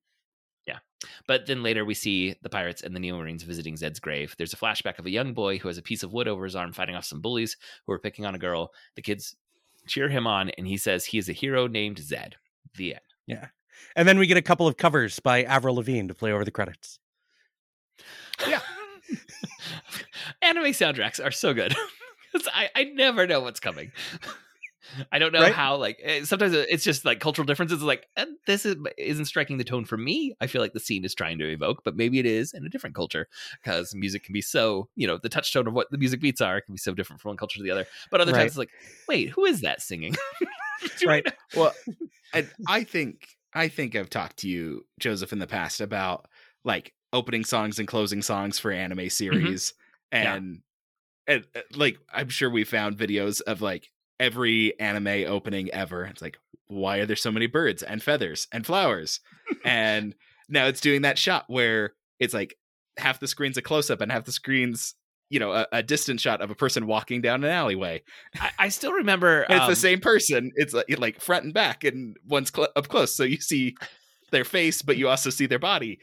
But 1.28 1.46
then 1.46 1.64
later 1.64 1.86
we 1.86 1.94
see 1.94 2.36
the 2.42 2.50
pirates 2.50 2.82
and 2.82 2.96
the 2.96 3.00
Neo 3.00 3.18
Marines 3.18 3.44
visiting 3.44 3.78
Zed's 3.78 4.00
grave. 4.00 4.36
There's 4.38 4.54
a 4.54 4.58
flashback 4.58 5.00
of 5.00 5.06
a 5.06 5.12
young 5.12 5.34
boy 5.34 5.58
who 5.58 5.68
has 5.68 5.78
a 5.78 5.84
piece 5.84 6.04
of 6.04 6.14
wood 6.14 6.28
over 6.28 6.44
his 6.44 6.56
arm 6.56 6.74
fighting 6.74 6.96
off 6.96 7.06
some 7.06 7.22
bullies 7.22 7.58
who 7.86 7.94
are 7.94 8.00
picking 8.00 8.26
on 8.26 8.36
a 8.36 8.40
girl. 8.40 8.72
The 8.96 9.02
kids 9.02 9.36
cheer 9.88 10.10
him 10.10 10.28
on, 10.28 10.50
and 10.52 10.68
he 10.68 10.78
says 10.78 11.06
he 11.06 11.18
is 11.18 11.30
a 11.30 11.34
hero 11.34 11.68
named 11.68 12.00
Zed. 12.00 12.36
The 12.76 12.96
end. 12.96 13.02
Yeah. 13.28 13.48
And 13.96 14.08
then 14.08 14.18
we 14.18 14.28
get 14.28 14.38
a 14.38 14.42
couple 14.42 14.68
of 14.68 14.78
covers 14.78 15.20
by 15.20 15.44
Avril 15.44 15.76
Lavigne 15.76 16.08
to 16.08 16.14
play 16.14 16.32
over 16.32 16.46
the 16.46 16.52
credits. 16.52 17.00
Yeah. 18.48 18.62
Anime 20.42 20.66
soundtracks 20.66 21.24
are 21.24 21.32
so 21.32 21.54
good. 21.54 21.76
I, 22.54 22.70
I 22.76 22.84
never 22.86 23.28
know 23.28 23.42
what's 23.42 23.60
coming. 23.60 23.92
I 25.12 25.20
don't 25.20 25.32
know 25.34 25.42
Right? 25.42 25.54
how. 25.54 25.76
Like 25.78 26.00
eh, 26.04 26.24
sometimes 26.24 26.54
it's 26.54 26.84
just 26.84 27.06
like 27.06 27.20
cultural 27.20 27.46
differences. 27.46 27.82
Like 27.82 28.08
eh, 28.18 28.26
this 28.48 28.66
is, 28.66 28.76
isn't 28.98 29.26
striking 29.26 29.58
the 29.58 29.64
tone 29.64 29.86
for 29.86 29.98
me. 29.98 30.36
I 30.42 30.48
feel 30.48 30.62
like 30.62 30.74
the 30.74 30.80
scene 30.80 31.06
is 31.06 31.14
trying 31.14 31.40
to 31.40 31.50
evoke, 31.50 31.84
but 31.84 31.96
maybe 31.96 32.20
it 32.20 32.26
is 32.26 32.54
in 32.54 32.66
a 32.66 32.70
different 32.70 32.96
culture 32.96 33.28
because 33.64 33.94
music 33.96 34.24
can 34.24 34.34
be 34.34 34.42
so. 34.42 34.90
You 34.96 35.08
know, 35.08 35.18
the 35.22 35.30
touchstone 35.30 35.68
of 35.68 35.74
what 35.74 35.90
the 35.92 35.98
music 35.98 36.22
beats 36.22 36.42
are 36.42 36.62
can 36.62 36.74
be 36.74 36.80
so 36.80 36.94
different 36.94 37.22
from 37.22 37.30
one 37.30 37.38
culture 37.38 37.58
to 37.58 37.64
the 37.64 37.72
other. 37.72 37.88
But 38.12 38.22
other 38.22 38.32
Right. 38.32 38.40
times 38.42 38.52
it's 38.52 38.58
like, 38.58 38.72
wait, 39.08 39.30
who 39.30 39.46
is 39.46 39.62
that 39.62 39.82
singing? 39.82 40.16
Right. 41.06 41.26
Well, 41.54 41.76
and 42.34 42.52
I 42.68 42.84
think 42.84 43.28
I 43.54 43.68
think 43.68 43.96
I've 43.96 44.10
talked 44.10 44.38
to 44.38 44.50
you, 44.50 44.86
Joseph, 45.00 45.34
in 45.34 45.40
the 45.40 45.48
past 45.48 45.82
about 45.82 46.28
like 46.64 46.94
opening 47.14 47.46
songs 47.46 47.80
and 47.80 47.88
closing 47.88 48.22
songs 48.22 48.60
for 48.60 48.72
anime 48.72 49.10
series, 49.10 49.74
Yeah. 50.12 50.40
and 50.40 50.62
and 51.28 51.46
uh, 51.56 51.62
like 51.76 51.98
I'm 52.12 52.30
sure 52.30 52.50
we 52.50 52.64
found 52.64 52.98
videos 52.98 53.42
of 53.42 53.62
like 53.62 53.92
every 54.20 54.80
anime 54.80 55.26
opening 55.28 55.70
ever. 55.72 56.06
It's 56.06 56.22
like, 56.22 56.38
why 56.68 56.98
are 57.00 57.06
there 57.06 57.16
so 57.16 57.32
many 57.32 57.48
birds 57.48 57.84
and 57.84 58.02
feathers 58.02 58.48
and 58.52 58.66
flowers? 58.66 59.20
and 59.66 60.16
now 60.50 60.66
it's 60.68 60.82
doing 60.82 61.02
that 61.04 61.18
shot 61.18 61.46
where 61.48 61.94
it's 62.20 62.34
like 62.34 62.56
half 62.98 63.20
the 63.20 63.28
screen's 63.28 63.58
a 63.58 63.62
close 63.62 63.90
up 63.90 64.02
and 64.02 64.12
half 64.12 64.24
the 64.26 64.32
screen's 64.32 64.96
you 65.30 65.40
know 65.40 65.52
a, 65.52 65.68
a 65.72 65.84
distant 65.84 66.20
shot 66.22 66.42
of 66.42 66.52
a 66.52 66.56
person 66.56 66.86
walking 66.86 67.22
down 67.22 67.44
an 67.44 67.50
alleyway. 67.50 68.02
I, 68.40 68.52
I 68.60 68.70
still 68.70 68.92
remember. 68.94 69.42
And 69.44 69.54
it's 69.56 69.64
um, 69.64 69.70
the 69.72 69.76
same 69.76 70.00
person. 70.00 70.52
It's 70.56 70.74
like, 70.74 70.86
like 71.00 71.22
front 71.22 71.44
and 71.46 71.54
back, 71.54 71.84
and 71.84 72.16
one's 72.28 72.52
cl- 72.56 72.70
up 72.76 72.88
close, 72.88 73.16
so 73.16 73.24
you 73.24 73.38
see 73.42 73.76
their 74.32 74.44
face, 74.46 74.82
but 74.82 74.98
you 74.98 75.10
also 75.10 75.30
see 75.30 75.46
their 75.48 75.60
body. 75.60 76.00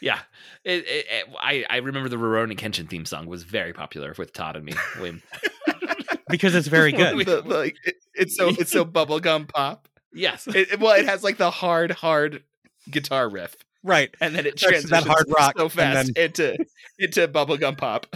Yeah, 0.00 0.20
it, 0.64 0.86
it, 0.86 1.06
it- 1.10 1.26
I 1.38 1.66
I 1.68 1.76
remember 1.78 2.08
the 2.08 2.16
Rurouni 2.16 2.56
Kenshin 2.56 2.88
theme 2.88 3.04
song 3.04 3.26
was 3.26 3.42
very 3.42 3.74
popular 3.74 4.14
with 4.16 4.32
Todd 4.32 4.56
and 4.56 4.64
me. 4.64 4.72
When 4.98 5.22
Because 6.28 6.54
it's 6.54 6.68
very 6.68 6.92
good. 7.00 7.18
The- 7.26 7.42
the- 7.42 7.56
like, 7.58 7.76
it- 7.84 7.96
it's 8.14 8.36
so 8.36 8.48
it's 8.48 8.70
so 8.72 8.84
bubblegum 8.96 9.48
pop. 9.48 9.88
yes, 10.12 10.46
It, 10.46 10.72
it- 10.72 10.80
well, 10.80 10.98
it 10.98 11.06
has 11.06 11.22
like 11.22 11.36
the 11.36 11.50
hard, 11.50 11.90
hard 11.92 12.42
guitar 12.90 13.28
riff, 13.28 13.54
right. 13.82 14.14
and 14.20 14.34
then 14.34 14.46
it 14.46 14.58
Starts 14.58 14.82
with 14.82 14.90
that 14.90 15.04
hard 15.06 15.26
rock, 15.28 15.54
so 15.56 15.64
and 15.64 15.72
fast 15.72 16.16
into 16.16 16.56
into 16.98 17.28
bubblegum 17.28 17.76
pop. 17.78 18.06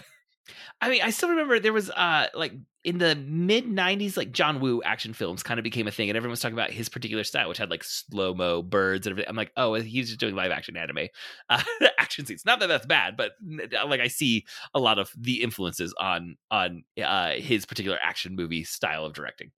I 0.81 0.89
mean, 0.91 1.03
I 1.03 1.11
still 1.11 1.29
remember 1.31 1.61
there 1.61 1.73
was 1.73 1.91
uh 1.91 2.27
like 2.35 2.53
in 2.85 2.99
the 2.99 3.15
mid 3.15 3.67
'90s, 3.67 4.17
like 4.17 4.33
John 4.33 4.61
Woo 4.61 4.83
action 4.83 5.13
films 5.13 5.43
kind 5.43 5.59
of 5.59 5.65
became 5.65 5.87
a 5.87 5.91
thing, 5.91 6.11
and 6.11 6.17
everyone 6.17 6.33
was 6.33 6.41
talking 6.41 6.57
about 6.57 6.71
his 6.71 6.89
particular 6.89 7.25
style, 7.25 7.49
which 7.49 7.59
had 7.59 7.71
like 7.71 7.85
slow 7.85 8.35
mo 8.35 8.63
birds 8.63 9.07
and 9.07 9.13
everything. 9.13 9.29
I'm 9.29 9.37
like, 9.37 9.53
oh, 9.57 9.75
he's 9.75 10.09
just 10.09 10.21
doing 10.21 10.35
live 10.35 10.51
action 10.51 10.77
anime 10.77 11.09
uh, 11.49 11.63
action 11.99 12.27
scenes. 12.27 12.45
Not 12.45 12.61
that 12.61 12.67
that's 12.67 12.87
bad, 12.87 13.17
but 13.17 13.33
uh, 13.79 13.87
like 13.87 14.01
I 14.01 14.09
see 14.09 14.47
a 14.75 14.81
lot 14.81 14.99
of 14.99 15.13
the 15.17 15.43
influences 15.43 15.95
on 15.99 16.37
on 16.51 16.85
uh, 17.03 17.33
his 17.33 17.67
particular 17.67 17.99
action 18.03 18.35
movie 18.35 18.65
style 18.65 19.05
of 19.05 19.13
directing. 19.15 19.53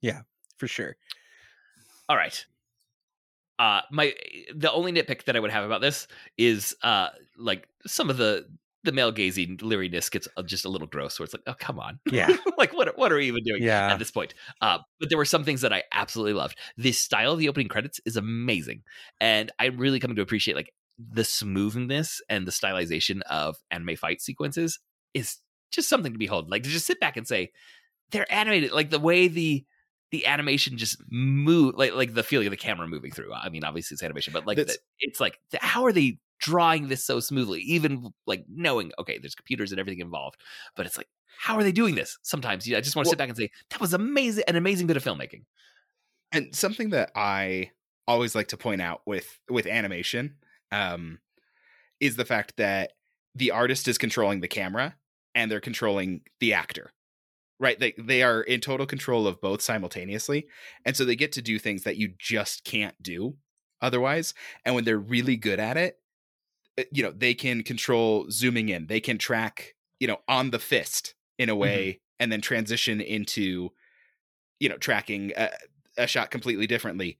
Yeah, 0.00 0.22
for 0.56 0.66
sure. 0.66 0.96
All 2.08 2.16
right. 2.16 2.44
Uh 3.58 3.82
my 3.90 4.14
the 4.54 4.72
only 4.72 4.92
nitpick 4.92 5.24
that 5.24 5.36
I 5.36 5.40
would 5.40 5.50
have 5.50 5.64
about 5.64 5.82
this 5.82 6.08
is 6.38 6.74
uh 6.82 7.08
like 7.36 7.68
some 7.86 8.08
of 8.08 8.16
the 8.16 8.46
the 8.84 8.92
male 8.92 9.12
gazing 9.12 9.56
leeriness 9.58 10.10
gets 10.10 10.26
uh, 10.36 10.42
just 10.42 10.64
a 10.64 10.68
little 10.68 10.86
gross 10.88 11.18
where 11.18 11.24
it's 11.24 11.32
like 11.34 11.42
oh 11.46 11.54
come 11.58 11.78
on 11.78 11.98
Yeah. 12.10 12.34
like 12.58 12.72
what 12.72 12.96
what 12.98 13.12
are 13.12 13.16
we 13.16 13.26
even 13.26 13.42
doing 13.44 13.62
Yeah. 13.62 13.92
at 13.92 13.98
this 13.98 14.10
point 14.10 14.34
uh 14.60 14.78
but 15.00 15.08
there 15.08 15.18
were 15.18 15.24
some 15.24 15.44
things 15.44 15.60
that 15.60 15.72
I 15.72 15.84
absolutely 15.92 16.34
loved 16.34 16.58
this 16.76 16.98
style 16.98 17.32
of 17.32 17.38
the 17.38 17.48
opening 17.48 17.68
credits 17.68 18.00
is 18.04 18.16
amazing 18.16 18.82
and 19.20 19.50
I'm 19.58 19.76
really 19.78 20.00
coming 20.00 20.16
to 20.16 20.22
appreciate 20.22 20.56
like 20.56 20.72
the 20.98 21.24
smoothness 21.24 22.20
and 22.28 22.46
the 22.46 22.52
stylization 22.52 23.22
of 23.22 23.56
anime 23.70 23.96
fight 23.96 24.20
sequences 24.20 24.78
is 25.14 25.38
just 25.70 25.88
something 25.88 26.12
to 26.12 26.18
behold 26.18 26.50
like 26.50 26.62
to 26.64 26.68
just 26.70 26.86
sit 26.86 27.00
back 27.00 27.16
and 27.16 27.26
say 27.26 27.50
they're 28.10 28.30
animated 28.32 28.72
like 28.72 28.90
the 28.90 29.00
way 29.00 29.28
the 29.28 29.64
the 30.10 30.26
animation 30.26 30.76
just 30.76 31.02
move 31.10 31.74
like 31.78 31.94
like 31.94 32.12
the 32.12 32.22
feeling 32.22 32.46
of 32.46 32.50
the 32.50 32.56
camera 32.58 32.86
moving 32.86 33.10
through. 33.10 33.32
I 33.32 33.48
mean, 33.48 33.64
obviously 33.64 33.94
it's 33.94 34.02
animation, 34.02 34.34
but 34.34 34.46
like 34.46 34.58
That's- 34.58 34.76
the, 34.76 34.82
it's 35.00 35.20
like 35.20 35.40
the, 35.52 35.58
how 35.62 35.84
are 35.86 35.92
they 35.92 36.18
drawing 36.42 36.88
this 36.88 37.02
so 37.04 37.20
smoothly? 37.20 37.60
Even 37.60 38.12
like 38.26 38.44
knowing 38.48 38.92
okay, 38.98 39.18
there's 39.18 39.34
computers 39.34 39.72
and 39.72 39.80
everything 39.80 40.00
involved, 40.00 40.36
but 40.76 40.84
it's 40.84 40.98
like 40.98 41.08
how 41.38 41.56
are 41.56 41.62
they 41.62 41.72
doing 41.72 41.94
this? 41.94 42.18
Sometimes 42.22 42.66
you, 42.66 42.76
I 42.76 42.80
just 42.82 42.94
want 42.94 43.06
to 43.06 43.08
Well- 43.08 43.12
sit 43.12 43.18
back 43.18 43.28
and 43.30 43.38
say 43.38 43.50
that 43.70 43.80
was 43.80 43.94
amazing, 43.94 44.44
an 44.46 44.56
amazing 44.56 44.86
bit 44.86 44.96
of 44.98 45.04
filmmaking. 45.04 45.44
And 46.30 46.54
something 46.54 46.90
that 46.90 47.10
I 47.14 47.70
always 48.06 48.34
like 48.34 48.48
to 48.48 48.56
point 48.56 48.82
out 48.82 49.00
with 49.06 49.38
with 49.48 49.66
animation 49.66 50.36
um, 50.70 51.18
is 52.00 52.16
the 52.16 52.24
fact 52.24 52.56
that 52.56 52.92
the 53.34 53.50
artist 53.50 53.88
is 53.88 53.96
controlling 53.96 54.40
the 54.40 54.48
camera 54.48 54.96
and 55.34 55.50
they're 55.50 55.60
controlling 55.60 56.22
the 56.40 56.52
actor. 56.54 56.90
Right? 57.60 57.78
They 57.78 57.94
they 57.98 58.22
are 58.22 58.42
in 58.42 58.60
total 58.60 58.86
control 58.86 59.26
of 59.26 59.40
both 59.40 59.62
simultaneously. 59.62 60.48
And 60.84 60.96
so 60.96 61.04
they 61.04 61.16
get 61.16 61.32
to 61.32 61.42
do 61.42 61.58
things 61.58 61.84
that 61.84 61.96
you 61.96 62.12
just 62.18 62.64
can't 62.64 63.00
do 63.02 63.36
otherwise. 63.80 64.34
And 64.64 64.74
when 64.74 64.84
they're 64.84 64.98
really 64.98 65.36
good 65.36 65.60
at 65.60 65.76
it, 65.76 65.98
Eh, 66.78 66.84
you 66.92 67.02
know, 67.02 67.12
they 67.12 67.34
can 67.34 67.62
control 67.62 68.26
zooming 68.30 68.68
in. 68.68 68.86
They 68.86 69.00
can 69.00 69.18
track, 69.18 69.74
you 70.00 70.08
know, 70.08 70.18
on 70.28 70.50
the 70.50 70.58
fist 70.58 71.14
in 71.38 71.48
a 71.48 71.52
mm-hmm. 71.52 71.60
way 71.60 72.00
and 72.18 72.30
then 72.30 72.40
transition 72.40 73.00
into 73.00 73.70
you 74.62 74.68
know, 74.68 74.76
tracking 74.76 75.32
a, 75.36 75.50
a 75.98 76.06
shot 76.06 76.30
completely 76.30 76.68
differently 76.68 77.18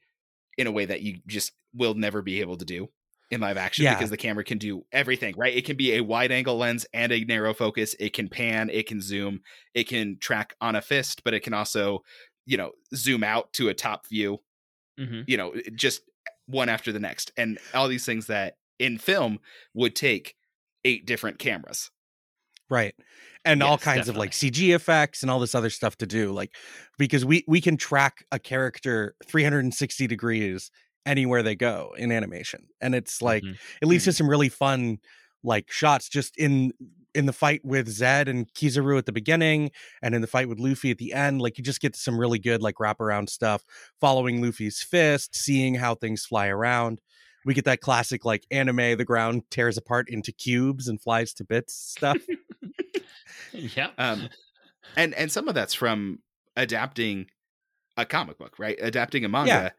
in 0.57 0.69
a 0.69 0.71
way 0.71 0.85
that 0.85 1.03
you 1.03 1.19
just 1.27 1.51
will 1.75 1.95
never 1.95 2.23
be 2.23 2.41
able 2.41 2.57
to 2.57 2.65
do 2.65 2.89
in 3.33 3.41
live 3.41 3.57
action 3.57 3.85
Yeah. 3.85 3.95
because 3.95 4.11
the 4.11 4.17
camera 4.17 4.45
can 4.45 4.59
do 4.59 4.85
everything, 4.93 5.35
right? 5.37 5.53
It 5.53 5.65
can 5.65 5.77
be 5.77 5.95
a 5.95 6.03
wide 6.03 6.31
angle 6.31 6.57
lens 6.57 6.87
and 6.95 7.11
a 7.11 7.25
narrow 7.25 7.53
focus. 7.53 7.97
It 7.99 8.13
can 8.13 8.29
pan, 8.29 8.71
it 8.71 8.87
can 8.87 9.01
zoom, 9.01 9.41
it 9.75 9.89
can 9.89 10.19
track 10.21 10.55
on 10.61 10.77
a 10.77 10.81
fist, 10.81 11.25
but 11.25 11.35
it 11.35 11.41
can 11.41 11.53
also, 11.53 12.05
you 12.47 12.57
know, 12.57 12.71
zoom 12.95 13.25
out 13.25 13.53
to 13.55 13.69
a 13.69 13.75
top 13.75 14.07
view, 14.07 14.39
Mm-hmm. 15.01 15.23
you 15.27 15.37
know, 15.39 15.51
eh, 15.51 15.63
just 15.75 16.03
one 16.47 16.69
after 16.69 16.93
the 16.93 17.01
next. 17.01 17.33
And 17.37 17.59
all 17.75 17.89
these 17.89 18.07
things 18.07 18.29
that 18.29 18.55
in 18.79 18.99
film 18.99 19.41
would 19.75 19.97
take 19.97 20.37
eight 20.85 21.07
different 21.07 21.39
cameras. 21.39 21.91
Right. 22.71 22.95
And 23.45 23.63
all 23.63 23.77
Yes, 23.77 23.79
kinds 23.79 24.09
of 24.09 24.17
like 24.17 24.33
CG 24.33 24.73
effects 24.75 25.23
and 25.23 25.31
all 25.31 25.39
this 25.41 25.55
other 25.55 25.69
stuff 25.69 25.97
to 25.99 26.07
do. 26.07 26.33
Like 26.33 26.57
because 26.97 27.25
we 27.25 27.45
we 27.47 27.61
can 27.61 27.77
track 27.77 28.25
a 28.33 28.39
character 28.39 29.15
360 29.27 30.07
degrees 30.07 30.71
anywhere 31.05 31.43
they 31.43 31.57
go 31.57 31.95
in 31.99 32.11
animation. 32.13 32.69
And 32.81 32.95
it's 32.95 33.21
like 33.21 33.45
Mhm. 33.45 33.59
it 33.83 33.87
leads 33.87 34.05
to 34.05 34.13
some 34.13 34.29
really 34.29 34.49
fun 34.49 34.99
like 35.43 35.71
shots 35.71 36.09
just 36.09 36.37
in 36.39 36.73
in 37.15 37.27
the 37.27 37.33
fight 37.33 37.61
with 37.63 37.89
Zed 37.89 38.27
and 38.27 38.51
Kizaru 38.55 38.97
at 38.97 39.05
the 39.05 39.13
beginning 39.13 39.71
and 40.01 40.15
in 40.15 40.23
the 40.23 40.27
fight 40.27 40.49
with 40.49 40.59
Luffy 40.59 40.91
at 40.91 40.97
the 40.99 41.13
end 41.13 41.43
like 41.43 41.59
you 41.59 41.65
just 41.65 41.81
get 41.83 41.95
some 41.95 42.19
really 42.19 42.39
good 42.39 42.63
like 42.63 42.77
wraparound 42.77 43.29
stuff 43.29 43.65
following 44.01 44.41
Luffy's 44.41 44.83
fist 44.83 45.35
seeing 45.35 45.75
how 45.75 45.95
things 45.95 46.25
fly 46.25 46.47
around 46.47 47.01
we 47.45 47.55
get 47.55 47.65
that 47.65 47.81
classic 47.81 48.25
like 48.25 48.45
anime 48.51 48.97
the 48.97 49.05
ground 49.05 49.43
tears 49.51 49.77
apart 49.77 50.09
into 50.09 50.33
cubes 50.33 50.89
and 50.89 51.01
flies 51.01 51.33
to 51.35 51.45
bits 51.45 51.75
stuff 51.75 52.19
yeah. 53.53 53.91
Um, 53.99 54.29
and 54.97 55.15
and 55.15 55.31
some 55.31 55.49
of 55.49 55.55
that's 55.55 55.75
from 55.75 56.21
adapting 56.57 57.27
a 57.97 58.05
comic 58.05 58.39
book, 58.39 58.59
right? 58.59 58.79
Adapting 58.81 59.25
a 59.25 59.29
manga 59.29 59.73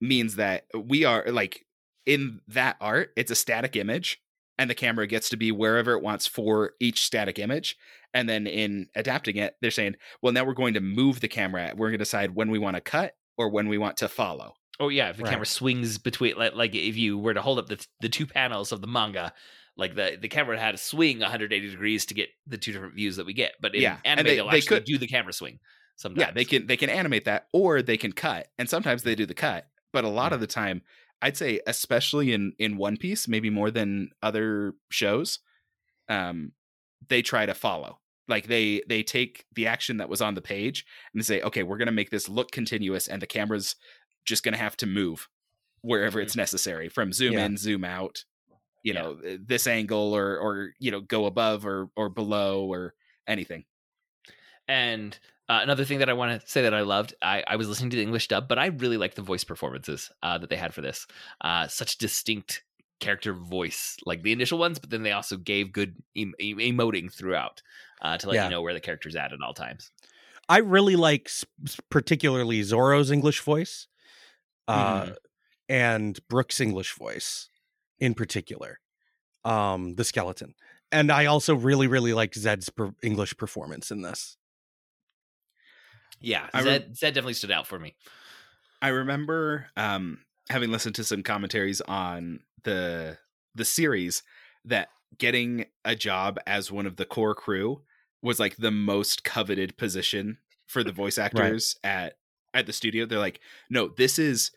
means 0.00 0.36
that 0.36 0.64
we 0.74 1.04
are 1.04 1.24
like 1.28 1.64
in 2.04 2.40
that 2.48 2.76
art, 2.80 3.10
it's 3.16 3.30
a 3.30 3.36
static 3.36 3.76
image, 3.76 4.20
and 4.58 4.70
the 4.70 4.74
camera 4.74 5.06
gets 5.06 5.28
to 5.30 5.36
be 5.36 5.50
wherever 5.52 5.92
it 5.92 6.02
wants 6.02 6.26
for 6.26 6.72
each 6.80 7.02
static 7.04 7.38
image. 7.38 7.76
And 8.14 8.28
then 8.28 8.46
in 8.46 8.88
adapting 8.94 9.36
it, 9.36 9.56
they're 9.60 9.70
saying, 9.70 9.96
well, 10.22 10.32
now 10.32 10.44
we're 10.44 10.54
going 10.54 10.74
to 10.74 10.80
move 10.80 11.20
the 11.20 11.28
camera. 11.28 11.72
We're 11.76 11.88
going 11.88 11.98
to 11.98 11.98
decide 11.98 12.34
when 12.34 12.50
we 12.50 12.58
want 12.58 12.76
to 12.76 12.80
cut 12.80 13.14
or 13.36 13.50
when 13.50 13.68
we 13.68 13.78
want 13.78 13.98
to 13.98 14.08
follow. 14.08 14.54
Oh 14.78 14.88
yeah, 14.88 15.10
if 15.10 15.16
the 15.16 15.22
Right. 15.24 15.30
camera 15.30 15.46
swings 15.46 15.98
between 15.98 16.36
like, 16.36 16.54
like 16.54 16.74
if 16.74 16.96
you 16.96 17.18
were 17.18 17.34
to 17.34 17.42
hold 17.42 17.58
up 17.58 17.66
the 17.68 17.84
the 18.00 18.08
two 18.08 18.26
panels 18.26 18.72
of 18.72 18.80
the 18.80 18.86
manga, 18.86 19.32
like 19.76 19.94
the 19.94 20.18
the 20.20 20.28
camera 20.28 20.58
had 20.58 20.72
to 20.72 20.78
swing 20.78 21.20
180 21.20 21.70
degrees 21.70 22.04
to 22.06 22.14
get 22.14 22.28
the 22.46 22.58
two 22.58 22.72
different 22.72 22.94
views 22.94 23.16
that 23.16 23.26
we 23.26 23.32
get. 23.32 23.52
But 23.60 23.74
in 23.74 23.82
Yeah, 23.82 23.98
and 24.04 24.20
anime, 24.20 24.26
they- 24.26 24.36
they'll 24.36 24.50
they 24.50 24.56
actually 24.58 24.76
could- 24.78 24.84
do 24.84 24.98
the 24.98 25.06
camera 25.06 25.32
swing. 25.32 25.58
Sometimes. 25.98 26.20
Yeah, 26.26 26.30
they 26.32 26.44
can 26.44 26.66
they 26.66 26.76
can 26.76 26.90
animate 26.90 27.24
that 27.24 27.48
or 27.52 27.80
they 27.80 27.96
can 27.96 28.12
cut. 28.12 28.48
And 28.58 28.68
sometimes 28.68 29.02
they 29.02 29.14
do 29.14 29.24
the 29.24 29.32
cut, 29.34 29.66
but 29.94 30.04
a 30.04 30.08
lot 30.08 30.32
of 30.34 30.40
the 30.40 30.46
time 30.46 30.82
I'd 31.22 31.38
say 31.38 31.60
especially 31.66 32.32
in 32.34 32.52
in 32.58 32.76
One 32.76 32.98
Piece, 32.98 33.26
maybe 33.26 33.48
more 33.48 33.70
than 33.70 34.10
other 34.22 34.74
shows, 34.90 35.38
um, 36.10 36.52
they 37.08 37.22
try 37.22 37.46
to 37.46 37.54
follow. 37.54 38.00
Like 38.28 38.46
they 38.48 38.82
they 38.88 39.02
take 39.02 39.46
the 39.54 39.66
action 39.68 39.96
that 39.98 40.08
was 40.10 40.20
on 40.20 40.34
the 40.34 40.42
page 40.42 40.84
and 41.14 41.20
they 41.20 41.24
say, 41.24 41.40
okay, 41.42 41.62
we're 41.62 41.78
gonna 41.78 41.92
make 41.92 42.10
this 42.10 42.28
look 42.28 42.50
continuous, 42.50 43.08
and 43.08 43.22
the 43.22 43.26
camera's 43.26 43.76
just 44.26 44.42
gonna 44.44 44.56
have 44.56 44.76
to 44.78 44.86
move 44.86 45.28
wherever 45.82 46.20
it's 46.20 46.36
necessary 46.36 46.88
from 46.88 47.12
zoom 47.12 47.34
Yeah. 47.34 47.46
in, 47.46 47.56
zoom 47.56 47.84
out, 47.84 48.24
you 48.82 48.92
Yeah. 48.92 49.02
know, 49.02 49.12
uh, 49.26 49.36
this 49.44 49.66
angle 49.66 50.12
or 50.14 50.36
or 50.38 50.72
you 50.78 50.90
know 50.90 51.00
go 51.00 51.26
above 51.26 51.64
or 51.66 51.88
or 51.96 52.08
below 52.08 52.66
or 52.66 52.94
anything. 53.26 53.64
And 54.68 55.18
uh, 55.48 55.60
another 55.62 55.84
thing 55.84 55.98
that 56.00 56.08
I 56.08 56.12
want 56.14 56.40
to 56.40 56.48
say 56.48 56.62
that 56.62 56.74
I 56.74 56.80
loved, 56.80 57.14
I, 57.22 57.44
I 57.46 57.56
was 57.56 57.68
listening 57.68 57.90
to 57.90 57.96
the 57.96 58.02
English 58.02 58.28
dub, 58.28 58.48
but 58.48 58.58
I 58.58 58.66
really 58.66 58.96
liked 58.96 59.14
the 59.16 59.22
voice 59.22 59.44
performances 59.44 60.10
uh, 60.22 60.38
that 60.38 60.50
they 60.50 60.56
had 60.56 60.74
for 60.74 60.80
this. 60.80 61.06
Uh, 61.40 61.68
such 61.68 61.98
distinct 61.98 62.64
character 62.98 63.32
voice, 63.32 63.96
like 64.06 64.22
the 64.22 64.32
initial 64.32 64.58
ones, 64.58 64.78
but 64.80 64.90
then 64.90 65.02
they 65.04 65.12
also 65.12 65.36
gave 65.36 65.70
good 65.72 65.94
em- 66.16 66.34
em- 66.40 66.58
emoting 66.58 67.12
throughout 67.12 67.62
uh, 68.02 68.16
to 68.18 68.26
let 68.28 68.34
Yeah. 68.34 68.44
you 68.44 68.50
know 68.50 68.62
where 68.62 68.74
the 68.74 68.80
character's 68.80 69.14
at 69.14 69.32
at 69.32 69.40
all 69.40 69.54
times. 69.54 69.92
I 70.48 70.58
really 70.58 70.96
like 70.96 71.26
s- 71.26 71.44
s- 71.64 71.78
particularly 71.90 72.62
Zoro's 72.62 73.10
English 73.12 73.40
voice, 73.40 73.86
uh, 74.68 75.04
Mhm. 75.04 75.16
and 75.68 76.28
Brook's 76.28 76.60
English 76.60 76.94
voice 76.94 77.48
in 77.98 78.14
particular, 78.14 78.80
um, 79.44 79.94
the 79.94 80.04
skeleton. 80.04 80.54
And 80.92 81.10
I 81.10 81.26
also 81.26 81.54
really, 81.54 81.86
really 81.88 82.12
like 82.14 82.34
Zed's 82.34 82.68
per- 82.70 82.94
English 83.02 83.36
performance 83.36 83.90
in 83.90 84.02
this. 84.02 84.36
Yeah, 86.20 86.48
I 86.54 86.62
Zed, 86.62 86.82
rem- 86.82 86.94
Zed 86.94 87.14
definitely 87.14 87.34
stood 87.34 87.50
out 87.50 87.66
for 87.66 87.78
me. 87.78 87.94
I 88.80 88.88
remember 88.88 89.68
um, 89.76 90.24
having 90.48 90.70
listened 90.70 90.94
to 90.96 91.04
some 91.04 91.22
commentaries 91.22 91.80
on 91.82 92.40
the 92.64 93.18
the 93.54 93.64
series 93.64 94.22
that 94.64 94.88
getting 95.18 95.66
a 95.84 95.94
job 95.94 96.38
as 96.46 96.70
one 96.70 96.86
of 96.86 96.96
the 96.96 97.04
core 97.06 97.34
crew 97.34 97.82
was 98.22 98.38
like 98.38 98.56
the 98.56 98.70
most 98.70 99.24
coveted 99.24 99.76
position 99.76 100.38
for 100.66 100.82
the 100.84 100.92
voice 100.92 101.16
actors 101.16 101.76
at 101.84 102.14
at 102.56 102.66
the 102.66 102.72
studio. 102.72 103.06
They're 103.06 103.18
like, 103.18 103.40
no, 103.70 103.88
this 103.96 104.18
is 104.18 104.50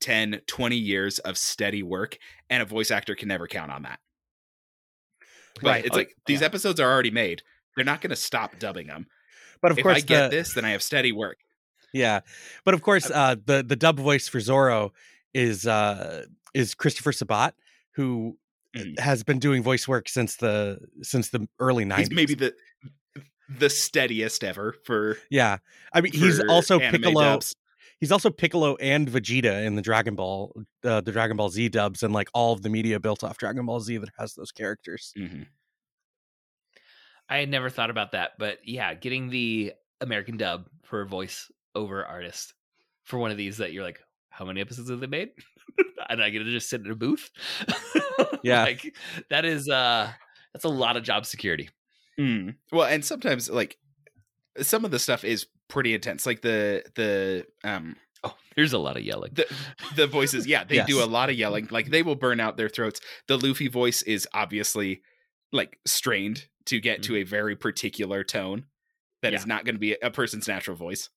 10, 0.00 0.40
20 0.46 0.76
years 0.76 1.18
of 1.20 1.36
steady 1.38 1.82
work, 1.82 2.18
and 2.50 2.62
a 2.62 2.66
voice 2.66 2.90
actor 2.90 3.14
can 3.14 3.28
never 3.28 3.46
count 3.46 3.70
on 3.72 3.82
that. 3.82 4.00
But 5.56 5.64
Right. 5.64 5.84
It's 5.84 5.94
Oh, 5.94 5.98
like 5.98 6.14
these 6.26 6.40
yeah. 6.40 6.46
episodes 6.46 6.78
are 6.80 6.90
already 6.90 7.10
made. 7.10 7.42
They're 7.74 7.84
not 7.84 8.00
going 8.00 8.10
to 8.10 8.16
stop 8.16 8.58
dubbing 8.58 8.86
them. 8.86 9.06
But 9.60 9.72
of 9.72 9.78
if 9.78 9.82
course, 9.82 9.96
I 9.98 10.00
get 10.00 10.30
this, 10.30 10.54
then 10.54 10.64
I 10.64 10.70
have 10.70 10.82
steady 10.82 11.10
work. 11.12 11.38
yeah. 11.92 12.20
But 12.64 12.74
of 12.74 12.82
course, 12.82 13.10
uh, 13.10 13.34
the 13.44 13.64
the 13.66 13.74
dub 13.76 13.98
voice 13.98 14.28
for 14.28 14.38
zoro 14.40 14.92
is 15.34 15.66
uh, 15.66 16.26
is 16.54 16.74
Christopher 16.74 17.10
Sabat, 17.12 17.54
who 17.92 18.38
Mhm. 18.76 18.98
has 19.00 19.24
been 19.24 19.38
doing 19.40 19.62
voice 19.62 19.88
work 19.88 20.08
since 20.08 20.36
the 20.36 20.78
since 21.02 21.30
the 21.30 21.48
early 21.58 21.82
He's 21.84 21.88
nineties. 21.88 22.10
maybe 22.14 22.34
the 22.34 22.54
the 23.48 23.70
steadiest 23.70 24.44
ever 24.44 24.74
for 24.84 25.16
yeah. 25.30 25.58
I 25.92 26.00
mean, 26.00 26.12
he's 26.12 26.40
also 26.40 26.78
Piccolo. 26.78 27.20
dubs. 27.22 27.54
He's 28.00 28.12
also 28.12 28.30
Piccolo 28.30 28.76
and 28.76 29.08
Vegeta 29.08 29.64
in 29.64 29.74
the 29.74 29.82
Dragon 29.82 30.14
Ball, 30.14 30.52
uh, 30.84 31.00
the 31.00 31.10
Dragon 31.10 31.36
Ball 31.36 31.48
Z 31.50 31.68
dubs, 31.70 32.02
and 32.02 32.14
like 32.14 32.28
all 32.32 32.52
of 32.52 32.62
the 32.62 32.68
media 32.68 33.00
built 33.00 33.24
off 33.24 33.38
Dragon 33.38 33.66
Ball 33.66 33.80
Z 33.80 33.96
that 33.98 34.10
has 34.18 34.34
those 34.34 34.52
characters. 34.52 35.12
Mhm. 35.18 35.46
I 37.28 37.38
had 37.38 37.48
never 37.50 37.68
thought 37.68 37.90
about 37.90 38.12
that, 38.12 38.32
but 38.38 38.58
yeah, 38.64 38.94
getting 38.94 39.28
the 39.28 39.72
American 40.00 40.36
dub 40.36 40.66
for 40.84 41.02
a 41.02 41.06
voice 41.06 41.50
over 41.74 42.04
artist 42.04 42.54
for 43.04 43.18
one 43.18 43.30
of 43.30 43.36
these 43.36 43.58
that 43.58 43.72
you're 43.72 43.82
like, 43.84 43.98
how 44.30 44.44
many 44.44 44.60
episodes 44.60 44.88
have 44.90 45.00
they 45.00 45.06
made? 45.06 45.30
and 46.08 46.22
I 46.22 46.30
get 46.30 46.38
to 46.40 46.44
just 46.50 46.70
sit 46.70 46.80
in 46.82 46.90
a 46.90 46.94
booth. 46.94 47.30
Yeah. 48.44 48.62
like 48.62 48.94
that 49.30 49.44
is 49.44 49.68
uh 49.68 50.10
that's 50.52 50.64
a 50.64 50.68
lot 50.68 50.96
of 50.96 51.02
job 51.02 51.26
security. 51.26 51.68
Mm. 52.18 52.56
Well, 52.72 52.86
and 52.86 53.04
sometimes 53.04 53.48
like 53.48 53.76
some 54.60 54.84
of 54.84 54.90
the 54.90 54.98
stuff 54.98 55.24
is 55.24 55.46
pretty 55.68 55.94
intense. 55.94 56.26
Like 56.26 56.42
the 56.42 56.82
the 56.94 57.46
um 57.64 57.96
Oh, 58.24 58.34
there's 58.56 58.72
a 58.72 58.78
lot 58.78 58.96
of 58.96 59.04
yelling. 59.04 59.30
the 59.34 59.46
the 59.94 60.06
voices, 60.08 60.46
yeah, 60.46 60.64
they 60.64 60.82
do 60.82 61.02
a 61.02 61.06
lot 61.06 61.30
of 61.30 61.36
yelling. 61.36 61.68
Like 61.70 61.90
they 61.90 62.02
will 62.02 62.16
burn 62.16 62.40
out 62.40 62.56
their 62.56 62.68
throats. 62.68 63.00
The 63.28 63.38
Luffy 63.38 63.68
voice 63.68 64.02
is 64.02 64.26
obviously 64.34 65.02
like 65.52 65.78
strained 65.86 66.46
to 66.66 66.80
get 66.80 67.02
to 67.04 67.16
a 67.16 67.22
very 67.22 67.54
particular 67.54 68.24
tone 68.24 68.64
that 69.22 69.32
is 69.32 69.42
Mm-hmm. 69.42 69.50
Yeah. 69.50 69.54
not 69.54 69.64
going 69.64 69.74
to 69.76 69.80
be 69.80 69.96
a 70.02 70.10
person's 70.10 70.48
natural 70.48 70.76
voice. 70.76 71.08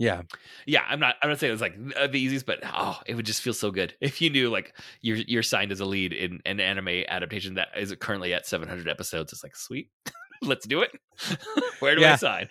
Yeah, 0.00 0.22
yeah, 0.64 0.80
I'm 0.88 0.98
not. 0.98 1.16
I'm 1.22 1.28
not 1.28 1.38
saying 1.38 1.52
it's 1.52 1.60
like 1.60 1.76
the 1.76 2.18
easiest, 2.18 2.46
but 2.46 2.60
oh, 2.64 2.98
it 3.04 3.16
would 3.16 3.26
just 3.26 3.42
feel 3.42 3.52
so 3.52 3.70
good 3.70 3.92
if 4.00 4.22
you 4.22 4.30
knew 4.30 4.48
like 4.48 4.74
you're 5.02 5.18
you're 5.18 5.42
signed 5.42 5.72
as 5.72 5.80
a 5.80 5.84
lead 5.84 6.14
in 6.14 6.40
an 6.46 6.58
anime 6.58 7.04
adaptation 7.06 7.52
that 7.56 7.68
is 7.76 7.94
currently 8.00 8.32
at 8.32 8.46
700 8.46 8.88
episodes. 8.88 9.30
It's 9.34 9.42
like 9.42 9.54
sweet, 9.54 9.90
let's 10.42 10.66
do 10.66 10.80
it. 10.80 10.92
Where 11.80 11.96
do 11.96 12.02
I 12.02 12.16
sign? 12.16 12.48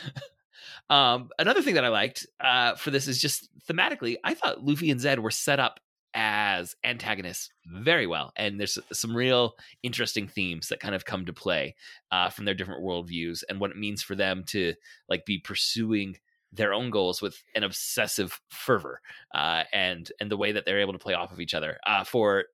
um, 0.88 1.28
another 1.38 1.60
thing 1.60 1.74
that 1.74 1.84
I 1.84 1.88
liked 1.88 2.26
uh, 2.42 2.74
for 2.74 2.90
this 2.90 3.06
is 3.06 3.20
just 3.20 3.50
thematically, 3.68 4.16
I 4.24 4.32
thought 4.32 4.64
Luffy 4.64 4.90
and 4.90 4.98
Zed 4.98 5.18
were 5.18 5.30
set 5.30 5.60
up 5.60 5.78
as 6.14 6.74
antagonists 6.82 7.50
very 7.66 8.06
well, 8.06 8.32
and 8.34 8.58
there's 8.58 8.78
some 8.94 9.14
real 9.14 9.56
interesting 9.82 10.26
themes 10.26 10.68
that 10.68 10.80
kind 10.80 10.94
of 10.94 11.04
come 11.04 11.26
to 11.26 11.34
play 11.34 11.76
uh, 12.10 12.30
from 12.30 12.46
their 12.46 12.54
different 12.54 12.82
worldviews 12.82 13.42
and 13.50 13.60
what 13.60 13.70
it 13.72 13.76
means 13.76 14.02
for 14.02 14.14
them 14.14 14.42
to 14.44 14.72
like 15.06 15.26
be 15.26 15.36
pursuing 15.36 16.16
their 16.52 16.72
own 16.74 16.90
goals 16.90 17.22
with 17.22 17.42
an 17.54 17.62
obsessive 17.62 18.40
fervor 18.48 19.00
uh, 19.34 19.64
and 19.72 20.10
and 20.20 20.30
the 20.30 20.36
way 20.36 20.52
that 20.52 20.64
they're 20.64 20.80
able 20.80 20.92
to 20.92 20.98
play 20.98 21.14
off 21.14 21.32
of 21.32 21.40
each 21.40 21.54
other 21.54 21.78
uh, 21.86 22.04
for 22.04 22.44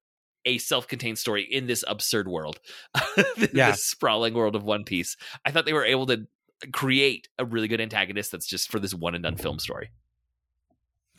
a 0.44 0.58
self-contained 0.58 1.18
story 1.18 1.42
in 1.42 1.66
this 1.66 1.82
absurd 1.88 2.28
world 2.28 2.60
this 3.36 3.50
Yeah. 3.52 3.72
sprawling 3.72 4.34
world 4.34 4.54
of 4.54 4.62
one 4.62 4.84
piece 4.84 5.16
i 5.44 5.50
thought 5.50 5.64
they 5.66 5.72
were 5.72 5.84
able 5.84 6.06
to 6.06 6.26
create 6.72 7.28
a 7.38 7.44
really 7.44 7.68
good 7.68 7.80
antagonist 7.80 8.32
that's 8.32 8.46
just 8.46 8.70
for 8.70 8.78
this 8.78 8.94
one 8.94 9.14
and 9.14 9.24
done 9.24 9.36
film 9.36 9.58
story 9.58 9.90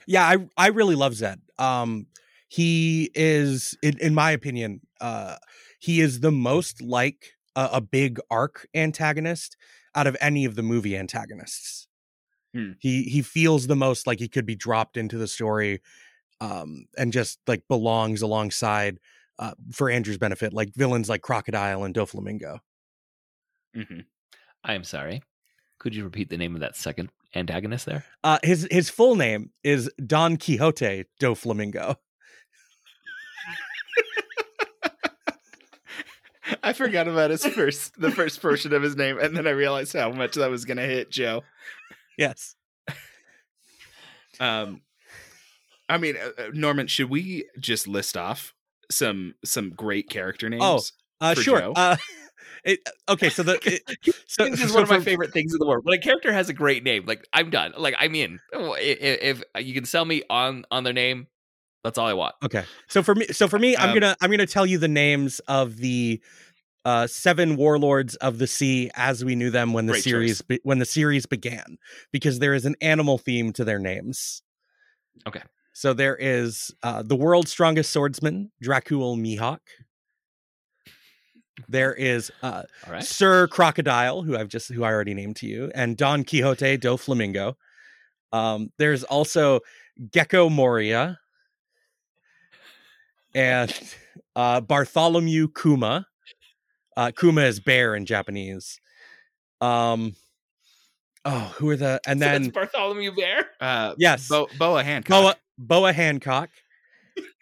yeah. 0.10 0.24
I 0.24 0.38
I 0.58 0.68
really 0.68 0.96
love 0.96 1.16
Zed. 1.16 1.42
Um, 1.60 2.08
he 2.48 3.12
is, 3.14 3.78
in, 3.84 3.98
in 4.00 4.16
my 4.16 4.32
opinion, 4.32 4.80
uh, 5.02 5.36
he 5.80 6.00
is 6.00 6.22
the 6.22 6.32
most 6.32 6.82
like 6.82 7.34
a, 7.58 7.70
a 7.74 7.82
big 7.82 8.20
arc 8.32 8.68
antagonist 8.74 9.58
out 9.94 10.08
of 10.08 10.16
any 10.22 10.46
of 10.46 10.56
the 10.56 10.64
movie 10.64 10.96
antagonists. 10.96 11.90
Hmm. 12.54 12.72
He 12.80 13.04
he 13.04 13.22
feels 13.22 13.68
the 13.68 13.76
most 13.76 14.08
like 14.08 14.20
he 14.20 14.28
could 14.28 14.46
be 14.46 14.56
dropped 14.56 14.98
into 14.98 15.18
the 15.18 15.28
story, 15.28 15.82
um, 16.42 16.86
and 16.98 17.12
just 17.14 17.40
like 17.48 17.64
belongs 17.68 18.22
alongside. 18.22 19.00
Uh, 19.40 19.52
for 19.72 19.88
Andrew's 19.88 20.18
benefit, 20.18 20.52
like 20.52 20.74
villains 20.74 21.10
like 21.10 21.22
Crocodile 21.22 21.84
and 21.84 21.94
Doflamingo. 21.94 22.58
hmm 23.76 24.00
i 24.64 24.74
am 24.74 24.84
sorry 24.84 25.22
could 25.78 25.94
you 25.94 26.04
repeat 26.04 26.32
the 26.32 26.38
name 26.38 26.56
of 26.56 26.62
that 26.62 26.76
second 26.76 27.10
antagonist 27.36 27.86
there 27.86 28.04
Uh, 28.24 28.40
his 28.42 28.68
his 28.72 28.90
full 28.90 29.16
name 29.16 29.52
is 29.64 29.92
Don 30.04 30.38
Quixote 30.38 31.04
Doflamingo. 31.22 31.98
I 36.64 36.72
forgot 36.74 37.08
about 37.08 37.30
his 37.30 37.46
first 37.46 38.00
the 38.00 38.10
first 38.12 38.42
portion 38.42 38.74
of 38.74 38.82
his 38.82 38.96
name, 38.96 39.20
and 39.20 39.36
then 39.36 39.46
I 39.48 39.52
realized 39.52 39.94
how 39.94 40.12
much 40.12 40.36
that 40.36 40.50
was 40.50 40.64
going 40.66 40.78
to 40.78 40.84
hit 40.86 41.12
Joe. 41.12 41.44
Yes. 42.18 42.56
Um, 44.40 44.82
I 45.90 45.98
mean, 45.98 46.16
uh, 46.18 46.42
uh, 46.42 46.48
Norman, 46.54 46.88
should 46.88 47.10
we 47.10 47.46
just 47.60 47.88
list 47.88 48.18
off 48.18 48.54
some 48.92 49.36
some 49.44 49.72
great 49.72 50.10
character 50.10 50.50
names? 50.50 50.64
Oh, 50.64 50.82
Uh, 51.26 51.34
sure. 51.36 51.72
Uh, 51.76 51.98
it, 52.64 52.88
okay, 53.10 53.30
so 53.30 53.44
the 53.44 53.54
it, 53.66 54.16
so, 54.28 54.46
this 54.46 54.62
is 54.62 54.68
so 54.70 54.76
one 54.76 54.84
of 54.84 54.90
my 54.90 55.00
favorite 55.00 55.32
things 55.34 55.54
in 55.54 55.60
the 55.60 55.66
world. 55.66 55.86
When 55.86 55.98
a 55.98 56.02
character 56.02 56.32
has 56.32 56.50
a 56.50 56.54
great 56.54 56.84
name, 56.84 57.06
like 57.06 57.28
I'm 57.34 57.50
done. 57.50 57.74
Like 57.78 57.96
I'm 58.00 58.14
in. 58.16 58.40
Oh, 58.54 58.74
i- 58.74 58.78
i- 58.78 58.82
If, 58.82 59.44
you 59.60 59.74
can 59.74 59.86
sell 59.86 60.06
me 60.06 60.24
on 60.30 60.66
on 60.72 60.84
their 60.84 60.94
name, 60.94 61.28
that's 61.84 61.98
all 61.98 62.08
I 62.08 62.14
want. 62.14 62.36
Okay, 62.44 62.66
so 62.88 63.02
for 63.02 63.16
me, 63.16 63.28
so 63.28 63.48
for 63.48 63.58
me, 63.58 63.76
I'm 63.78 63.90
Um, 63.90 63.94
gonna 63.96 64.16
I'm 64.22 64.30
gonna 64.30 64.46
tell 64.46 64.66
you 64.66 64.78
the 64.78 64.88
names 64.90 65.40
of 65.48 65.78
the 65.78 66.22
uh, 66.88 67.06
seven 67.06 67.58
warlords 67.58 68.16
of 68.16 68.38
the 68.38 68.48
sea 68.48 68.90
as 68.96 69.26
we 69.26 69.36
knew 69.36 69.50
them 69.50 69.74
when 69.74 69.88
the 69.88 69.92
Great 69.92 70.04
series 70.06 70.42
be, 70.42 70.58
when 70.64 70.80
the 70.80 70.86
series 70.86 71.26
began, 71.26 71.78
because 72.14 72.40
there 72.40 72.54
is 72.54 72.66
an 72.66 72.78
animal 72.80 73.18
theme 73.18 73.52
to 73.52 73.66
their 73.66 73.78
names. 73.78 74.42
Okay. 75.28 75.42
So 75.74 75.94
there 75.94 76.16
is 76.16 76.74
uh, 76.84 77.04
the 77.04 77.18
world's 77.18 77.52
strongest 77.52 77.92
swordsman, 77.92 78.54
Dracul 78.64 79.20
Mihawk. 79.20 79.60
There 81.68 81.94
is 81.94 82.32
uh, 82.42 82.64
right. 82.88 83.04
Sir 83.04 83.50
Crocodile, 83.50 84.22
who 84.22 84.38
I've 84.38 84.48
just 84.48 84.72
who 84.72 84.86
I 84.86 84.92
already 84.94 85.14
named 85.14 85.36
to 85.38 85.46
you, 85.46 85.70
and 85.76 85.98
Don 85.98 86.24
Quixote 86.24 86.78
Doflamingo. 86.78 87.56
Um, 88.32 88.72
there's 88.78 89.04
also 89.04 89.60
Gecko 90.10 90.48
Moria 90.48 91.20
and 93.36 93.74
uh, 94.38 94.62
Bartholomew 94.62 95.50
Kuma. 95.50 96.08
Uh, 96.98 97.12
Kuma 97.12 97.42
is 97.42 97.60
bear 97.60 97.96
in 97.96 98.08
Japanese. 98.08 98.82
Um, 99.62 100.16
oh, 101.24 101.54
who 101.58 101.70
are 101.70 101.76
the 101.76 102.02
and 102.08 102.20
So 102.20 102.26
that's 102.26 102.46
then 102.46 102.50
Bartholomew 102.50 103.16
Bear. 103.16 103.46
Uh, 103.62 103.94
yes, 104.00 104.28
Bo- 104.28 104.50
Boa 104.58 104.84
Hancock. 104.84 105.10
Boa 105.10 105.36
Boa 105.60 105.94
Hancock, 105.94 106.50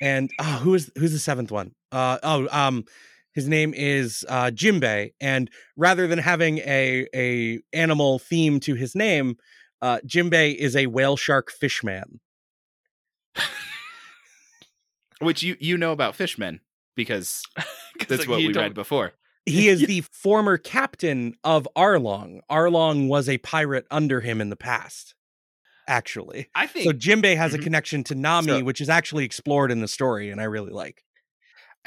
and 0.02 0.30
oh, 0.40 0.60
who 0.62 0.74
is 0.76 0.92
who's 0.98 1.14
the 1.14 1.20
seventh 1.20 1.52
one? 1.52 1.74
Uh, 1.90 2.18
oh, 2.22 2.50
um, 2.52 2.84
his 3.32 3.48
name 3.48 3.74
is 3.74 4.26
uh, 4.28 4.52
Jimbei, 4.54 5.14
and 5.22 5.50
rather 5.78 6.06
than 6.06 6.20
having 6.20 6.58
a 6.58 7.08
a 7.16 7.62
animal 7.72 8.20
theme 8.20 8.60
to 8.60 8.76
his 8.76 8.94
name, 8.94 9.38
uh, 9.82 10.00
Jimbei 10.06 10.54
is 10.54 10.76
a 10.76 10.88
whale 10.88 11.16
shark 11.16 11.50
fishman. 11.50 12.20
Which 15.20 15.44
you 15.44 15.56
you 15.62 15.78
know 15.78 15.94
about 15.94 16.14
fishmen 16.14 16.60
because 16.94 17.44
that's 18.10 18.20
like, 18.20 18.28
what 18.28 18.40
we 18.40 18.52
read 18.52 18.74
before. 18.74 19.14
He 19.46 19.68
is 19.70 19.86
the 19.86 20.02
former 20.02 20.58
captain 20.58 21.36
of 21.44 21.68
Arlong. 21.76 22.40
Arlong 22.50 23.08
was 23.08 23.30
a 23.30 23.38
pirate 23.40 23.86
under 23.92 24.22
him 24.22 24.42
in 24.42 24.50
the 24.50 24.56
past, 24.56 25.14
actually. 25.88 26.50
I 26.56 26.66
think 26.68 26.86
So 26.86 26.92
Jimbei 26.94 27.38
has 27.38 27.54
a 27.54 27.60
Mhm. 27.60 27.64
connection 27.64 28.04
to 28.06 28.16
Nami, 28.16 28.48
So- 28.48 28.64
which 28.64 28.82
is 28.82 28.90
actually 28.90 29.24
explored 29.26 29.72
in 29.72 29.82
the 29.82 29.88
story, 29.88 30.30
and 30.32 30.42
I 30.42 30.46
really 30.46 30.72
like. 30.72 31.04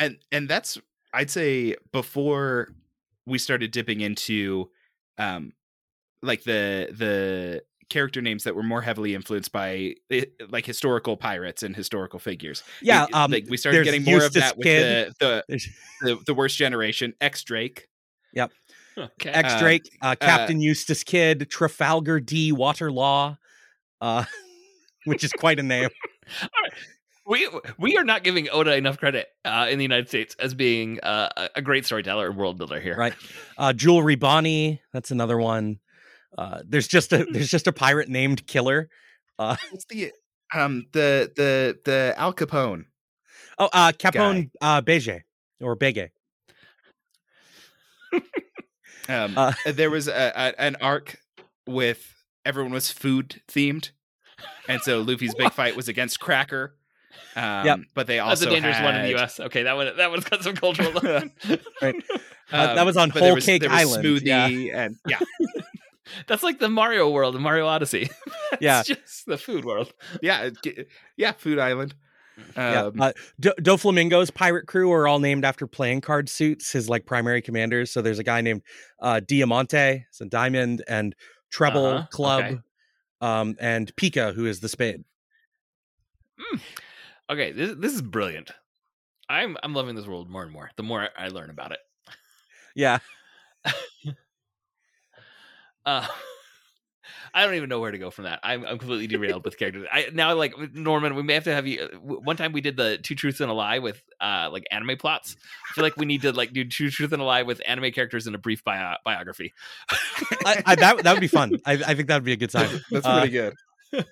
and 0.00 0.16
and 0.30 0.48
that's 0.48 0.78
i'd 1.14 1.28
say 1.30 1.74
before 1.90 2.68
we 3.26 3.36
started 3.36 3.72
dipping 3.72 4.00
into 4.00 4.70
um 5.16 5.52
like 6.22 6.44
the 6.44 6.86
the 6.96 7.64
character 7.88 8.20
names 8.20 8.44
that 8.44 8.54
were 8.54 8.62
more 8.62 8.82
heavily 8.82 9.14
influenced 9.14 9.52
by 9.52 9.94
eh, 10.10 10.24
like 10.50 10.66
historical 10.66 11.16
pirates 11.16 11.62
and 11.62 11.74
historical 11.76 12.18
figures 12.18 12.62
Yeah, 12.82 13.04
It- 13.04 13.14
um, 13.14 13.30
like 13.30 13.46
we 13.48 13.56
started 13.56 13.84
getting 13.84 14.04
more 14.04 14.20
Eustass 14.20 14.26
of 14.26 14.34
that 14.34 14.56
with 14.58 14.64
the 14.66 15.14
the, 15.20 15.58
the 16.02 16.18
the 16.26 16.34
worst 16.34 16.56
generation 16.56 17.14
x 17.20 17.42
drake 17.44 17.88
okay. 18.98 19.30
X 19.30 19.54
Uh, 19.54 19.58
Drake, 19.60 19.88
uh, 20.02 20.16
Captain 20.20 20.60
Eustass 20.60 21.04
Kid, 21.04 21.48
Trafalgar 21.50 22.18
D. 22.20 22.50
Water 22.52 22.90
Law, 22.90 23.38
uh, 24.00 24.24
which 25.04 25.22
is 25.24 25.32
quite 25.32 25.58
a 25.60 25.62
name. 25.62 25.88
we 27.26 27.48
we 27.78 27.96
are 27.96 28.04
not 28.04 28.24
giving 28.24 28.48
Oda 28.50 28.74
enough 28.76 28.98
credit 28.98 29.28
uh, 29.44 29.66
in 29.70 29.78
the 29.78 29.84
United 29.84 30.08
States 30.08 30.34
as 30.38 30.54
being 30.54 30.98
uh, 31.00 31.28
a- 31.36 31.50
a 31.56 31.62
great 31.62 31.84
storyteller 31.86 32.26
and 32.28 32.36
world 32.36 32.58
builder 32.58 32.80
here. 32.80 32.96
Right. 32.96 33.14
Uh, 33.56 33.72
Jewelry 33.72 34.16
Bonney, 34.16 34.80
that's 34.92 35.10
another 35.10 35.38
one. 35.38 35.78
Uh, 36.36 36.60
there's 36.66 36.86
just 36.88 37.12
a 37.12 37.26
there's 37.30 37.50
just 37.50 37.66
a 37.66 37.72
pirate 37.72 38.08
named 38.08 38.46
Killer. 38.46 38.88
what's 39.36 39.84
the 39.88 40.12
um 40.54 40.86
the 40.92 41.30
the 41.36 41.78
the 41.84 42.14
al 42.16 42.32
capone 42.34 42.84
Oh, 43.60 43.68
uh, 43.72 43.92
Capone 43.92 44.50
uh, 44.60 44.80
Beige 44.80 45.08
or 45.60 45.76
Bege. 45.76 46.10
um 49.08 49.34
Uh, 49.36 49.52
there 49.66 49.90
was 49.90 50.08
a, 50.08 50.32
a, 50.34 50.60
an 50.60 50.76
arc 50.80 51.18
with 51.66 52.14
everyone 52.44 52.72
was 52.72 52.90
food 52.90 53.42
themed 53.48 53.90
and 54.68 54.80
so 54.82 55.00
luffy's 55.02 55.34
big 55.34 55.52
fight 55.60 55.76
was 55.76 55.88
against 55.88 56.20
cracker 56.20 56.74
um 57.36 57.66
Yep. 57.66 57.80
but 57.94 58.06
they 58.06 58.16
That's 58.16 58.28
also 58.42 58.48
a 58.48 58.50
dangerous 58.50 58.80
one 58.80 58.94
in 58.96 59.02
the 59.02 59.10
U.S. 59.10 59.40
Okay, 59.40 59.64
that 59.64 59.76
one 59.76 59.96
that 59.96 60.10
one's 60.10 60.24
got 60.24 60.42
some 60.42 60.54
cultural. 60.54 60.92
Right. 61.82 61.94
Uh, 62.50 62.66
that 62.74 62.78
um, 62.78 62.86
was 62.86 62.96
on 62.96 63.10
but 63.10 63.16
there 63.20 63.28
Whole 63.28 63.34
was- 63.36 63.44
Cake 63.46 63.60
there 63.60 63.70
was 63.70 63.78
Island, 63.80 64.04
smoothie 64.04 64.66
yeah. 64.66 64.84
and 64.84 64.96
yeah 65.06 65.18
That's 66.26 66.42
like 66.42 66.58
the 66.58 66.68
Mario 66.68 67.10
world 67.10 67.34
in 67.36 67.42
Mario 67.42 67.66
Odyssey. 67.66 68.08
That's 68.50 68.62
Yeah. 68.62 68.82
just 68.82 69.26
the 69.26 69.38
food 69.38 69.64
world. 69.64 69.92
yeah 70.22 70.50
yeah 71.16 71.32
food 71.32 71.58
island 71.58 71.94
Yeah. 72.56 72.84
um, 72.86 73.00
Uh, 73.00 73.12
Do- 73.40 73.54
Doflamingo's 73.60 74.30
pirate 74.30 74.66
crew 74.66 74.92
are 74.92 75.08
all 75.08 75.18
named 75.18 75.44
after 75.44 75.66
playing 75.66 76.00
card 76.02 76.28
suits, 76.28 76.70
his 76.72 76.88
like 76.88 77.04
primary 77.06 77.42
commanders. 77.42 77.90
So 77.90 78.00
there's 78.02 78.18
a 78.20 78.24
guy 78.24 78.40
named 78.40 78.62
uh, 79.00 79.20
Diamante, 79.20 80.06
so 80.12 80.24
Diamond, 80.24 80.82
and 80.88 81.14
Trebol 81.52 81.94
Uh-huh, 81.96 82.06
Club, 82.10 82.44
okay. 82.44 82.58
um, 83.20 83.56
and 83.60 83.94
Pika, 83.96 84.34
who 84.34 84.46
is 84.46 84.60
the 84.60 84.68
spade. 84.68 85.02
Okay, 87.30 87.52
this 87.52 87.74
this 87.78 87.92
is 87.92 88.02
brilliant. 88.02 88.50
I'm 89.28 89.56
I'm 89.62 89.74
loving 89.74 89.96
this 89.96 90.06
world 90.06 90.30
more 90.30 90.42
and 90.42 90.52
more. 90.52 90.70
The 90.76 90.82
more 90.82 91.08
I 91.18 91.28
learn 91.28 91.50
about 91.50 91.72
it. 91.72 91.80
Yeah. 92.74 92.98
Uh, 95.88 96.06
I 97.34 97.44
don't 97.44 97.54
even 97.54 97.68
know 97.68 97.80
where 97.80 97.90
to 97.90 97.98
go 97.98 98.10
from 98.10 98.24
that. 98.24 98.40
I'm, 98.42 98.64
I'm 98.64 98.78
completely 98.78 99.06
derailed 99.06 99.44
with 99.44 99.58
characters. 99.58 99.86
I 99.92 100.08
now 100.12 100.34
like 100.34 100.54
Norman. 100.74 101.14
We 101.14 101.22
may 101.22 101.34
have 101.34 101.44
to 101.44 101.54
have 101.54 101.66
you. 101.66 101.82
uh, 101.82 101.96
One 101.98 102.36
time 102.36 102.52
we 102.52 102.60
did 102.60 102.76
the 102.76 102.98
two 102.98 103.14
truths 103.14 103.40
and 103.40 103.50
a 103.50 103.54
lie 103.54 103.78
with 103.78 104.02
uh 104.20 104.48
like 104.52 104.64
anime 104.70 104.96
plots. 104.98 105.36
I 105.70 105.74
feel 105.74 105.84
like 105.84 105.96
we 105.96 106.06
need 106.06 106.22
to 106.22 106.32
like 106.32 106.52
do 106.52 106.64
two 106.64 106.90
truths 106.90 107.12
and 107.12 107.22
a 107.22 107.24
lie 107.24 107.42
with 107.42 107.60
anime 107.66 107.92
characters 107.92 108.26
in 108.26 108.34
a 108.34 108.38
brief 108.38 108.64
bio- 108.64 108.96
biography. 109.04 109.52
I, 110.44 110.62
I, 110.66 110.74
that 110.76 111.04
that 111.04 111.12
would 111.12 111.20
be 111.20 111.28
fun. 111.28 111.52
I, 111.66 111.72
I 111.74 111.94
think 111.94 112.08
that 112.08 112.16
would 112.16 112.24
be 112.24 112.32
a 112.32 112.36
good 112.36 112.50
time. 112.50 112.80
that's 112.90 113.06
Uh, 113.06 113.20
pretty 113.20 113.32
good 113.32 113.54
But 113.92 114.04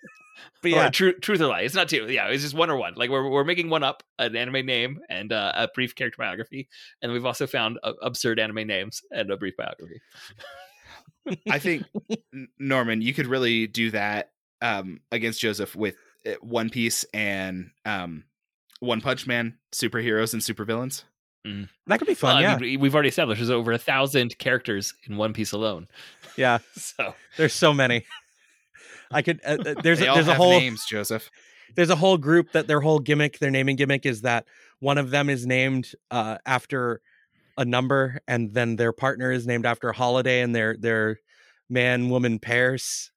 Or 0.64 0.68
yeah, 0.76 0.90
tru- 0.90 1.18
truth 1.18 1.40
or 1.40 1.46
lie. 1.46 1.62
It's 1.62 1.74
not 1.74 1.88
two. 1.88 2.06
Yeah, 2.10 2.28
it's 2.28 2.42
just 2.42 2.54
one 2.54 2.70
or 2.70 2.76
one. 2.76 2.94
Like 2.96 3.10
we're 3.10 3.28
we're 3.28 3.44
making 3.44 3.70
one 3.70 3.82
up, 3.82 4.02
an 4.18 4.36
anime 4.36 4.64
name 4.66 5.00
and 5.08 5.32
uh, 5.32 5.52
a 5.54 5.68
brief 5.74 5.94
character 5.94 6.16
biography, 6.18 6.68
and 7.02 7.12
we've 7.12 7.26
also 7.26 7.46
found 7.46 7.78
uh, 7.82 7.92
absurd 8.02 8.38
anime 8.38 8.66
names 8.66 9.02
and 9.10 9.30
a 9.30 9.36
brief 9.36 9.56
biography. 9.56 10.00
I 11.50 11.58
think 11.58 11.84
norman 12.58 13.02
you 13.02 13.12
could 13.12 13.26
really 13.26 13.66
do 13.66 13.90
that 13.90 14.30
um 14.62 15.00
against 15.10 15.40
joseph 15.40 15.74
with 15.74 15.96
uh, 16.26 16.30
one 16.40 16.70
piece 16.70 17.04
and 17.12 17.70
um 17.84 18.24
one 18.80 19.00
punch 19.00 19.26
man 19.26 19.58
superheroes 19.72 20.32
and 20.32 20.42
supervillains 20.42 21.04
that 21.86 21.98
could 22.00 22.08
be 22.08 22.14
fun. 22.14 22.30
Well, 22.30 22.36
I 22.38 22.40
yeah, 22.40 22.52
mean, 22.56 22.60
we- 22.72 22.76
we've 22.76 22.94
already 22.94 23.10
established 23.10 23.38
there's 23.38 23.50
over 23.50 23.70
a 23.70 23.78
thousand 23.78 24.36
characters 24.36 24.92
in 25.08 25.16
One 25.16 25.32
Piece 25.32 25.52
alone. 25.52 25.86
yeah. 26.36 26.58
So 26.74 27.14
There's 27.36 27.52
so 27.52 27.72
many. 27.72 28.04
I 29.12 29.22
could. 29.22 29.40
Uh, 29.46 29.56
uh, 29.64 29.74
there's 29.80 30.00
they 30.00 30.06
a, 30.06 30.08
all 30.08 30.14
there's 30.16 30.26
a 30.26 30.32
have 30.32 30.38
whole 30.38 30.50
names 30.58 30.84
joseph 30.88 31.30
there's 31.76 31.90
a 31.90 31.94
whole 31.94 32.18
group 32.18 32.50
that 32.50 32.66
their 32.66 32.80
whole 32.80 32.98
gimmick, 32.98 33.38
their 33.38 33.52
naming 33.52 33.76
gimmick 33.76 34.04
is 34.06 34.22
that 34.22 34.46
one 34.80 34.98
of 34.98 35.10
them 35.10 35.30
is 35.30 35.46
named 35.46 35.92
uh, 36.10 36.38
after 36.44 37.00
a 37.56 37.64
number, 37.64 38.20
and 38.28 38.52
then 38.54 38.76
their 38.76 38.92
partner 38.92 39.32
is 39.32 39.46
named 39.46 39.66
after 39.66 39.88
a 39.88 39.96
holiday, 39.96 40.40
and 40.42 40.54
their 40.54 40.76
their 40.76 41.18
man 41.68 42.08
woman 42.10 42.38
pairs. 42.38 43.10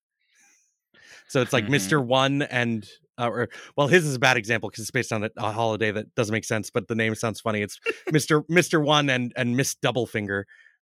So 1.28 1.42
it's 1.42 1.54
like 1.54 1.66
Mhm. 1.66 1.70
Mister 1.72 2.02
One 2.02 2.42
and 2.44 2.88
uh, 3.18 3.30
or 3.30 3.50
well, 3.76 3.88
his 3.88 4.06
is 4.06 4.16
a 4.16 4.20
bad 4.20 4.38
example 4.38 4.70
because 4.70 4.82
it's 4.82 4.92
based 4.92 5.12
on 5.12 5.24
a, 5.24 5.30
a 5.38 5.52
holiday 5.52 5.92
that 5.92 6.16
doesn't 6.16 6.34
make 6.34 6.46
sense, 6.46 6.70
but 6.70 6.88
the 6.88 6.96
name 6.96 7.14
sounds 7.16 7.42
funny. 7.42 7.62
It's 7.62 7.80
Mister 8.12 8.44
Mister 8.48 8.80
One 8.80 9.10
and 9.10 9.34
and 9.36 9.56
Miss 9.58 9.76
Doublefinger, 9.76 10.46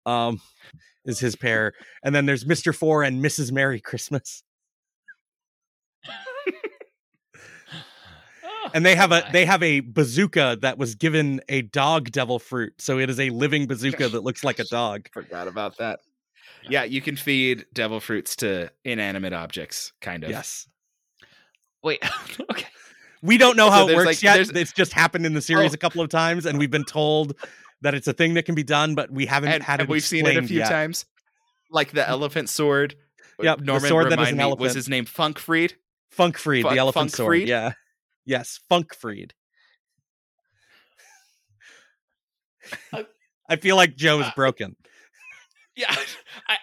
um, 0.06 0.41
is 1.06 1.20
his 1.20 1.36
pair, 1.36 1.74
and 2.04 2.14
then 2.16 2.26
there's 2.26 2.46
Mister 2.46 2.74
Four 2.74 3.04
and 3.04 3.24
Mrs. 3.24 3.52
Merry 3.52 3.80
Christmas. 3.80 4.43
and 8.74 8.86
they 8.86 8.95
have 8.95 9.11
a 9.11 9.24
they 9.32 9.45
have 9.45 9.61
a 9.63 9.80
bazooka 9.82 10.57
that 10.61 10.78
was 10.78 10.95
given 10.95 11.41
a 11.49 11.61
dog 11.63 12.11
devil 12.11 12.39
fruit. 12.39 12.74
So 12.80 12.99
it 12.99 13.09
is 13.09 13.20
a 13.20 13.30
living 13.30 13.68
bazooka 13.68 14.09
that 14.09 14.24
looks 14.24 14.43
like 14.43 14.59
a 14.59 14.66
dog. 14.66 15.07
forgot 15.13 15.47
about 15.47 15.78
that. 15.78 15.99
Yeah. 16.68 16.84
You 16.84 17.01
can 17.01 17.16
feed 17.16 17.66
devil 17.74 17.99
fruits 17.99 18.36
to 18.38 18.72
inanimate 18.84 19.34
objects 19.34 19.93
kind 20.01 20.24
of. 20.24 20.30
Yes. 20.32 20.68
Wait. 21.84 22.03
okay. 22.51 22.66
we 23.22 23.38
don't 23.38 23.55
know 23.57 23.68
So 23.68 23.72
how 23.72 23.88
it 23.88 23.95
works 23.95 24.05
like- 24.07 24.24
yet. 24.24 24.34
there's- 24.36 24.49
it's 24.49 24.72
just 24.74 24.93
happened 24.93 25.26
in 25.26 25.34
the 25.34 25.41
series 25.41 25.72
Oh. 25.72 25.76
a 25.76 25.78
couple 25.78 26.01
of 26.01 26.09
times 26.09 26.45
and 26.45 26.57
we've 26.57 26.72
been 26.72 26.86
told 26.86 27.36
that 27.82 27.93
it's 27.93 28.07
a 28.07 28.13
thing 28.13 28.34
that 28.36 28.43
can 28.45 28.55
be 28.55 28.63
done 28.63 28.95
but 28.95 29.11
we 29.11 29.26
haven't 29.28 29.49
and, 29.51 29.61
had 29.63 29.80
and 29.80 29.89
it 29.89 29.91
we've 29.91 30.03
seen 30.03 30.26
it 30.26 30.38
a 30.38 30.41
few 30.41 30.59
yet. 30.59 30.70
times. 30.70 31.05
Like 31.70 31.91
the 31.91 32.07
elephant 32.07 32.49
sword. 32.49 32.95
Yep, 33.41 33.59
the 33.59 33.63
norman 33.66 33.89
sword 33.89 34.11
that 34.11 34.20
is 34.20 34.30
an 34.30 34.38
me, 34.38 34.53
was 34.57 34.74
his 34.74 34.88
name 34.88 35.05
funkfreed? 35.05 35.74
Funkfreed 36.18 36.63
Fun- 36.63 36.74
the 36.74 36.80
elephant 36.80 37.11
sword 37.11 37.41
yeah 37.41 37.74
yes 38.26 38.60
funkfreed 38.72 39.32
i 43.50 43.56
feel 43.56 43.76
like 43.76 43.96
joe 43.96 44.20
is 44.20 44.28
Uh, 44.28 44.32
broken 44.36 44.76
Yeah. 45.76 45.94
I 46.48 46.58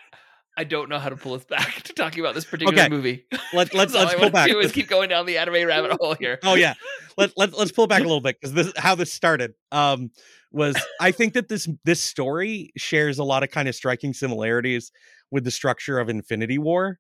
I 0.54 0.64
don't 0.64 0.90
know 0.90 0.98
how 0.98 1.08
to 1.08 1.16
pull 1.16 1.32
us 1.32 1.44
back 1.44 1.82
to 1.84 1.92
talking 1.94 2.20
about 2.20 2.34
this 2.34 2.44
particular 2.44 2.78
Okay, 2.82 2.88
movie. 2.90 3.24
Let, 3.54 3.72
let's 3.74 3.94
let's 3.94 4.14
pull 4.14 4.28
back 4.30 4.48
do 4.50 4.58
is 4.60 4.70
keep 4.70 4.86
going 4.88 5.08
down 5.08 5.24
the 5.24 5.38
anime 5.38 5.66
rabbit 5.66 5.92
hole 6.00 6.14
here. 6.14 6.38
oh 6.44 6.54
yeah 6.54 6.74
let, 7.16 7.32
let, 7.36 7.56
let's 7.58 7.72
pull 7.72 7.86
back 7.86 8.00
a 8.00 8.04
little 8.04 8.20
bit 8.20 8.36
because 8.40 8.52
this 8.54 8.72
how 8.76 8.94
this 8.94 9.12
started 9.12 9.52
um 9.70 10.10
was 10.50 10.76
i 11.00 11.10
think 11.10 11.32
that 11.34 11.48
this 11.48 11.68
this 11.84 12.00
story 12.02 12.70
shares 12.76 13.18
a 13.18 13.24
lot 13.24 13.42
of 13.42 13.50
kind 13.50 13.68
of 13.68 13.74
striking 13.74 14.12
similarities 14.12 14.92
with 15.30 15.44
the 15.44 15.50
structure 15.50 15.98
of 15.98 16.08
infinity 16.08 16.58
war 16.58 16.98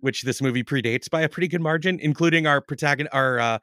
which 0.00 0.22
this 0.22 0.40
movie 0.42 0.62
predates 0.64 1.08
by 1.08 1.20
a 1.22 1.28
pretty 1.28 1.48
good 1.48 1.60
margin 1.62 1.98
including 2.00 2.46
our 2.46 2.60
protagonist 2.60 3.14
our 3.14 3.38
uh 3.38 3.58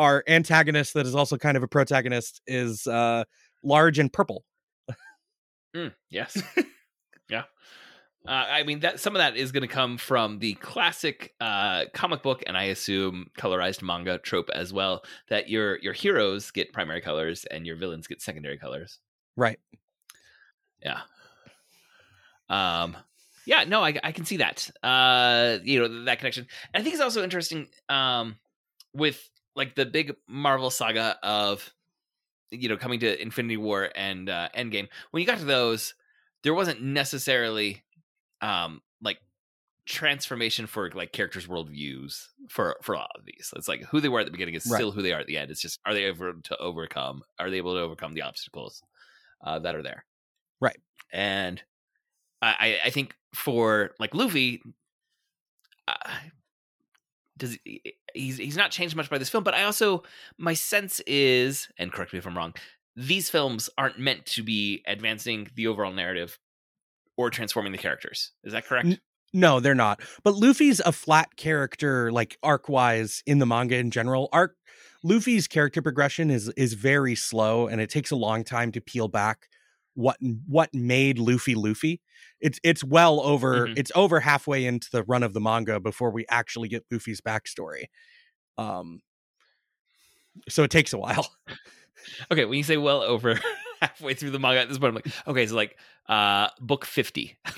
our 0.00 0.24
antagonist 0.26 0.94
that 0.94 1.06
is 1.06 1.14
also 1.14 1.36
kind 1.36 1.56
of 1.56 1.62
a 1.62 1.68
protagonist 1.68 2.40
is 2.48 2.88
uh 2.88 3.22
large 3.62 4.00
and 4.00 4.12
purple 4.12 4.44
Mm, 5.74 5.92
yes. 6.08 6.40
yeah. 7.28 7.44
Uh, 8.26 8.32
I 8.32 8.64
mean 8.64 8.80
that 8.80 9.00
some 9.00 9.14
of 9.16 9.20
that 9.20 9.36
is 9.36 9.50
going 9.50 9.62
to 9.62 9.68
come 9.68 9.96
from 9.96 10.40
the 10.40 10.54
classic 10.54 11.32
uh, 11.40 11.84
comic 11.94 12.22
book, 12.22 12.42
and 12.46 12.56
I 12.56 12.64
assume 12.64 13.28
colorized 13.38 13.82
manga 13.82 14.18
trope 14.18 14.50
as 14.50 14.72
well. 14.72 15.02
That 15.28 15.48
your 15.48 15.78
your 15.78 15.94
heroes 15.94 16.50
get 16.50 16.72
primary 16.72 17.00
colors 17.00 17.46
and 17.46 17.66
your 17.66 17.76
villains 17.76 18.06
get 18.06 18.20
secondary 18.20 18.58
colors. 18.58 18.98
right 19.36 19.58
Yeah. 20.84 21.00
Um. 22.50 22.96
Yeah. 23.46 23.64
No, 23.64 23.82
I 23.82 23.98
I 24.02 24.12
can 24.12 24.26
see 24.26 24.38
that. 24.38 24.70
Uh, 24.82 25.58
you 25.62 25.80
know 25.80 26.04
that 26.04 26.18
connection. 26.18 26.46
And 26.74 26.80
I 26.80 26.84
think 26.84 26.94
it's 26.94 27.02
also 27.02 27.22
interesting. 27.22 27.68
Um, 27.88 28.36
with 28.92 29.30
like 29.56 29.74
the 29.74 29.86
big 29.86 30.14
Marvel 30.28 30.70
saga 30.70 31.18
of 31.22 31.72
you 32.50 32.68
know 32.68 32.76
coming 32.76 33.00
to 33.00 33.20
Infinity 33.22 33.56
War 33.56 33.90
and 33.94 34.28
uh, 34.28 34.48
Endgame. 34.56 34.88
When 35.10 35.20
you 35.20 35.26
got 35.26 35.38
to 35.38 35.44
those, 35.44 35.94
there 36.42 36.54
wasn't 36.54 36.82
necessarily 36.82 37.82
um 38.40 38.80
like 39.02 39.18
transformation 39.86 40.66
for 40.66 40.90
like 40.92 41.12
characters' 41.12 41.46
worldviews 41.46 42.26
for 42.48 42.76
for 42.82 42.96
all 42.96 43.08
of 43.18 43.24
these. 43.24 43.52
It's 43.56 43.68
like 43.68 43.82
who 43.84 44.00
they 44.00 44.08
were 44.08 44.20
at 44.20 44.26
the 44.26 44.32
beginning 44.32 44.54
is 44.54 44.66
Right. 44.66 44.76
still 44.78 44.92
who 44.92 45.02
they 45.02 45.12
are 45.12 45.20
at 45.20 45.26
the 45.26 45.36
end. 45.36 45.50
It's 45.50 45.60
just 45.62 45.80
are 45.84 45.94
they 45.94 46.04
able 46.04 46.32
to 46.42 46.56
overcome? 46.58 47.22
Are 47.38 47.50
they 47.50 47.56
able 47.58 47.74
to 47.74 47.80
overcome 47.80 48.12
the 48.14 48.22
obstacles 48.22 48.82
uh, 49.44 49.58
that 49.60 49.74
are 49.74 49.82
there? 49.82 50.04
Right. 50.60 50.78
And 51.12 51.62
I 52.42 52.54
I- 52.60 52.80
I 52.86 52.90
think 52.90 53.14
for 53.34 53.94
like 53.98 54.14
Luffy, 54.14 54.62
uh, 55.88 55.94
does 57.40 57.58
he's 58.14 58.36
he's 58.38 58.56
not 58.56 58.70
changed 58.70 58.94
much 58.94 59.10
by 59.10 59.18
this 59.18 59.28
film, 59.28 59.42
but 59.42 59.54
I 59.54 59.64
also 59.64 60.04
my 60.38 60.54
sense 60.54 61.00
is, 61.00 61.68
and 61.76 61.92
correct 61.92 62.12
me 62.12 62.20
if 62.20 62.26
I'm 62.26 62.36
wrong, 62.36 62.54
these 62.94 63.28
films 63.28 63.68
aren't 63.76 63.98
meant 63.98 64.26
to 64.26 64.44
be 64.44 64.84
advancing 64.86 65.48
the 65.56 65.66
overall 65.66 65.92
narrative 65.92 66.38
or 67.16 67.30
transforming 67.30 67.72
the 67.72 67.78
characters. 67.78 68.32
Is 68.44 68.52
that 68.52 68.64
correct? 68.66 68.86
N- 68.86 69.00
No, 69.32 69.58
they're 69.60 69.74
not. 69.74 70.00
But 70.22 70.34
Luffy's 70.34 70.80
a 70.80 70.92
flat 70.92 71.36
character, 71.36 72.12
like 72.12 72.38
arc 72.42 72.68
wise 72.68 73.22
in 73.26 73.38
the 73.38 73.46
manga 73.46 73.76
in 73.76 73.90
general. 73.90 74.28
Arc 74.32 74.54
Luffy's 75.02 75.48
character 75.48 75.82
progression 75.82 76.30
is 76.30 76.48
is 76.50 76.74
very 76.74 77.14
slow, 77.14 77.66
and 77.66 77.80
it 77.80 77.90
takes 77.90 78.10
a 78.10 78.16
long 78.16 78.44
time 78.44 78.70
to 78.72 78.80
peel 78.80 79.08
back 79.08 79.48
what 79.94 80.16
what 80.46 80.72
made 80.74 81.18
Luffy 81.18 81.54
Luffy. 81.54 82.00
It's 82.40 82.58
it's 82.62 82.82
well 82.84 83.20
over 83.20 83.66
Mhm. 83.68 83.74
it's 83.76 83.92
over 83.94 84.20
halfway 84.20 84.64
into 84.64 84.88
the 84.90 85.02
run 85.02 85.22
of 85.22 85.32
the 85.34 85.40
manga 85.40 85.80
before 85.80 86.10
we 86.10 86.24
actually 86.30 86.68
get 86.68 86.84
Luffy's 86.90 87.20
backstory. 87.20 87.84
Um, 88.58 89.00
so 90.48 90.62
it 90.62 90.70
takes 90.70 90.92
a 90.92 90.98
while. 90.98 91.28
Okay, 92.32 92.46
when 92.46 92.56
you 92.56 92.64
say 92.64 92.78
well 92.78 93.02
over 93.02 93.38
halfway 93.82 94.14
through 94.14 94.30
the 94.30 94.38
manga 94.38 94.60
at 94.60 94.68
this 94.68 94.78
point, 94.78 94.88
I'm 94.90 94.94
like, 94.94 95.26
okay, 95.26 95.46
so 95.46 95.54
like 95.54 95.76
uh 96.08 96.48
book 96.60 96.84
fifty. 96.86 97.38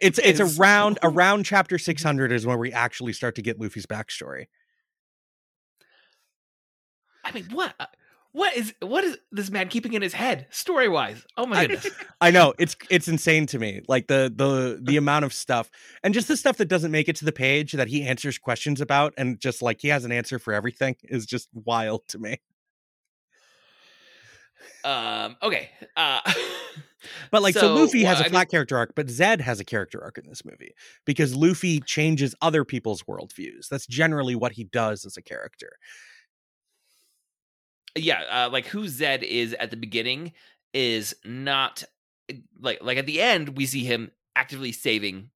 It's 0.00 0.18
it's 0.18 0.40
around 0.58 0.98
around 1.02 1.44
chapter 1.44 1.76
six 1.76 2.02
hundred 2.02 2.32
is 2.32 2.46
when 2.46 2.58
we 2.58 2.72
actually 2.72 3.12
start 3.12 3.34
to 3.34 3.42
get 3.42 3.60
Luffy's 3.60 3.84
backstory. 3.84 4.46
I 7.22 7.32
mean, 7.32 7.44
what? 7.52 7.74
What 8.34 8.56
is 8.56 8.74
what 8.80 9.04
is 9.04 9.16
this 9.30 9.48
man 9.48 9.68
keeping 9.68 9.92
in 9.92 10.02
his 10.02 10.12
head 10.12 10.48
story 10.50 10.88
wise? 10.88 11.24
Oh 11.36 11.46
my 11.46 11.62
goodness! 11.68 11.88
I 12.20 12.32
know 12.32 12.52
it's 12.58 12.74
it's 12.90 13.06
insane 13.06 13.46
to 13.46 13.60
me, 13.60 13.80
like 13.86 14.08
the 14.08 14.32
the 14.34 14.80
the 14.82 14.96
amount 14.96 15.24
of 15.24 15.32
stuff 15.32 15.70
and 16.02 16.12
just 16.12 16.26
the 16.26 16.36
stuff 16.36 16.56
that 16.56 16.66
doesn't 16.66 16.90
make 16.90 17.08
it 17.08 17.14
to 17.16 17.24
the 17.24 17.30
page 17.30 17.72
that 17.74 17.86
he 17.86 18.02
answers 18.02 18.36
questions 18.36 18.80
about, 18.80 19.14
and 19.16 19.38
just 19.38 19.62
like 19.62 19.80
he 19.80 19.86
has 19.88 20.04
an 20.04 20.10
answer 20.10 20.40
for 20.40 20.52
everything 20.52 20.96
is 21.04 21.26
just 21.26 21.48
wild 21.54 22.02
to 22.08 22.18
me. 22.18 22.40
um, 24.84 25.36
okay. 25.42 25.70
Uh, 25.96 26.20
But 27.30 27.42
like, 27.42 27.52
so, 27.52 27.60
So, 27.60 27.74
Luffy 27.74 28.02
has 28.04 28.14
well, 28.14 28.16
a 28.16 28.20
I 28.20 28.22
mean- 28.28 28.30
flat 28.32 28.48
character 28.50 28.78
arc, 28.78 28.94
but 28.94 29.10
Zed 29.10 29.42
has 29.42 29.60
a 29.60 29.64
character 29.64 30.02
arc 30.02 30.16
in 30.16 30.26
this 30.26 30.42
movie 30.42 30.74
because 31.04 31.36
Luffy 31.36 31.80
changes 31.80 32.34
other 32.40 32.64
people's 32.64 33.02
worldviews. 33.02 33.68
That's 33.70 33.86
generally 33.86 34.34
what 34.34 34.52
he 34.52 34.64
does 34.64 35.04
as 35.04 35.18
a 35.18 35.22
character. 35.22 35.76
Yeah, 37.96 38.22
uh, 38.30 38.50
like 38.50 38.66
who 38.66 38.88
Zed 38.88 39.22
is 39.22 39.54
at 39.54 39.70
the 39.70 39.76
beginning 39.76 40.32
is 40.72 41.14
not 41.24 41.84
like 42.60 42.82
like 42.82 42.98
at 42.98 43.06
the 43.06 43.20
end 43.20 43.56
we 43.56 43.66
see 43.66 43.84
him 43.84 44.10
actively 44.34 44.72
saving 44.72 45.30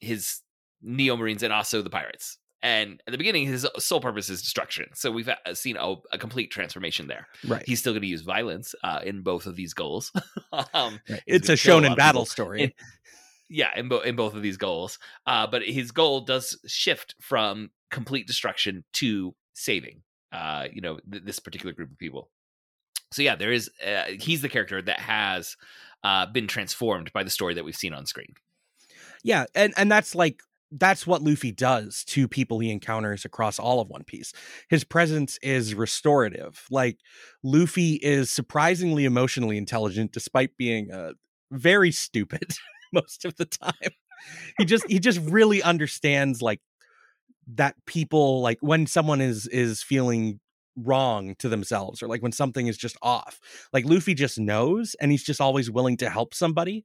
his 0.00 0.40
Neo 0.82 1.16
Marines 1.16 1.42
and 1.42 1.52
also 1.52 1.82
the 1.82 1.90
pirates. 1.90 2.38
And 2.60 3.00
at 3.06 3.12
the 3.12 3.18
beginning, 3.18 3.46
his 3.46 3.66
sole 3.78 4.00
purpose 4.00 4.28
is 4.28 4.42
destruction. 4.42 4.86
So 4.94 5.12
we've 5.12 5.28
uh, 5.28 5.54
seen 5.54 5.76
a, 5.76 5.94
a 6.10 6.18
complete 6.18 6.50
transformation 6.50 7.06
there. 7.06 7.28
Right. 7.46 7.62
He's 7.64 7.78
still 7.78 7.92
going 7.92 8.02
to 8.02 8.08
use 8.08 8.22
violence 8.22 8.74
uh, 8.82 9.00
in 9.04 9.22
both 9.22 9.46
of 9.46 9.54
these 9.54 9.74
goals. 9.74 10.10
um, 10.74 11.00
Right. 11.08 11.22
It's 11.26 11.48
a 11.48 11.52
shonen 11.52 11.92
of 11.92 11.96
battle 11.96 12.24
story. 12.24 12.62
In- 12.64 12.72
yeah, 13.48 13.70
in, 13.76 13.88
bo- 13.88 14.00
in 14.00 14.16
both 14.16 14.34
of 14.34 14.42
these 14.42 14.56
goals. 14.56 14.98
Uh, 15.24 15.46
but 15.46 15.62
his 15.62 15.92
goal 15.92 16.22
does 16.22 16.58
shift 16.66 17.14
from 17.20 17.70
complete 17.90 18.26
destruction 18.26 18.84
to 18.94 19.34
saving. 19.54 20.02
Uh, 20.32 20.68
you 20.72 20.80
know, 20.80 20.98
th- 21.10 21.24
this 21.24 21.38
particular 21.38 21.72
group 21.72 21.90
of 21.90 21.98
people. 21.98 22.30
So 23.12 23.22
yeah, 23.22 23.36
there 23.36 23.52
is. 23.52 23.70
Uh, 23.84 24.04
he's 24.20 24.42
the 24.42 24.48
character 24.48 24.82
that 24.82 25.00
has 25.00 25.56
uh, 26.04 26.26
been 26.26 26.46
transformed 26.46 27.12
by 27.12 27.22
the 27.22 27.30
story 27.30 27.54
that 27.54 27.64
we've 27.64 27.76
seen 27.76 27.94
on 27.94 28.06
screen. 28.06 28.34
Yeah, 29.24 29.46
and 29.54 29.72
and 29.76 29.90
that's 29.90 30.14
like 30.14 30.42
that's 30.70 31.06
what 31.06 31.22
Luffy 31.22 31.52
does 31.52 32.04
to 32.04 32.28
people 32.28 32.58
he 32.58 32.70
encounters 32.70 33.24
across 33.24 33.58
all 33.58 33.80
of 33.80 33.88
One 33.88 34.04
Piece. 34.04 34.32
His 34.68 34.84
presence 34.84 35.38
is 35.42 35.74
restorative. 35.74 36.66
Like 36.70 36.98
Luffy 37.42 37.94
is 37.94 38.30
surprisingly 38.30 39.04
emotionally 39.04 39.56
intelligent 39.56 40.12
despite 40.12 40.56
being 40.56 40.90
uh, 40.92 41.12
very 41.50 41.90
stupid 41.90 42.54
most 42.92 43.24
of 43.24 43.36
the 43.36 43.46
time. 43.46 43.72
He 44.58 44.64
just 44.64 44.84
he 44.88 44.98
just 44.98 45.20
really 45.20 45.62
understands 45.62 46.42
like 46.42 46.60
that 47.54 47.74
people 47.86 48.40
like 48.40 48.58
when 48.60 48.86
someone 48.86 49.20
is 49.20 49.46
is 49.48 49.82
feeling 49.82 50.40
wrong 50.76 51.34
to 51.40 51.48
themselves 51.48 52.02
or 52.02 52.08
like 52.08 52.22
when 52.22 52.32
something 52.32 52.68
is 52.68 52.76
just 52.76 52.96
off. 53.02 53.40
Like 53.72 53.84
Luffy 53.84 54.14
just 54.14 54.38
knows 54.38 54.94
and 55.00 55.10
he's 55.10 55.24
just 55.24 55.40
always 55.40 55.70
willing 55.70 55.96
to 55.96 56.10
help 56.10 56.34
somebody 56.34 56.84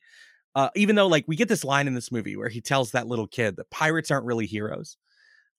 uh, 0.55 0.69
even 0.75 0.95
though 0.95 1.07
like 1.07 1.25
we 1.27 1.35
get 1.35 1.47
this 1.47 1.63
line 1.63 1.87
in 1.87 1.93
this 1.93 2.11
movie 2.11 2.35
where 2.35 2.49
he 2.49 2.61
tells 2.61 2.91
that 2.91 3.07
little 3.07 3.27
kid 3.27 3.55
that 3.55 3.69
pirates 3.69 4.11
aren't 4.11 4.25
really 4.25 4.45
heroes 4.45 4.97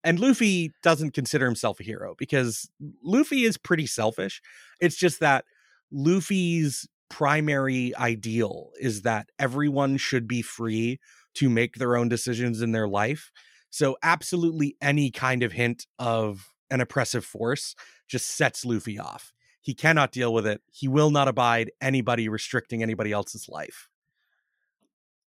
and 0.03 0.21
luffy 0.21 0.73
doesn't 0.83 1.15
consider 1.15 1.45
himself 1.47 1.81
a 1.81 1.85
hero 1.85 2.15
because 2.19 2.69
luffy 3.03 3.45
is 3.45 3.57
pretty 3.57 3.87
selfish 3.87 4.41
it's 4.81 4.97
just 4.97 5.21
that 5.21 5.45
luffy's 5.91 6.87
primary 7.11 7.95
ideal 7.97 8.71
is 8.81 9.03
that 9.03 9.29
everyone 9.39 9.97
should 9.97 10.27
be 10.27 10.43
free 10.43 10.99
to 11.35 11.51
make 11.51 11.75
their 11.75 11.97
own 11.97 12.09
decisions 12.09 12.63
in 12.63 12.73
their 12.73 12.89
life 12.89 13.31
so 13.75 13.97
absolutely 14.05 14.77
any 14.81 15.11
kind 15.11 15.43
of 15.43 15.51
hint 15.51 15.89
of 15.99 16.55
an 16.71 16.81
oppressive 16.81 17.25
force 17.25 17.75
just 18.07 18.31
sets 18.31 18.65
luffy 18.65 19.01
off. 19.01 19.33
He 19.63 19.75
cannot 19.75 20.13
deal 20.13 20.33
with 20.33 20.47
it. 20.47 20.61
He 20.71 20.87
will 20.87 21.11
not 21.11 21.27
abide 21.27 21.73
anybody 21.81 22.29
restricting 22.29 22.85
anybody 22.85 23.11
else's 23.11 23.49
life. 23.49 23.89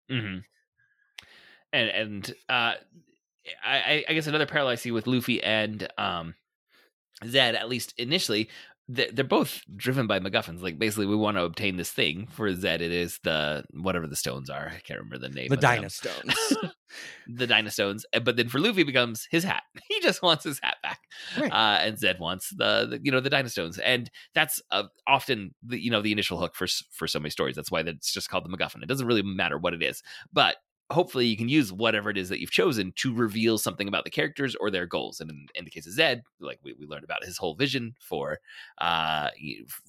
Mm-hmm. 0.08 0.38
And 1.72 1.88
and 1.88 2.34
uh, 2.48 2.74
I, 3.64 4.04
I 4.08 4.12
guess 4.12 4.28
another 4.28 4.46
parallel 4.46 4.70
I 4.70 4.76
see 4.76 4.92
with 4.92 5.08
Luffy 5.08 5.42
and 5.42 5.88
um, 5.98 6.36
Zed, 7.26 7.56
at 7.56 7.68
least 7.68 7.92
initially, 7.98 8.50
they're, 8.88 9.10
they're 9.12 9.24
both 9.24 9.62
driven 9.76 10.06
by 10.06 10.18
MacGuffins. 10.18 10.62
Like 10.62 10.78
basically, 10.78 11.06
we 11.06 11.16
want 11.16 11.36
to 11.36 11.44
obtain 11.44 11.76
this 11.76 11.90
thing. 11.90 12.26
For 12.30 12.52
Zed, 12.54 12.80
it 12.80 12.90
is 12.90 13.18
the 13.22 13.64
whatever 13.72 14.06
the 14.06 14.16
stones 14.16 14.48
are. 14.48 14.68
I 14.74 14.80
can't 14.80 14.98
remember 15.00 15.18
the 15.18 15.28
name. 15.28 15.48
the. 15.48 15.56
Dynastones. 15.56 16.34
the 17.28 17.46
Dynastones. 17.46 18.02
But 18.24 18.36
then 18.36 18.48
for 18.48 18.58
Luffy, 18.58 18.82
becomes 18.82 19.28
his 19.30 19.44
hat. 19.44 19.62
He 19.88 20.00
just 20.00 20.22
wants 20.22 20.44
his 20.44 20.60
hat 20.62 20.76
back. 20.82 21.00
Right. 21.38 21.50
Uh, 21.50 21.78
and 21.80 21.98
Zed 21.98 22.20
wants 22.20 22.50
the, 22.50 22.86
the 22.90 23.00
you 23.02 23.10
know 23.10 23.20
the 23.20 23.30
Dynastones, 23.30 23.78
and 23.82 24.10
that's 24.34 24.60
uh, 24.70 24.84
often 25.06 25.54
the 25.62 25.82
you 25.82 25.90
know 25.90 26.02
the 26.02 26.12
initial 26.12 26.38
hook 26.38 26.54
for 26.54 26.66
for 26.90 27.06
so 27.06 27.18
many 27.18 27.30
stories. 27.30 27.56
That's 27.56 27.70
why 27.70 27.80
it's 27.80 28.12
just 28.12 28.28
called 28.28 28.44
the 28.44 28.56
MacGuffin. 28.56 28.82
It 28.82 28.88
doesn't 28.88 29.06
really 29.06 29.22
matter 29.22 29.58
what 29.58 29.74
it 29.74 29.82
is, 29.82 30.02
but 30.32 30.56
hopefully 30.90 31.26
you 31.26 31.36
can 31.36 31.48
use 31.48 31.72
whatever 31.72 32.08
it 32.10 32.16
is 32.16 32.28
that 32.30 32.40
you've 32.40 32.50
chosen 32.50 32.92
to 32.96 33.14
reveal 33.14 33.58
something 33.58 33.88
about 33.88 34.04
the 34.04 34.10
characters 34.10 34.54
or 34.56 34.70
their 34.70 34.86
goals. 34.86 35.20
And 35.20 35.30
in, 35.30 35.46
in 35.54 35.64
the 35.64 35.70
case 35.70 35.86
of 35.86 35.92
Zed, 35.92 36.22
like 36.40 36.60
we, 36.62 36.74
we 36.74 36.86
learned 36.86 37.04
about 37.04 37.24
his 37.24 37.36
whole 37.36 37.54
vision 37.54 37.94
for 38.00 38.38
uh 38.78 39.30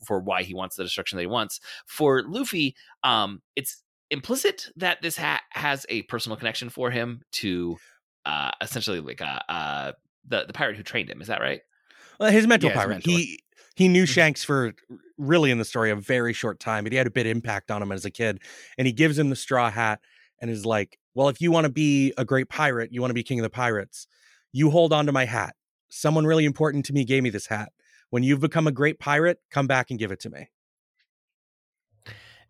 for 0.05 0.19
why 0.19 0.43
he 0.43 0.53
wants 0.53 0.75
the 0.75 0.83
destruction 0.83 1.15
that 1.17 1.23
he 1.23 1.27
wants. 1.27 1.59
For 1.85 2.23
Luffy, 2.23 2.75
um, 3.03 3.41
it's 3.55 3.83
implicit 4.11 4.67
that 4.75 5.01
this 5.01 5.15
hat 5.17 5.43
has 5.51 5.85
a 5.89 6.01
personal 6.03 6.37
connection 6.37 6.69
for 6.69 6.91
him 6.91 7.21
to 7.33 7.79
uh 8.25 8.51
essentially 8.61 8.99
like 8.99 9.21
uh, 9.21 9.39
uh 9.47 9.91
the 10.25 10.45
the 10.45 10.53
pirate 10.53 10.75
who 10.77 10.83
trained 10.83 11.09
him. 11.09 11.21
Is 11.21 11.27
that 11.27 11.41
right? 11.41 11.61
Well, 12.19 12.31
his 12.31 12.47
mental 12.47 12.69
Yeah, 12.69 12.73
his 12.73 12.85
pirate. 12.85 12.85
mentor. 12.85 13.21
He 13.21 13.39
he 13.75 13.87
knew 13.87 14.05
Mhm. 14.05 14.05
Shanks 14.05 14.43
for 14.43 14.73
really 15.17 15.51
in 15.51 15.57
the 15.57 15.65
story 15.65 15.89
a 15.91 15.95
very 15.95 16.33
short 16.33 16.59
time, 16.59 16.83
but 16.83 16.91
he 16.91 16.97
had 16.97 17.07
a 17.07 17.11
big 17.11 17.27
impact 17.27 17.71
on 17.71 17.81
him 17.81 17.91
as 17.91 18.05
a 18.05 18.11
kid. 18.11 18.41
And 18.77 18.87
he 18.87 18.93
gives 18.93 19.17
him 19.17 19.29
the 19.29 19.35
straw 19.35 19.69
hat 19.71 20.01
and 20.41 20.49
is 20.49 20.65
like, 20.65 20.97
"Well, 21.15 21.29
if 21.29 21.41
you 21.41 21.51
want 21.51 21.65
to 21.65 21.71
be 21.71 22.13
a 22.17 22.25
great 22.25 22.49
pirate, 22.49 22.91
you 22.93 23.01
want 23.01 23.09
to 23.11 23.15
be 23.15 23.23
king 23.23 23.39
of 23.39 23.43
the 23.43 23.49
pirates, 23.49 24.07
you 24.51 24.69
hold 24.69 24.93
on 24.93 25.05
to 25.05 25.11
my 25.11 25.25
hat. 25.25 25.55
Someone 25.89 26.25
really 26.25 26.45
important 26.45 26.85
to 26.85 26.93
me 26.93 27.03
gave 27.05 27.23
me 27.23 27.29
this 27.29 27.47
hat. 27.47 27.71
When 28.09 28.23
you've 28.23 28.39
become 28.39 28.67
a 28.67 28.71
great 28.71 28.99
pirate, 28.99 29.39
come 29.51 29.67
back 29.67 29.89
and 29.89 29.99
give 29.99 30.11
it 30.11 30.19
to 30.21 30.29
me." 30.29 30.49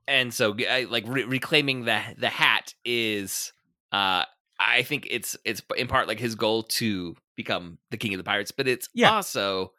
and 0.07 0.33
so 0.33 0.55
like 0.89 1.03
re- 1.07 1.23
reclaiming 1.23 1.85
the 1.85 2.01
the 2.17 2.29
hat 2.29 2.73
is 2.83 3.53
uh 3.91 4.23
i 4.59 4.81
think 4.81 5.07
it's 5.09 5.37
it's 5.45 5.61
in 5.77 5.87
part 5.87 6.07
like 6.07 6.19
his 6.19 6.35
goal 6.35 6.63
to 6.63 7.15
become 7.35 7.77
the 7.91 7.97
king 7.97 8.13
of 8.13 8.17
the 8.17 8.23
pirates 8.23 8.51
but 8.51 8.67
it's 8.67 8.89
Yeah. 8.93 9.11
also 9.11 9.71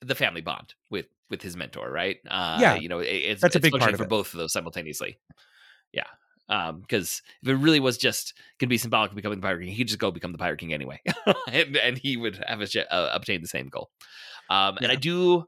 the 0.00 0.14
family 0.14 0.40
bond 0.40 0.74
with 0.90 1.06
with 1.30 1.42
his 1.42 1.56
mentor 1.56 1.90
right 1.90 2.18
uh 2.28 2.58
Yeah. 2.60 2.76
you 2.76 2.88
know 2.88 3.00
it, 3.00 3.06
it's 3.06 3.42
That's 3.42 3.56
a 3.56 3.60
big 3.60 3.72
part 3.72 3.92
of 3.92 3.98
for 3.98 4.06
both 4.06 4.32
of 4.32 4.38
those 4.38 4.52
simultaneously 4.52 5.18
yeah 5.92 6.04
because 6.80 7.22
if 7.42 7.48
it 7.48 7.54
really 7.54 7.80
was 7.80 7.96
just 7.96 8.34
going 8.58 8.68
to 8.68 8.70
be 8.72 8.78
symbolic 8.78 9.10
of 9.10 9.16
becoming 9.16 9.40
the 9.40 9.42
Pirate 9.42 9.60
King, 9.60 9.70
he 9.70 9.78
could 9.78 9.88
just 9.88 9.98
go 9.98 10.10
become 10.10 10.32
the 10.32 10.38
Pirate 10.38 10.58
King 10.58 10.72
anyway, 10.72 11.00
and, 11.50 11.76
and 11.76 11.98
he 11.98 12.16
would 12.16 12.42
have 12.46 12.60
a, 12.60 12.92
uh, 12.94 13.10
obtained 13.14 13.42
the 13.42 13.48
same 13.48 13.68
goal. 13.68 13.90
Um, 14.50 14.76
and 14.82 14.92
I 14.92 14.96
do 14.96 15.44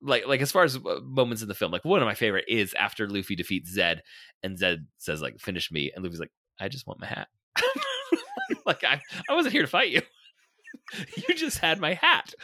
like 0.00 0.26
like 0.26 0.40
as 0.40 0.52
far 0.52 0.64
as 0.64 0.76
uh, 0.76 1.00
moments 1.02 1.42
in 1.42 1.48
the 1.48 1.54
film, 1.54 1.72
like 1.72 1.84
one 1.84 2.00
of 2.00 2.06
my 2.06 2.14
favorite 2.14 2.44
is 2.48 2.74
after 2.74 3.08
Luffy 3.08 3.36
defeats 3.36 3.72
Zed, 3.72 4.02
and 4.42 4.58
Zed 4.58 4.86
says 4.98 5.20
like 5.20 5.38
"Finish 5.40 5.72
me," 5.72 5.90
and 5.94 6.04
Luffy's 6.04 6.20
like, 6.20 6.32
"I 6.60 6.68
just 6.68 6.86
want 6.86 7.00
my 7.00 7.06
hat." 7.06 7.28
like 8.66 8.84
I 8.84 9.00
I 9.28 9.34
wasn't 9.34 9.52
here 9.52 9.62
to 9.62 9.68
fight 9.68 9.90
you. 9.90 10.02
you 11.28 11.34
just 11.34 11.58
had 11.58 11.80
my 11.80 11.94
hat. 11.94 12.34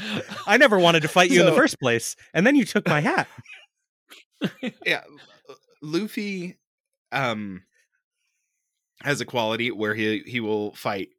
I 0.47 0.57
never 0.57 0.79
wanted 0.79 1.03
to 1.03 1.09
fight 1.09 1.31
you 1.31 1.37
so, 1.37 1.47
in 1.47 1.51
the 1.51 1.57
first 1.57 1.79
place, 1.79 2.17
and 2.33 2.47
then 2.47 2.57
you 2.57 2.65
took 2.65 2.89
my 2.89 3.01
hat. 3.01 3.29
yeah, 4.85 5.03
Luffy 5.81 6.59
um 7.13 7.63
has 9.05 9.21
a 9.21 9.25
quality 9.25 9.71
where 9.71 9.95
he 9.95 10.23
he 10.27 10.41
will 10.41 10.75
fight 10.75 11.11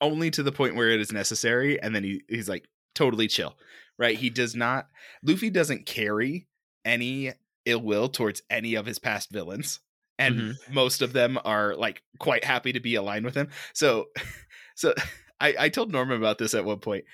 only 0.00 0.30
to 0.30 0.42
the 0.42 0.52
point 0.52 0.76
where 0.76 0.90
it 0.90 1.00
is 1.00 1.12
necessary 1.12 1.80
and 1.80 1.94
then 1.94 2.04
he, 2.04 2.22
he's 2.28 2.48
like 2.48 2.68
totally 2.94 3.26
chill 3.26 3.56
right? 4.00 4.16
He 4.16 4.30
does 4.30 4.56
not 4.56 4.88
luffy 5.22 5.50
doesn't 5.50 5.86
carry 5.86 6.48
any 6.84 7.34
ill 7.66 7.82
will 7.82 8.08
towards 8.08 8.42
any 8.50 8.74
of 8.74 8.86
his 8.86 8.98
past 8.98 9.30
villains 9.30 9.78
and 10.18 10.34
mm-hmm. 10.34 10.74
most 10.74 11.02
of 11.02 11.12
them 11.12 11.38
are 11.44 11.76
like 11.76 12.02
quite 12.18 12.42
happy 12.42 12.72
to 12.72 12.80
be 12.80 12.94
aligned 12.94 13.26
with 13.26 13.34
him. 13.34 13.50
So 13.74 14.06
so 14.74 14.94
i 15.40 15.54
i 15.58 15.68
told 15.68 15.92
norman 15.92 16.16
about 16.16 16.38
this 16.38 16.54
at 16.54 16.64
one 16.64 16.78
point. 16.78 17.04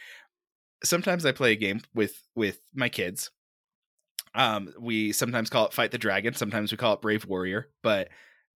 Sometimes 0.85 1.27
i 1.27 1.33
play 1.33 1.53
a 1.53 1.57
game 1.57 1.81
with 1.93 2.17
with 2.37 2.61
my 2.73 2.89
kids. 2.89 3.31
Um 4.35 4.73
we 4.79 5.13
sometimes 5.13 5.51
call 5.51 5.67
it 5.67 5.73
fight 5.73 5.91
the 5.91 5.99
dragon 5.99 6.35
sometimes 6.35 6.71
we 6.71 6.79
call 6.79 6.95
it 6.95 7.03
brave 7.03 7.27
warrior 7.27 7.69
but 7.83 8.09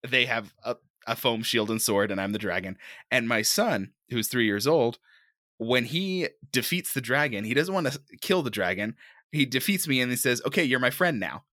they 0.07 0.26
have 0.26 0.53
a, 0.63 0.76
a 1.10 1.16
foam 1.16 1.41
shield 1.41 1.72
and 1.72 1.82
sword, 1.82 2.12
and 2.12 2.22
I'm 2.22 2.32
the 2.32 2.39
dragon. 2.39 2.78
And 3.10 3.28
my 3.28 3.41
son, 3.41 3.91
who's 4.10 4.28
three 4.28 4.45
years 4.45 4.68
old, 4.68 4.99
when 5.57 5.86
he 5.86 6.30
defeats 6.51 6.93
the 6.93 7.01
dragon, 7.01 7.43
he 7.43 7.53
doesn't 7.53 7.74
want 7.74 7.91
to 7.91 7.99
kill 8.22 8.43
the 8.43 8.49
dragon. 8.49 8.95
He 9.32 9.45
defeats 9.45 9.88
me 9.88 9.99
and 10.01 10.10
he 10.12 10.18
says, 10.18 10.41
"Okay, 10.45 10.64
you're 10.64 10.80
my 10.80 10.89
friend 10.89 11.20
now." 11.20 11.43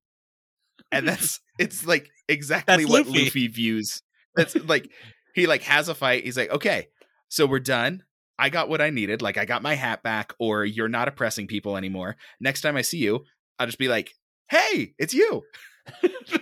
And 0.93 1.09
that's 1.09 1.41
it's 1.59 1.87
like 1.87 2.11
exactly 2.29 2.85
that's 2.85 2.91
what 2.91 3.07
Luffy. 3.07 3.25
Luffy 3.25 3.49
views. 3.49 4.03
That's 4.37 4.55
like 4.55 4.91
he 5.35 5.47
like 5.47 5.63
has 5.63 5.89
a 5.89 5.95
fight. 5.95 6.25
He's 6.25 6.37
like, 6.37 6.51
"Okay, 6.51 6.89
so 7.29 7.47
we're 7.47 7.59
done. 7.59 8.05
I 8.39 8.51
got 8.51 8.69
what 8.69 8.83
I 8.83 8.91
needed. 8.91 9.23
Like 9.23 9.39
I 9.39 9.47
got 9.47 9.63
my 9.63 9.75
hat 9.75 10.03
back, 10.03 10.35
or 10.39 10.65
you're 10.65 10.89
not 10.89 11.09
oppressing 11.09 11.47
people 11.47 11.77
anymore. 11.77 12.17
Next 12.39 12.61
time 12.61 12.77
I 12.77 12.83
see 12.83 12.99
you, 12.99 13.25
I'll 13.59 13.67
just 13.67 13.79
be 13.79 13.89
like, 13.89 14.13
"Hey, 14.49 14.95
it's 14.99 15.15
you. 15.15 15.43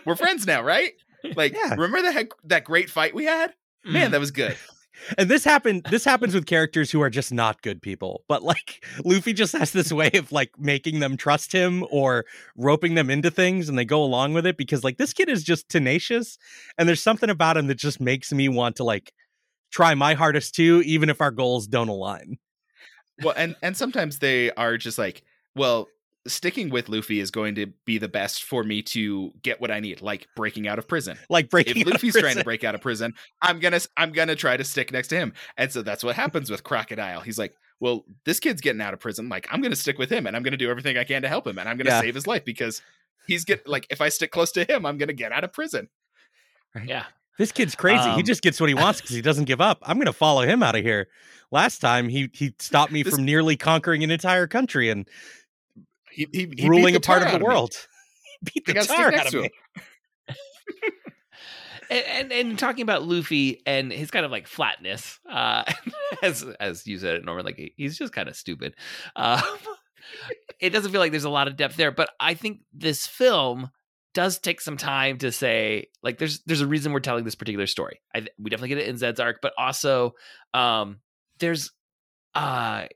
we're 0.04 0.16
friends 0.16 0.46
now, 0.46 0.62
right?" 0.62 0.92
Like, 1.36 1.54
yeah. 1.54 1.74
remember 1.74 2.02
that 2.02 2.28
that 2.44 2.64
great 2.64 2.90
fight 2.90 3.14
we 3.14 3.24
had? 3.24 3.54
Man, 3.84 4.08
mm. 4.08 4.10
that 4.12 4.20
was 4.20 4.30
good. 4.30 4.56
And 5.18 5.28
this 5.28 5.44
happened 5.44 5.86
this 5.90 6.04
happens 6.04 6.34
with 6.34 6.46
characters 6.46 6.90
who 6.90 7.00
are 7.00 7.10
just 7.10 7.32
not 7.32 7.62
good 7.62 7.82
people. 7.82 8.24
But 8.28 8.42
like 8.42 8.84
Luffy 9.04 9.32
just 9.32 9.52
has 9.52 9.72
this 9.72 9.92
way 9.92 10.10
of 10.14 10.30
like 10.32 10.52
making 10.58 11.00
them 11.00 11.16
trust 11.16 11.52
him 11.52 11.84
or 11.90 12.24
roping 12.56 12.94
them 12.94 13.10
into 13.10 13.30
things 13.30 13.68
and 13.68 13.76
they 13.76 13.84
go 13.84 14.02
along 14.02 14.34
with 14.34 14.46
it 14.46 14.56
because 14.56 14.84
like 14.84 14.96
this 14.96 15.12
kid 15.12 15.28
is 15.28 15.42
just 15.42 15.68
tenacious 15.68 16.38
and 16.78 16.88
there's 16.88 17.02
something 17.02 17.28
about 17.28 17.56
him 17.56 17.66
that 17.66 17.74
just 17.74 18.00
makes 18.00 18.32
me 18.32 18.48
want 18.48 18.76
to 18.76 18.84
like 18.84 19.12
try 19.72 19.94
my 19.94 20.14
hardest 20.14 20.54
too 20.54 20.80
even 20.86 21.10
if 21.10 21.20
our 21.20 21.32
goals 21.32 21.66
don't 21.66 21.88
align. 21.88 22.38
Well, 23.22 23.34
and 23.36 23.56
and 23.62 23.76
sometimes 23.76 24.18
they 24.18 24.50
are 24.52 24.76
just 24.76 24.98
like, 24.98 25.22
well, 25.54 25.88
sticking 26.26 26.70
with 26.70 26.88
Luffy 26.88 27.20
is 27.20 27.30
going 27.30 27.54
to 27.56 27.66
be 27.84 27.98
the 27.98 28.08
best 28.08 28.44
for 28.44 28.64
me 28.64 28.82
to 28.82 29.32
get 29.42 29.60
what 29.60 29.70
I 29.70 29.80
need, 29.80 30.00
like 30.00 30.28
breaking 30.36 30.66
out 30.66 30.78
of 30.78 30.88
prison. 30.88 31.18
Like 31.28 31.50
breaking. 31.50 31.76
If 31.78 31.86
Luffy's 31.86 32.16
trying 32.16 32.36
to 32.36 32.44
break 32.44 32.64
out 32.64 32.74
of 32.74 32.80
prison, 32.80 33.14
I'm 33.42 33.60
gonna 33.60 33.80
I'm 33.96 34.12
gonna 34.12 34.36
try 34.36 34.56
to 34.56 34.64
stick 34.64 34.92
next 34.92 35.08
to 35.08 35.16
him, 35.16 35.32
and 35.56 35.70
so 35.70 35.82
that's 35.82 36.02
what 36.02 36.16
happens 36.16 36.50
with 36.50 36.64
Crocodile. 36.64 37.20
He's 37.20 37.38
like, 37.38 37.54
well, 37.80 38.04
this 38.24 38.40
kid's 38.40 38.60
getting 38.60 38.80
out 38.80 38.94
of 38.94 39.00
prison. 39.00 39.28
Like 39.28 39.46
I'm 39.50 39.60
gonna 39.60 39.76
stick 39.76 39.98
with 39.98 40.10
him, 40.10 40.26
and 40.26 40.36
I'm 40.36 40.42
gonna 40.42 40.56
do 40.56 40.70
everything 40.70 40.96
I 40.96 41.04
can 41.04 41.22
to 41.22 41.28
help 41.28 41.46
him, 41.46 41.58
and 41.58 41.68
I'm 41.68 41.76
gonna 41.76 41.90
yeah. 41.90 42.00
save 42.00 42.14
his 42.14 42.26
life 42.26 42.44
because 42.44 42.80
he's 43.26 43.44
get 43.44 43.68
like 43.68 43.86
if 43.90 44.00
I 44.00 44.08
stick 44.08 44.30
close 44.30 44.52
to 44.52 44.64
him, 44.64 44.86
I'm 44.86 44.98
gonna 44.98 45.12
get 45.12 45.32
out 45.32 45.44
of 45.44 45.52
prison. 45.52 45.88
Right. 46.74 46.88
Yeah. 46.88 47.04
This 47.36 47.50
kid's 47.50 47.74
crazy. 47.74 48.08
Um, 48.08 48.16
he 48.16 48.22
just 48.22 48.42
gets 48.42 48.60
what 48.60 48.68
he 48.68 48.74
wants 48.76 49.00
because 49.00 49.14
he 49.14 49.22
doesn't 49.22 49.44
give 49.44 49.60
up. 49.60 49.78
I'm 49.82 49.96
going 49.96 50.06
to 50.06 50.12
follow 50.12 50.42
him 50.42 50.62
out 50.62 50.76
of 50.76 50.82
here. 50.82 51.08
Last 51.50 51.80
time 51.80 52.08
he 52.08 52.30
he 52.32 52.54
stopped 52.58 52.92
me 52.92 53.02
this, 53.02 53.14
from 53.14 53.24
nearly 53.24 53.56
conquering 53.56 54.02
an 54.02 54.10
entire 54.10 54.46
country, 54.46 54.88
and 54.88 55.08
he, 56.14 56.28
he, 56.32 56.52
he 56.56 56.68
ruling 56.68 56.96
a 56.96 57.00
part 57.00 57.22
of 57.22 57.32
the 57.32 57.44
world. 57.44 57.74
beat 58.42 58.66
the 58.66 58.74
tar 58.74 59.12
out 59.12 59.26
of 59.26 59.34
me. 59.34 59.50
and, 61.90 62.04
and, 62.06 62.32
and 62.32 62.58
talking 62.58 62.82
about 62.82 63.02
Luffy 63.04 63.62
and 63.66 63.92
his 63.92 64.10
kind 64.10 64.24
of 64.24 64.30
like 64.30 64.46
flatness, 64.46 65.18
uh, 65.30 65.64
as 66.22 66.44
as 66.60 66.86
you 66.86 66.98
said, 66.98 67.24
Norman, 67.24 67.44
like 67.44 67.72
he's 67.76 67.98
just 67.98 68.12
kind 68.12 68.28
of 68.28 68.36
stupid. 68.36 68.74
Um, 69.16 69.40
it 70.60 70.70
doesn't 70.70 70.92
feel 70.92 71.00
like 71.00 71.10
there's 71.10 71.24
a 71.24 71.30
lot 71.30 71.48
of 71.48 71.56
depth 71.56 71.76
there, 71.76 71.90
but 71.90 72.10
I 72.20 72.34
think 72.34 72.60
this 72.72 73.06
film 73.06 73.70
does 74.12 74.38
take 74.38 74.60
some 74.60 74.76
time 74.76 75.18
to 75.18 75.32
say 75.32 75.88
like 76.02 76.18
there's 76.18 76.42
there's 76.44 76.60
a 76.60 76.66
reason 76.66 76.92
we're 76.92 77.00
telling 77.00 77.24
this 77.24 77.34
particular 77.34 77.66
story. 77.66 78.00
I, 78.14 78.26
we 78.38 78.50
definitely 78.50 78.68
get 78.70 78.78
it 78.78 78.88
in 78.88 78.98
Zed's 78.98 79.20
arc, 79.20 79.38
but 79.42 79.52
also 79.58 80.12
um, 80.52 81.00
there's 81.38 81.72
uh, 82.34 82.86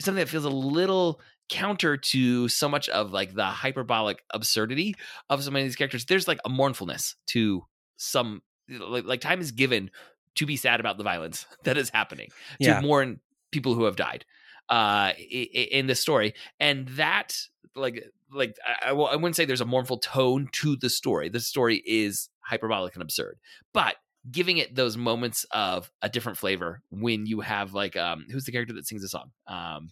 something 0.00 0.20
that 0.20 0.28
feels 0.28 0.44
a 0.44 0.50
little 0.50 1.20
counter 1.48 1.96
to 1.96 2.48
so 2.48 2.68
much 2.68 2.88
of 2.88 3.12
like 3.12 3.34
the 3.34 3.44
hyperbolic 3.44 4.22
absurdity 4.32 4.94
of 5.28 5.42
so 5.42 5.50
many 5.50 5.64
of 5.64 5.68
these 5.68 5.76
characters 5.76 6.04
there's 6.06 6.26
like 6.26 6.38
a 6.44 6.48
mournfulness 6.48 7.16
to 7.26 7.64
some 7.96 8.42
like, 8.68 9.04
like 9.04 9.20
time 9.20 9.40
is 9.40 9.52
given 9.52 9.90
to 10.34 10.46
be 10.46 10.56
sad 10.56 10.80
about 10.80 10.96
the 10.96 11.04
violence 11.04 11.46
that 11.64 11.76
is 11.76 11.90
happening 11.90 12.28
to 12.60 12.68
yeah. 12.68 12.80
mourn 12.80 13.20
people 13.50 13.74
who 13.74 13.84
have 13.84 13.96
died 13.96 14.24
uh 14.70 15.12
in 15.30 15.86
this 15.86 16.00
story 16.00 16.32
and 16.58 16.88
that 16.88 17.36
like 17.76 18.02
like 18.32 18.56
I, 18.82 18.90
I 18.90 18.92
wouldn't 18.92 19.36
say 19.36 19.44
there's 19.44 19.60
a 19.60 19.66
mournful 19.66 19.98
tone 19.98 20.48
to 20.52 20.76
the 20.76 20.88
story 20.88 21.28
the 21.28 21.40
story 21.40 21.82
is 21.84 22.30
hyperbolic 22.40 22.94
and 22.94 23.02
absurd 23.02 23.38
but 23.74 23.96
giving 24.30 24.56
it 24.56 24.74
those 24.74 24.96
moments 24.96 25.44
of 25.50 25.90
a 26.00 26.08
different 26.08 26.38
flavor 26.38 26.80
when 26.90 27.26
you 27.26 27.40
have 27.40 27.74
like 27.74 27.94
um 27.96 28.24
who's 28.30 28.44
the 28.44 28.52
character 28.52 28.72
that 28.72 28.86
sings 28.86 29.02
the 29.02 29.08
song 29.08 29.30
um 29.46 29.90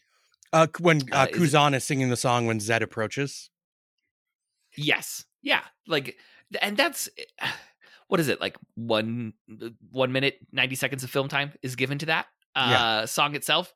uh, 0.53 0.67
when 0.79 1.03
uh, 1.13 1.17
uh, 1.17 1.27
Kuzan 1.29 1.71
is, 1.71 1.83
is 1.83 1.85
singing 1.85 2.11
the 2.11 2.17
song 2.17 2.47
when 2.47 2.61
Zed 2.61 2.83
approaches. 2.83 3.51
Yes. 4.77 5.25
Yeah. 5.43 5.63
Like, 5.87 6.17
and 6.61 6.77
that's 6.77 7.09
eh, 7.19 7.49
what 8.09 8.21
is 8.21 8.29
it 8.29 8.41
like 8.41 8.57
one 8.75 9.33
uh, 9.51 9.71
one 9.91 10.13
minute 10.13 10.39
ninety 10.53 10.75
seconds 10.75 11.03
of 11.03 11.11
film 11.11 11.29
time 11.29 11.53
is 11.63 11.77
given 11.77 11.99
to 11.99 12.07
that 12.07 12.27
uh, 12.55 12.69
yeah. 12.71 13.05
song 13.07 13.35
itself. 13.35 13.73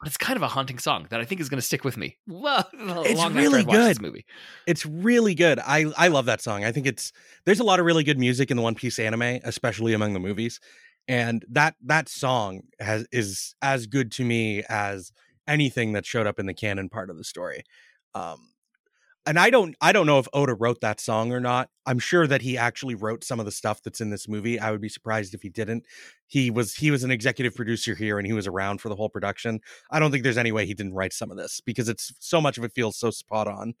But 0.00 0.08
it's 0.08 0.16
kind 0.16 0.38
of 0.38 0.42
a 0.42 0.48
haunting 0.48 0.78
song 0.78 1.06
that 1.10 1.20
I 1.20 1.26
think 1.26 1.42
is 1.42 1.50
going 1.50 1.58
to 1.58 1.66
stick 1.66 1.84
with 1.84 1.98
me. 1.98 2.16
Well, 2.26 2.66
it's 2.72 3.22
really 3.34 3.64
good. 3.64 4.00
movie. 4.00 4.24
It's 4.66 4.86
really 4.86 5.34
good. 5.34 5.58
I 5.58 5.92
I 5.98 6.08
love 6.08 6.24
that 6.24 6.40
song. 6.40 6.64
I 6.64 6.72
think 6.72 6.86
it's 6.86 7.12
there's 7.44 7.60
a 7.60 7.64
lot 7.64 7.80
of 7.80 7.86
really 7.86 8.04
good 8.04 8.18
music 8.18 8.50
in 8.50 8.56
the 8.56 8.62
One 8.62 8.74
Piece 8.74 8.98
anime, 8.98 9.40
especially 9.44 9.92
among 9.92 10.14
the 10.14 10.20
movies, 10.20 10.58
and 11.06 11.44
that 11.50 11.74
that 11.84 12.08
song 12.08 12.62
has 12.78 13.06
is 13.12 13.54
as 13.60 13.86
good 13.86 14.10
to 14.12 14.24
me 14.24 14.62
as 14.70 15.12
anything 15.46 15.92
that 15.92 16.06
showed 16.06 16.26
up 16.26 16.38
in 16.38 16.46
the 16.46 16.54
canon 16.54 16.88
part 16.88 17.10
of 17.10 17.18
the 17.18 17.24
story. 17.24 17.64
Um, 18.14 18.50
and 19.26 19.38
I 19.38 19.50
don't 19.50 19.76
I 19.80 19.92
don't 19.92 20.06
know 20.06 20.18
if 20.18 20.26
Oda 20.32 20.54
wrote 20.54 20.80
that 20.80 21.00
song 21.00 21.32
or 21.32 21.40
not. 21.40 21.68
I'm 21.86 21.98
sure 21.98 22.26
that 22.26 22.42
he 22.42 22.56
actually 22.56 22.94
wrote 22.94 23.22
some 23.22 23.38
of 23.38 23.46
the 23.46 23.52
stuff 23.52 23.82
that's 23.82 24.00
in 24.00 24.10
this 24.10 24.28
movie. 24.28 24.58
I 24.58 24.70
would 24.70 24.80
be 24.80 24.88
surprised 24.88 25.34
if 25.34 25.42
he 25.42 25.50
didn't. 25.50 25.84
He 26.26 26.50
was 26.50 26.74
he 26.74 26.90
was 26.90 27.04
an 27.04 27.10
executive 27.10 27.54
producer 27.54 27.94
here 27.94 28.18
and 28.18 28.26
he 28.26 28.32
was 28.32 28.46
around 28.46 28.80
for 28.80 28.88
the 28.88 28.96
whole 28.96 29.10
production. 29.10 29.60
I 29.90 29.98
don't 29.98 30.10
think 30.10 30.24
there's 30.24 30.38
any 30.38 30.52
way 30.52 30.64
he 30.64 30.74
didn't 30.74 30.94
write 30.94 31.12
some 31.12 31.30
of 31.30 31.36
this 31.36 31.60
because 31.60 31.88
it's 31.88 32.12
so 32.18 32.40
much 32.40 32.56
of 32.56 32.64
it 32.64 32.72
feels 32.74 32.96
so 32.96 33.10
spot 33.10 33.46
on. 33.46 33.74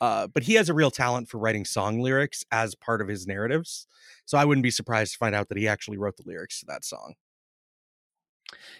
Uh, 0.00 0.26
but 0.26 0.42
he 0.42 0.54
has 0.54 0.68
a 0.68 0.74
real 0.74 0.90
talent 0.90 1.28
for 1.28 1.38
writing 1.38 1.64
song 1.64 2.00
lyrics 2.00 2.42
as 2.50 2.74
part 2.74 3.02
of 3.02 3.08
his 3.08 3.26
narratives. 3.26 3.86
So 4.24 4.38
I 4.38 4.46
wouldn't 4.46 4.62
be 4.62 4.70
surprised 4.70 5.12
to 5.12 5.18
find 5.18 5.34
out 5.34 5.50
that 5.50 5.58
he 5.58 5.68
actually 5.68 5.98
wrote 5.98 6.16
the 6.16 6.24
lyrics 6.26 6.60
to 6.60 6.66
that 6.66 6.84
song 6.84 7.14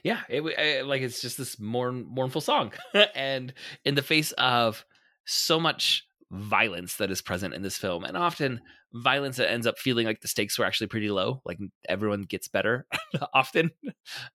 yeah, 0.03 0.21
it, 0.29 0.43
it, 0.43 0.55
eh, 0.57 0.83
like 0.85 1.03
it's 1.03 1.21
just 1.21 1.39
this 1.39 1.59
mourn, 1.59 2.07
mournful 2.09 2.41
song, 2.41 2.73
and 3.15 3.53
in 3.85 3.95
the 3.95 4.03
face 4.03 4.33
of 4.33 4.85
so 5.25 5.61
much 5.61 6.07
violence 6.31 6.97
that 6.97 7.11
is 7.11 7.21
present 7.21 7.55
in 7.55 7.63
this 7.63 7.77
film, 7.77 8.05
and 8.05 8.17
often 8.17 8.61
violence 8.93 9.37
that 9.37 9.51
ends 9.51 9.67
up 9.67 9.79
feeling 9.79 10.07
like 10.07 10.21
the 10.21 10.29
stakes 10.29 10.59
were 10.59 10.65
actually 10.65 10.89
pretty 10.89 11.11
low, 11.11 11.41
like 11.45 11.59
everyone 11.89 12.23
gets 12.23 12.49
better 12.49 12.87
often 13.35 13.71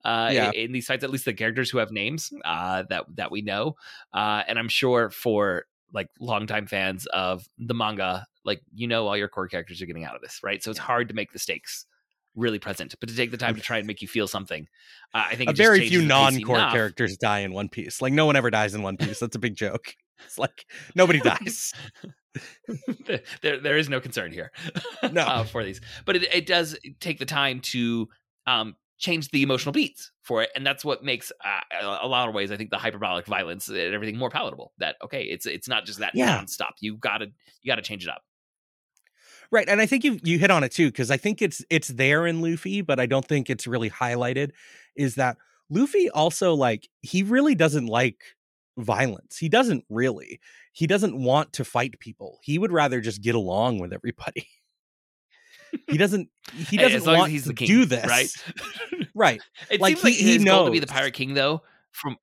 uh, 0.03 0.29
yeah. 0.31 0.51
in, 0.51 0.65
in, 0.65 0.71
these 0.71 0.85
fights. 0.85 1.03
At 1.03 1.09
least 1.09 1.25
the 1.25 1.33
characters 1.33 1.69
who 1.69 1.79
have 1.79 1.91
names 1.91 2.31
uh, 2.43 2.83
that 2.89 3.05
that 3.15 3.31
we 3.31 3.41
know, 3.41 3.75
uh, 4.13 4.43
and 4.47 4.57
I'm 4.59 4.69
sure 4.69 5.09
for 5.09 5.65
like 5.93 6.09
longtime 6.19 6.67
fans 6.67 7.05
of 7.07 7.47
the 7.57 7.73
manga, 7.73 8.27
like 8.43 8.61
you 8.73 8.87
know 8.87 9.07
all 9.07 9.17
your 9.17 9.29
core 9.29 9.47
characters 9.47 9.81
are 9.81 9.85
getting 9.85 10.05
out 10.05 10.15
of 10.15 10.21
this, 10.21 10.41
right? 10.43 10.61
So 10.61 10.69
it's 10.71 10.79
hard 10.79 11.09
to 11.09 11.15
make 11.15 11.31
the 11.31 11.39
stakes 11.39 11.85
really 12.35 12.59
present, 12.59 12.95
but 12.99 13.09
to 13.09 13.15
take 13.15 13.31
the 13.31 13.37
time 13.37 13.55
to 13.55 13.61
try 13.61 13.77
and 13.77 13.87
make 13.87 14.01
you 14.01 14.07
feel 14.07 14.27
something, 14.27 14.67
uh, 15.13 15.25
I 15.29 15.35
think 15.35 15.49
a 15.49 15.53
very 15.53 15.87
few 15.87 16.01
non-core 16.03 16.57
characters 16.71 17.17
die 17.17 17.39
in 17.39 17.53
One 17.53 17.69
Piece. 17.69 18.01
Like 18.01 18.13
no 18.13 18.25
one 18.25 18.35
ever 18.35 18.49
dies 18.49 18.73
in 18.75 18.81
One 18.83 18.97
Piece. 18.97 19.19
That's 19.19 19.35
a 19.35 19.39
big 19.39 19.55
joke. 19.55 19.95
It's 20.25 20.37
like 20.37 20.65
nobody 20.95 21.19
dies. 21.19 21.73
there, 23.41 23.59
there 23.59 23.77
is 23.77 23.89
no 23.89 23.99
concern 23.99 24.31
here 24.31 24.51
No. 25.11 25.21
uh, 25.21 25.43
for 25.43 25.63
these, 25.63 25.81
but 26.05 26.15
it, 26.15 26.23
it 26.33 26.45
does 26.45 26.77
take 26.99 27.19
the 27.19 27.25
time 27.25 27.59
to 27.61 28.07
um, 28.47 28.75
change 28.97 29.29
the 29.31 29.43
emotional 29.43 29.73
beats 29.73 30.11
for 30.23 30.41
it, 30.43 30.49
and 30.55 30.65
that's 30.65 30.85
what 30.85 31.03
makes 31.03 31.31
uh, 31.43 31.59
a- 31.81 32.05
a 32.05 32.07
lot 32.07 32.27
of 32.29 32.33
ways 32.35 32.51
I 32.51 32.57
think 32.57 32.69
the 32.69 32.77
hyperbolic 32.77 33.25
violence 33.25 33.67
and 33.67 33.77
everything 33.77 34.17
more 34.17 34.29
palatable. 34.29 34.71
That 34.77 34.95
okay, 35.03 35.23
it's 35.23 35.45
it's 35.45 35.67
not 35.67 35.85
just 35.85 35.99
that 35.99 36.11
Yeah. 36.15 36.39
nonstop. 36.41 36.71
You 36.79 36.95
gotta 36.97 37.27
you 37.61 37.69
gotta 37.71 37.81
change 37.81 38.03
it 38.05 38.09
up. 38.09 38.21
Right, 39.55 39.69
and 39.69 39.79
I 39.79 39.85
think 39.85 40.03
you 40.03 40.19
you 40.21 40.37
hit 40.37 40.51
on 40.51 40.63
it 40.65 40.71
too 40.73 40.87
because 40.87 41.09
I 41.09 41.15
think 41.17 41.41
it's 41.41 41.63
it's 41.69 41.87
there 41.87 42.27
in 42.27 42.41
Luffy, 42.41 42.81
but 42.81 42.99
I 42.99 43.05
don't 43.05 43.25
think 43.25 43.49
it's 43.49 43.65
really 43.65 43.89
highlighted. 43.89 44.51
Is 44.97 45.15
that 45.15 45.37
Luffy 45.69 46.09
also 46.09 46.53
like 46.53 46.89
he 47.01 47.23
really 47.23 47.55
doesn't 47.55 47.85
like 47.85 48.17
violence. 48.77 49.37
He 49.37 49.47
doesn't 49.47 49.85
really. 49.89 50.41
He 50.73 50.87
doesn't 50.87 51.17
want 51.17 51.53
to 51.53 51.63
fight 51.63 51.97
people. 52.01 52.39
He 52.43 52.59
would 52.59 52.73
rather 52.73 52.99
just 52.99 53.21
get 53.21 53.33
along 53.35 53.79
with 53.79 53.93
everybody. 53.93 54.45
he 55.87 55.97
doesn't. 55.97 56.27
He 56.53 56.75
doesn't 56.75 57.01
as 57.01 57.07
want 57.07 57.31
he's 57.31 57.43
to 57.43 57.49
the 57.49 57.53
king, 57.53 57.67
do 57.67 57.85
this. 57.85 58.05
right? 58.07 58.29
Right. 59.13 59.41
It 59.69 59.79
Like, 59.79 59.95
seems 59.95 60.03
like 60.03 60.13
he- 60.15 60.23
he 60.23 60.33
his 60.33 60.43
goal 60.43 60.65
to 60.65 60.71
be 60.71 60.79
the 60.79 60.87
pirate 60.87 61.13
king, 61.13 61.33
though. 61.33 61.61
From 61.93 62.17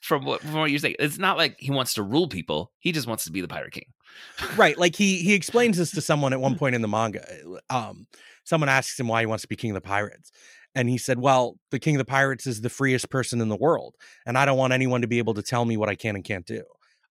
from 0.00 0.24
what 0.24 0.40
from 0.40 0.54
what 0.54 0.70
you're 0.70 0.78
saying, 0.78 0.96
it's 0.98 1.18
not 1.18 1.36
like 1.36 1.56
he 1.58 1.70
wants 1.70 1.94
to 1.94 2.02
rule 2.02 2.28
people. 2.28 2.72
He 2.78 2.92
just 2.92 3.06
wants 3.06 3.24
to 3.24 3.32
be 3.32 3.40
the 3.40 3.48
pirate 3.48 3.72
king. 3.72 3.86
right 4.56 4.76
like 4.76 4.96
he 4.96 5.18
he 5.18 5.34
explains 5.34 5.78
this 5.78 5.92
to 5.92 6.00
someone 6.00 6.32
at 6.32 6.40
one 6.40 6.58
point 6.58 6.74
in 6.74 6.82
the 6.82 6.88
manga 6.88 7.24
um 7.70 8.08
someone 8.42 8.68
asks 8.68 8.98
him 8.98 9.06
why 9.06 9.20
he 9.20 9.26
wants 9.26 9.42
to 9.42 9.46
be 9.48 9.54
king 9.54 9.70
of 9.70 9.76
the 9.76 9.80
pirates 9.80 10.32
and 10.74 10.88
he 10.88 10.98
said 10.98 11.20
well 11.20 11.56
the 11.70 11.78
king 11.78 11.94
of 11.94 12.00
the 12.00 12.04
pirates 12.04 12.44
is 12.44 12.60
the 12.60 12.68
freest 12.68 13.08
person 13.08 13.40
in 13.40 13.48
the 13.48 13.56
world 13.56 13.94
and 14.26 14.36
i 14.36 14.44
don't 14.44 14.58
want 14.58 14.72
anyone 14.72 15.00
to 15.00 15.06
be 15.06 15.18
able 15.18 15.32
to 15.32 15.42
tell 15.42 15.64
me 15.64 15.76
what 15.76 15.88
i 15.88 15.94
can 15.94 16.16
and 16.16 16.24
can't 16.24 16.44
do 16.44 16.64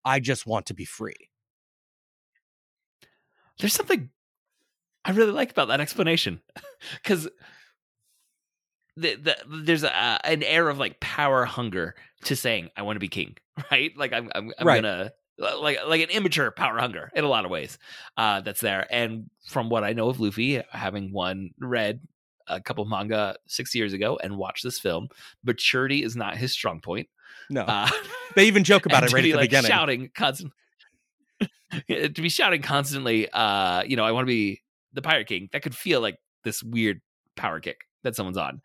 i 0.04 0.20
just 0.20 0.46
want 0.46 0.66
to 0.66 0.74
be 0.74 0.84
free 0.84 1.30
There's 3.60 3.74
something 3.74 4.10
I 5.06 5.12
really 5.12 5.32
like 5.32 5.52
about 5.52 5.68
that 5.68 5.82
explanation 5.82 6.42
because 7.04 7.28
the, 8.96 9.16
the, 9.16 9.38
there's 9.48 9.84
a, 9.84 10.20
an 10.26 10.44
air 10.44 10.70
of 10.70 10.78
like 10.78 11.00
power 11.00 11.46
hunger 11.46 11.96
to 12.26 12.36
saying 12.36 12.70
I 12.76 12.82
want 12.84 12.96
to 12.96 13.00
be 13.00 13.08
king, 13.08 13.38
right? 13.72 13.92
Like 13.98 14.14
I'm 14.14 14.30
I'm, 14.36 14.52
I'm 14.58 14.66
Right. 14.68 14.82
gonna 14.82 15.12
like 15.38 15.80
like 15.88 16.02
an 16.02 16.10
immature 16.10 16.52
power 16.52 16.78
hunger 16.80 17.12
in 17.16 17.24
a 17.24 17.28
lot 17.30 17.46
of 17.46 17.52
ways 17.52 17.78
uh, 18.18 18.42
that's 18.42 18.62
there. 18.62 18.88
And 18.92 19.30
from 19.48 19.70
what 19.70 19.84
I 19.84 19.94
know 19.94 20.10
of 20.10 20.20
Luffy, 20.20 20.62
having 20.72 21.14
one 21.14 21.52
read 21.60 22.02
a 22.48 22.60
couple 22.60 22.84
manga 22.86 23.38
six 23.48 23.74
years 23.76 23.94
ago 23.94 24.20
and 24.22 24.38
watched 24.38 24.64
this 24.64 24.80
film, 24.80 25.08
maturity 25.44 26.04
is 26.04 26.16
not 26.16 26.36
his 26.36 26.52
strong 26.52 26.82
point. 26.82 27.08
no 27.50 27.62
Uh, 27.64 27.90
they 28.36 28.46
even 28.48 28.64
joke 28.64 28.86
about 28.86 29.04
it 29.04 29.14
right 29.14 29.24
be 29.24 29.30
at 29.32 29.34
the 29.34 29.38
like 29.38 29.50
beginning 29.50 29.70
shouting 29.70 30.10
constant 30.14 30.52
to 31.88 32.10
be 32.22 32.30
shouting 32.30 32.62
constantly 32.62 33.30
uh 33.32 33.84
you 33.84 33.96
know 33.96 34.04
i 34.04 34.12
want 34.12 34.24
to 34.26 34.28
be 34.28 34.62
the 34.94 35.02
pirate 35.02 35.28
king 35.28 35.50
that 35.52 35.62
could 35.62 35.76
feel 35.76 36.02
like 36.02 36.18
this 36.44 36.64
weird 36.64 37.00
power 37.36 37.60
kick 37.60 37.82
that 38.04 38.16
someone's 38.16 38.38
on 38.38 38.62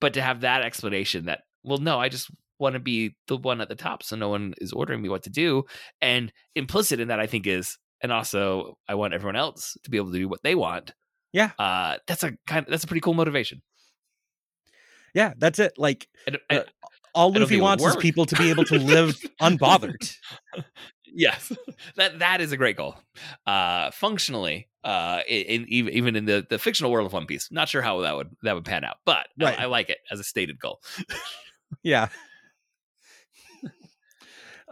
but 0.00 0.14
to 0.14 0.22
have 0.22 0.42
that 0.42 0.62
explanation 0.62 1.24
that 1.26 1.40
well 1.62 1.78
no 1.78 1.98
i 1.98 2.08
just 2.08 2.30
want 2.62 2.74
to 2.74 2.80
be 2.80 3.14
the 3.28 3.36
one 3.36 3.60
at 3.60 3.68
the 3.68 3.74
top 3.86 4.02
so 4.02 4.16
no 4.16 4.28
one 4.30 4.54
is 4.58 4.72
ordering 4.72 5.02
me 5.02 5.08
what 5.08 5.22
to 5.24 5.30
do 5.30 5.64
and 6.00 6.32
implicit 6.54 7.00
in 7.00 7.08
that 7.08 7.20
i 7.20 7.26
think 7.26 7.46
is 7.46 7.76
and 8.00 8.10
also 8.12 8.78
i 8.88 8.94
want 8.94 9.12
everyone 9.14 9.36
else 9.36 9.76
to 9.84 9.90
be 9.90 9.96
able 9.98 10.12
to 10.12 10.18
do 10.18 10.28
what 10.28 10.42
they 10.42 10.54
want 10.54 10.94
Yeah. 11.32 11.50
uh 11.58 11.98
that's 12.06 12.22
a 12.22 12.30
kind 12.46 12.64
of, 12.66 12.70
that's 12.70 12.84
a 12.84 12.86
pretty 12.86 13.00
cool 13.00 13.14
motivation. 13.14 13.62
Yeah 15.14 15.32
that's 15.38 15.58
it 15.58 15.72
like 15.76 16.08
I 16.26 16.30
don't- 16.30 16.42
I- 16.50 16.56
Uh, 16.58 16.64
all 17.14 17.28
luffy 17.30 17.40
think 17.40 17.50
it 17.52 17.56
would 17.56 17.62
wants 17.62 17.84
is 17.84 17.96
people 17.96 18.24
to 18.24 18.36
be 18.36 18.48
able 18.48 18.64
to 18.64 18.78
live 18.78 19.20
unbothered. 19.42 20.16
Yes 21.06 21.52
that 21.96 22.20
that 22.20 22.40
is 22.40 22.52
a 22.52 22.56
great 22.56 22.76
goal 22.78 22.94
uh 23.46 23.90
functionally 23.90 24.68
uh 24.82 25.20
in, 25.28 25.66
in 25.66 25.88
even 25.90 26.16
in 26.16 26.24
the 26.24 26.46
the 26.48 26.58
fictional 26.58 26.90
world 26.90 27.06
of 27.06 27.12
one 27.12 27.26
piece 27.26 27.48
not 27.50 27.68
sure 27.68 27.82
how 27.82 28.00
that 28.00 28.16
would 28.16 28.30
that 28.44 28.54
would 28.54 28.64
pan 28.64 28.82
out 28.84 28.96
but 29.04 29.26
I- 29.40 29.64
I, 29.64 29.66
like 29.66 29.90
it 29.90 29.98
as 30.10 30.20
a 30.20 30.24
stated 30.24 30.58
goal. 30.58 30.80
Yeah 31.82 32.08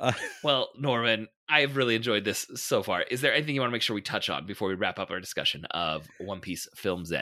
uh, 0.00 0.12
well 0.42 0.70
norman 0.78 1.28
i've 1.48 1.76
really 1.76 1.94
enjoyed 1.94 2.24
this 2.24 2.46
so 2.54 2.82
far. 2.82 3.02
Is 3.02 3.20
there 3.20 3.34
anything 3.34 3.54
you 3.54 3.60
want 3.60 3.70
to 3.70 3.72
make 3.72 3.82
sure 3.82 3.94
we 3.94 4.02
touch 4.02 4.30
on 4.30 4.46
before 4.46 4.68
we 4.68 4.74
wrap 4.74 4.98
up 4.98 5.10
our 5.10 5.20
discussion 5.20 5.64
of 5.70 6.08
one 6.18 6.40
piece 6.40 6.68
film 6.74 7.04
Z? 7.04 7.18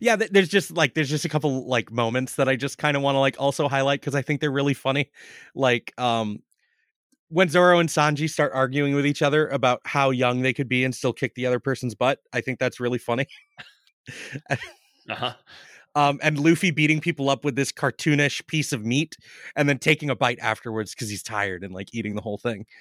yeah 0.00 0.16
there's 0.16 0.48
just 0.48 0.70
like 0.70 0.94
there's 0.94 1.08
just 1.08 1.24
a 1.24 1.28
couple 1.28 1.68
like 1.68 1.92
moments 1.92 2.36
that 2.36 2.48
i 2.48 2.56
just 2.56 2.78
kind 2.78 2.96
of 2.96 3.02
want 3.02 3.14
to 3.14 3.20
like 3.20 3.36
also 3.38 3.68
highlight 3.68 4.00
because 4.00 4.14
i 4.14 4.22
think 4.22 4.40
they're 4.40 4.50
really 4.50 4.74
funny. 4.74 5.10
Like 5.54 5.92
um 5.98 6.42
when 7.28 7.48
zoro 7.48 7.78
and 7.78 7.88
sanji 7.88 8.28
start 8.28 8.52
arguing 8.54 8.94
with 8.94 9.06
each 9.06 9.22
other 9.22 9.48
about 9.48 9.80
how 9.84 10.10
young 10.10 10.42
they 10.42 10.52
could 10.52 10.68
be 10.68 10.84
and 10.84 10.94
still 10.94 11.12
kick 11.12 11.34
the 11.34 11.46
other 11.46 11.60
person's 11.60 11.94
butt 11.94 12.20
i 12.32 12.40
think 12.40 12.58
that's 12.58 12.80
really 12.80 12.98
funny. 12.98 13.26
Uh-huh 15.08 15.34
um 15.96 16.20
and 16.22 16.38
luffy 16.38 16.70
beating 16.70 17.00
people 17.00 17.28
up 17.28 17.44
with 17.44 17.56
this 17.56 17.72
cartoonish 17.72 18.46
piece 18.46 18.72
of 18.72 18.84
meat 18.84 19.16
and 19.56 19.68
then 19.68 19.78
taking 19.78 20.10
a 20.10 20.14
bite 20.14 20.38
afterwards 20.40 20.94
because 20.94 21.08
he's 21.08 21.22
tired 21.22 21.64
and 21.64 21.74
like 21.74 21.88
eating 21.92 22.14
the 22.14 22.22
whole 22.22 22.38
thing. 22.38 22.64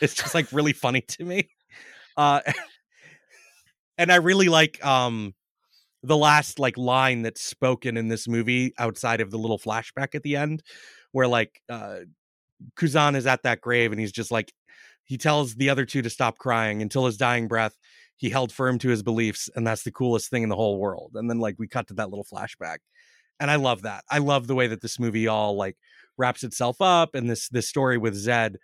It's 0.00 0.14
just 0.14 0.34
like 0.34 0.50
really 0.50 0.72
funny 0.72 1.02
to 1.02 1.24
me. 1.26 1.50
Uh 2.16 2.40
and 3.98 4.10
i 4.10 4.16
really 4.16 4.48
like 4.48 4.84
um 4.84 5.34
the 6.02 6.16
last 6.16 6.58
like 6.58 6.78
line 6.78 7.22
that's 7.22 7.42
spoken 7.42 7.96
in 7.96 8.08
this 8.08 8.26
movie 8.26 8.72
outside 8.78 9.20
of 9.20 9.30
the 9.30 9.38
little 9.38 9.58
flashback 9.58 10.14
at 10.14 10.22
the 10.22 10.36
end 10.36 10.62
where 11.12 11.28
like 11.28 11.60
uh 11.68 11.98
Kuzan 12.76 13.14
is 13.14 13.26
at 13.26 13.42
that 13.42 13.60
grave 13.60 13.92
and 13.92 14.00
he's 14.00 14.12
just 14.12 14.30
like 14.30 14.52
he 15.04 15.18
tells 15.18 15.54
the 15.54 15.70
other 15.70 15.84
two 15.84 16.02
to 16.02 16.10
stop 16.10 16.38
crying 16.38 16.82
until 16.82 17.04
his 17.06 17.16
dying 17.16 17.46
breath 17.48 17.76
he 18.20 18.28
held 18.28 18.52
firm 18.52 18.78
to 18.78 18.90
his 18.90 19.02
beliefs 19.02 19.48
and 19.56 19.66
that's 19.66 19.82
the 19.82 19.90
coolest 19.90 20.28
thing 20.28 20.42
in 20.42 20.50
the 20.50 20.56
whole 20.56 20.78
world 20.78 21.12
and 21.14 21.28
then 21.28 21.38
like 21.38 21.56
we 21.58 21.66
cut 21.66 21.88
to 21.88 21.94
that 21.94 22.10
little 22.10 22.24
flashback 22.24 22.78
and 23.40 23.50
i 23.50 23.56
love 23.56 23.82
that 23.82 24.04
i 24.10 24.18
love 24.18 24.46
the 24.46 24.54
way 24.54 24.66
that 24.66 24.82
this 24.82 25.00
movie 25.00 25.26
all 25.26 25.56
like 25.56 25.76
wraps 26.18 26.44
itself 26.44 26.76
up 26.80 27.14
and 27.14 27.28
this 27.28 27.48
this 27.48 27.66
story 27.66 27.96
with 27.98 28.14
zed 28.14 28.58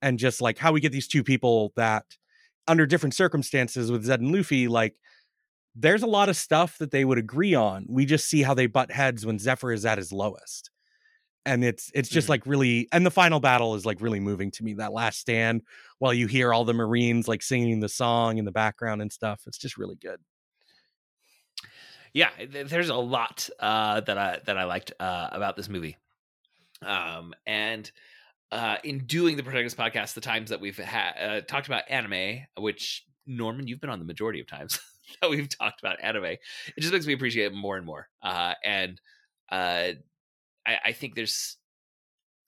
and 0.00 0.18
just 0.18 0.40
like 0.40 0.58
how 0.58 0.72
we 0.72 0.80
get 0.80 0.92
these 0.92 1.08
two 1.08 1.24
people 1.24 1.72
that 1.76 2.04
under 2.68 2.86
different 2.86 3.14
circumstances 3.14 3.90
with 3.90 4.04
zed 4.04 4.20
and 4.20 4.32
luffy 4.32 4.68
like 4.68 4.94
there's 5.74 6.02
a 6.02 6.06
lot 6.06 6.28
of 6.28 6.36
stuff 6.36 6.78
that 6.78 6.92
they 6.92 7.04
would 7.04 7.18
agree 7.18 7.54
on 7.54 7.84
we 7.88 8.06
just 8.06 8.28
see 8.28 8.42
how 8.42 8.54
they 8.54 8.66
butt 8.66 8.92
heads 8.92 9.26
when 9.26 9.38
zephyr 9.38 9.72
is 9.72 9.84
at 9.84 9.98
his 9.98 10.12
lowest 10.12 10.70
and 11.46 11.64
it's 11.64 11.90
it's 11.94 12.08
just 12.08 12.26
Mhm. 12.26 12.30
like 12.30 12.46
really 12.46 12.88
and 12.92 13.04
the 13.06 13.10
final 13.10 13.40
battle 13.40 13.74
is 13.74 13.86
like 13.86 14.00
really 14.00 14.20
moving 14.20 14.50
to 14.52 14.64
me 14.64 14.74
that 14.74 14.92
last 14.92 15.18
stand 15.18 15.62
while 15.98 16.12
you 16.14 16.26
hear 16.26 16.52
all 16.52 16.64
the 16.64 16.74
marines 16.74 17.28
like 17.28 17.42
singing 17.42 17.80
the 17.80 17.88
song 17.88 18.38
in 18.38 18.44
the 18.44 18.52
background 18.52 19.02
and 19.02 19.12
stuff 19.12 19.42
it's 19.46 19.58
just 19.58 19.78
really 19.78 19.96
good 19.96 20.20
yeah 22.12 22.30
there's 22.48 22.88
a 22.88 22.94
lot 22.94 23.48
uh 23.60 24.00
that 24.00 24.18
i 24.18 24.38
that 24.44 24.58
i 24.58 24.64
liked 24.64 24.92
uh 25.00 25.28
about 25.32 25.56
this 25.56 25.68
movie 25.68 25.96
um 26.82 27.34
and 27.46 27.92
uh 28.52 28.78
in 28.84 29.06
doing 29.06 29.36
the 29.36 29.42
protagonist 29.42 29.76
podcast 29.76 30.14
the 30.14 30.20
times 30.22 30.50
that 30.50 30.60
we've 30.60 30.78
had 30.78 31.12
uh, 31.18 31.40
talked 31.42 31.68
about 31.68 31.84
anime 31.90 32.42
which 32.58 33.06
norman 33.26 33.66
you've 33.68 33.80
been 33.80 33.90
on 33.90 33.98
the 33.98 34.04
majority 34.04 34.40
of 34.40 34.46
times 34.46 34.80
that 35.22 35.30
we've 35.30 35.48
talked 35.58 35.80
about 35.80 36.00
anime 36.02 36.24
it 36.24 36.40
just 36.80 36.92
makes 36.92 37.06
me 37.06 37.12
appreciate 37.14 37.46
it 37.46 37.54
more 37.54 37.76
and 37.76 37.86
more 37.86 38.08
uh 38.22 38.54
and 38.64 39.00
uh 39.50 39.92
i 40.66 40.76
i 40.86 40.92
think 40.92 41.14
there's 41.14 41.56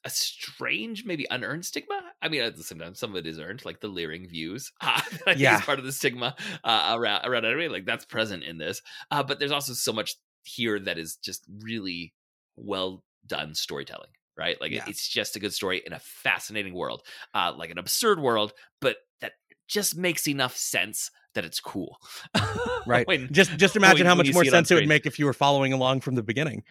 a 0.04 0.10
strange, 0.10 1.04
maybe 1.04 1.28
unearned 1.30 1.64
stigma. 1.64 2.00
I 2.20 2.28
mean, 2.28 2.42
at 2.42 2.56
the 2.56 2.64
same 2.64 2.80
time, 2.80 2.96
some 2.96 3.10
of 3.10 3.16
it 3.16 3.24
is 3.24 3.38
earned, 3.38 3.64
like 3.64 3.78
the 3.78 3.86
leering 3.86 4.26
views. 4.28 4.72
Uh, 4.82 5.00
Yeah. 5.36 5.60
part 5.60 5.78
of 5.78 5.84
the 5.84 5.92
stigma 5.92 6.34
uh, 6.64 6.96
around 6.98 7.24
around 7.24 7.44
anime. 7.44 7.70
Like 7.70 7.86
that's 7.86 8.04
present 8.04 8.42
in 8.42 8.58
this, 8.58 8.82
uh, 9.12 9.22
but 9.22 9.38
there's 9.38 9.52
also 9.52 9.74
so 9.74 9.92
much 9.92 10.16
here 10.42 10.80
that 10.80 10.98
is 10.98 11.14
just 11.18 11.44
really 11.62 12.14
well 12.56 13.04
done 13.24 13.54
storytelling. 13.54 14.10
Right, 14.36 14.60
like 14.60 14.72
Yeah. 14.72 14.86
it's 14.88 15.06
just 15.08 15.36
a 15.36 15.38
good 15.38 15.52
story 15.52 15.80
in 15.86 15.92
a 15.92 16.00
fascinating 16.00 16.74
world, 16.74 17.02
uh, 17.32 17.52
like 17.56 17.70
an 17.70 17.78
absurd 17.78 18.18
world, 18.18 18.52
but 18.80 18.96
that 19.20 19.34
just 19.68 19.96
makes 19.96 20.26
enough 20.26 20.56
sense 20.56 21.12
that 21.34 21.44
it's 21.44 21.60
cool. 21.60 21.98
right 22.88 23.06
When- 23.06 23.32
just 23.32 23.56
just 23.56 23.76
imagine 23.76 24.04
how 24.06 24.16
much 24.16 24.32
more 24.34 24.42
see 24.42 24.48
it 24.48 24.50
sense 24.50 24.70
it 24.72 24.74
would 24.74 24.88
make 24.88 25.06
if 25.06 25.20
you 25.20 25.26
were 25.26 25.32
following 25.32 25.72
along 25.72 26.00
from 26.00 26.16
the 26.16 26.22
beginning 26.24 26.64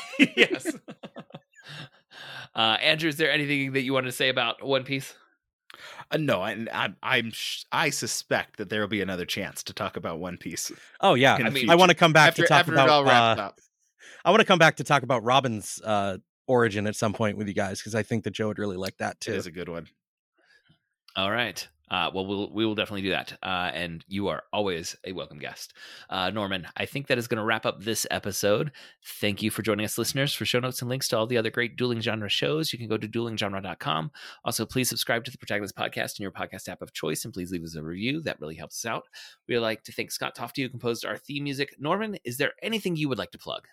yes. 0.36 0.74
uh, 2.54 2.58
Andrew, 2.80 3.08
is 3.08 3.16
there 3.16 3.30
anything 3.30 3.72
that 3.72 3.82
you 3.82 3.92
want 3.92 4.06
to 4.06 4.12
say 4.12 4.28
about 4.28 4.62
One 4.64 4.84
Piece? 4.84 5.14
Uh, 6.10 6.18
no, 6.18 6.42
I, 6.42 6.66
I, 6.72 6.88
I'm 7.02 7.30
sh- 7.30 7.64
I 7.72 7.90
suspect 7.90 8.58
that 8.58 8.68
there 8.68 8.80
will 8.80 8.88
be 8.88 9.00
another 9.00 9.24
chance 9.24 9.62
to 9.64 9.72
talk 9.72 9.96
about 9.96 10.18
One 10.18 10.36
Piece. 10.36 10.70
oh 11.00 11.14
yeah 11.14 11.34
I 11.34 11.48
mean, 11.50 11.70
i 11.70 11.74
want 11.74 11.90
to 11.90 11.96
come 11.96 12.12
back 12.12 12.28
after 12.28 12.42
to 12.42 12.48
talk 12.48 12.68
about 12.68 12.88
it 12.88 12.90
all 12.90 13.04
wrapped 13.04 13.40
uh, 13.40 13.50
i 14.24 14.30
want 14.30 14.40
to 14.40 14.46
come 14.46 14.58
back 14.58 14.76
to 14.76 14.84
talk 14.84 15.02
about 15.02 15.24
robin's 15.24 15.80
uh 15.84 16.18
origin 16.46 16.86
at 16.86 16.94
some 16.94 17.12
point 17.14 17.38
with 17.38 17.48
you 17.48 17.54
guys 17.54 17.78
because 17.80 17.94
i 17.94 18.02
think 18.02 18.24
that 18.24 18.32
joe 18.32 18.48
would 18.48 18.58
really 18.58 18.76
like 18.76 18.96
that 18.98 19.12
It 19.12 19.20
too 19.20 19.32
is 19.32 19.46
a 19.46 19.50
good 19.50 19.68
one. 19.68 19.86
All 21.16 21.30
right. 21.30 21.66
Uh, 21.92 22.10
well, 22.14 22.24
we'll 22.24 22.50
we 22.50 22.64
will 22.64 22.74
definitely 22.74 23.02
do 23.02 23.10
that. 23.10 23.36
Uh, 23.42 23.70
and 23.74 24.02
you 24.08 24.28
are 24.28 24.44
always 24.50 24.96
a 25.04 25.12
welcome 25.12 25.38
guest, 25.38 25.74
uh, 26.08 26.30
Norman. 26.30 26.66
I 26.74 26.86
think 26.86 27.08
that 27.08 27.18
is 27.18 27.28
going 27.28 27.36
to 27.36 27.44
wrap 27.44 27.66
up 27.66 27.82
this 27.82 28.06
episode. 28.10 28.72
Thank 29.04 29.42
you 29.42 29.50
for 29.50 29.60
joining 29.60 29.84
us, 29.84 29.98
listeners. 29.98 30.32
For 30.32 30.46
show 30.46 30.58
notes 30.58 30.80
and 30.80 30.88
links 30.88 31.08
to 31.08 31.18
all 31.18 31.26
the 31.26 31.36
other 31.36 31.50
great 31.50 31.76
dueling 31.76 32.00
genre 32.00 32.30
shows, 32.30 32.72
you 32.72 32.78
can 32.78 32.88
go 32.88 32.96
to 32.96 33.06
duelinggenre.com. 33.06 34.10
Also, 34.42 34.64
please 34.64 34.88
subscribe 34.88 35.22
to 35.24 35.30
the 35.30 35.36
Protagonist 35.36 35.76
Podcast 35.76 36.18
in 36.18 36.22
your 36.22 36.32
podcast 36.32 36.66
app 36.66 36.80
of 36.80 36.94
choice, 36.94 37.26
and 37.26 37.34
please 37.34 37.52
leave 37.52 37.62
us 37.62 37.76
a 37.76 37.82
review. 37.82 38.22
That 38.22 38.40
really 38.40 38.56
helps 38.56 38.82
us 38.82 38.90
out. 38.90 39.04
We'd 39.46 39.58
like 39.58 39.84
to 39.84 39.92
thank 39.92 40.12
Scott 40.12 40.34
Tofty, 40.34 40.62
who 40.62 40.70
composed 40.70 41.04
our 41.04 41.18
theme 41.18 41.44
music. 41.44 41.76
Norman, 41.78 42.16
is 42.24 42.38
there 42.38 42.52
anything 42.62 42.96
you 42.96 43.10
would 43.10 43.18
like 43.18 43.32
to 43.32 43.38
plug? 43.38 43.68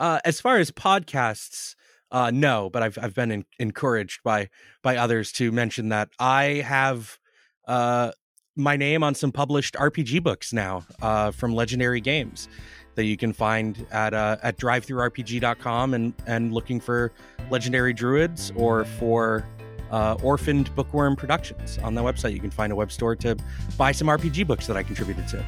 Uh, 0.00 0.18
as 0.24 0.40
far 0.40 0.56
as 0.56 0.70
podcasts, 0.70 1.74
uh, 2.10 2.30
no, 2.32 2.70
but 2.70 2.82
I've 2.82 2.96
I've 3.02 3.14
been 3.14 3.30
in, 3.30 3.44
encouraged 3.58 4.22
by 4.22 4.48
by 4.82 4.96
others 4.96 5.30
to 5.32 5.52
mention 5.52 5.90
that 5.90 6.08
I 6.18 6.62
have 6.64 7.18
uh, 7.66 8.12
my 8.56 8.76
name 8.76 9.02
on 9.02 9.14
some 9.14 9.32
published 9.32 9.74
RPG 9.74 10.22
books 10.22 10.52
now 10.52 10.84
uh, 11.02 11.30
from 11.30 11.54
Legendary 11.54 12.00
Games 12.00 12.48
that 12.94 13.04
you 13.04 13.16
can 13.16 13.32
find 13.32 13.86
at 13.90 14.14
uh, 14.14 14.36
at 14.42 14.56
drivethrurpg.com 14.58 15.94
and 15.94 16.14
and 16.26 16.52
looking 16.52 16.80
for 16.80 17.12
Legendary 17.50 17.92
Druids 17.92 18.52
or 18.56 18.84
for 18.84 19.44
uh, 19.90 20.16
Orphaned 20.22 20.74
Bookworm 20.74 21.16
Productions 21.16 21.78
on 21.78 21.94
the 21.94 22.02
website. 22.02 22.32
You 22.32 22.40
can 22.40 22.50
find 22.50 22.72
a 22.72 22.76
web 22.76 22.92
store 22.92 23.16
to 23.16 23.36
buy 23.76 23.92
some 23.92 24.08
RPG 24.08 24.46
books 24.46 24.66
that 24.66 24.76
I 24.76 24.82
contributed 24.82 25.28
to. 25.28 25.44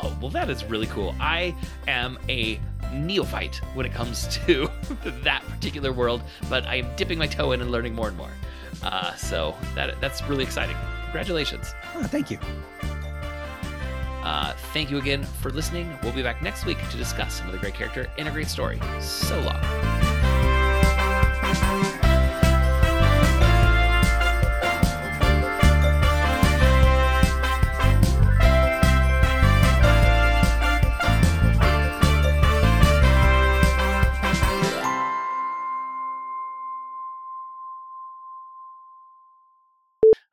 Oh, 0.00 0.16
well, 0.20 0.30
that 0.30 0.48
is 0.48 0.64
really 0.64 0.86
cool. 0.86 1.14
I 1.18 1.54
am 1.88 2.18
a 2.28 2.60
neophyte 2.92 3.56
when 3.74 3.84
it 3.84 3.92
comes 3.92 4.28
to 4.46 4.70
that 5.22 5.42
particular 5.48 5.92
world, 5.92 6.22
but 6.48 6.64
I 6.66 6.76
am 6.76 6.96
dipping 6.96 7.18
my 7.18 7.26
toe 7.26 7.52
in 7.52 7.60
and 7.60 7.70
learning 7.70 7.94
more 7.94 8.08
and 8.08 8.16
more. 8.16 8.30
Uh, 8.82 9.14
so 9.16 9.54
that 9.74 10.00
that's 10.00 10.22
really 10.24 10.44
exciting. 10.44 10.76
Congratulations. 11.04 11.74
Oh, 11.94 12.02
thank 12.04 12.30
you. 12.30 12.38
Uh, 14.22 14.52
thank 14.74 14.90
you 14.90 14.98
again 14.98 15.24
for 15.24 15.50
listening. 15.50 15.90
We'll 16.02 16.12
be 16.12 16.22
back 16.22 16.42
next 16.42 16.66
week 16.66 16.78
to 16.90 16.96
discuss 16.96 17.40
another 17.40 17.58
great 17.58 17.74
character 17.74 18.10
in 18.18 18.26
a 18.26 18.30
great 18.30 18.48
story. 18.48 18.78
So 19.00 19.40
long. 19.40 20.17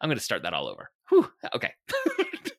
I'm 0.05 0.09
going 0.09 0.19
to 0.19 0.23
start 0.23 0.43
that 0.43 0.53
all 0.53 0.67
over. 0.67 0.91
Whew. 1.09 1.27
Okay. 1.55 1.73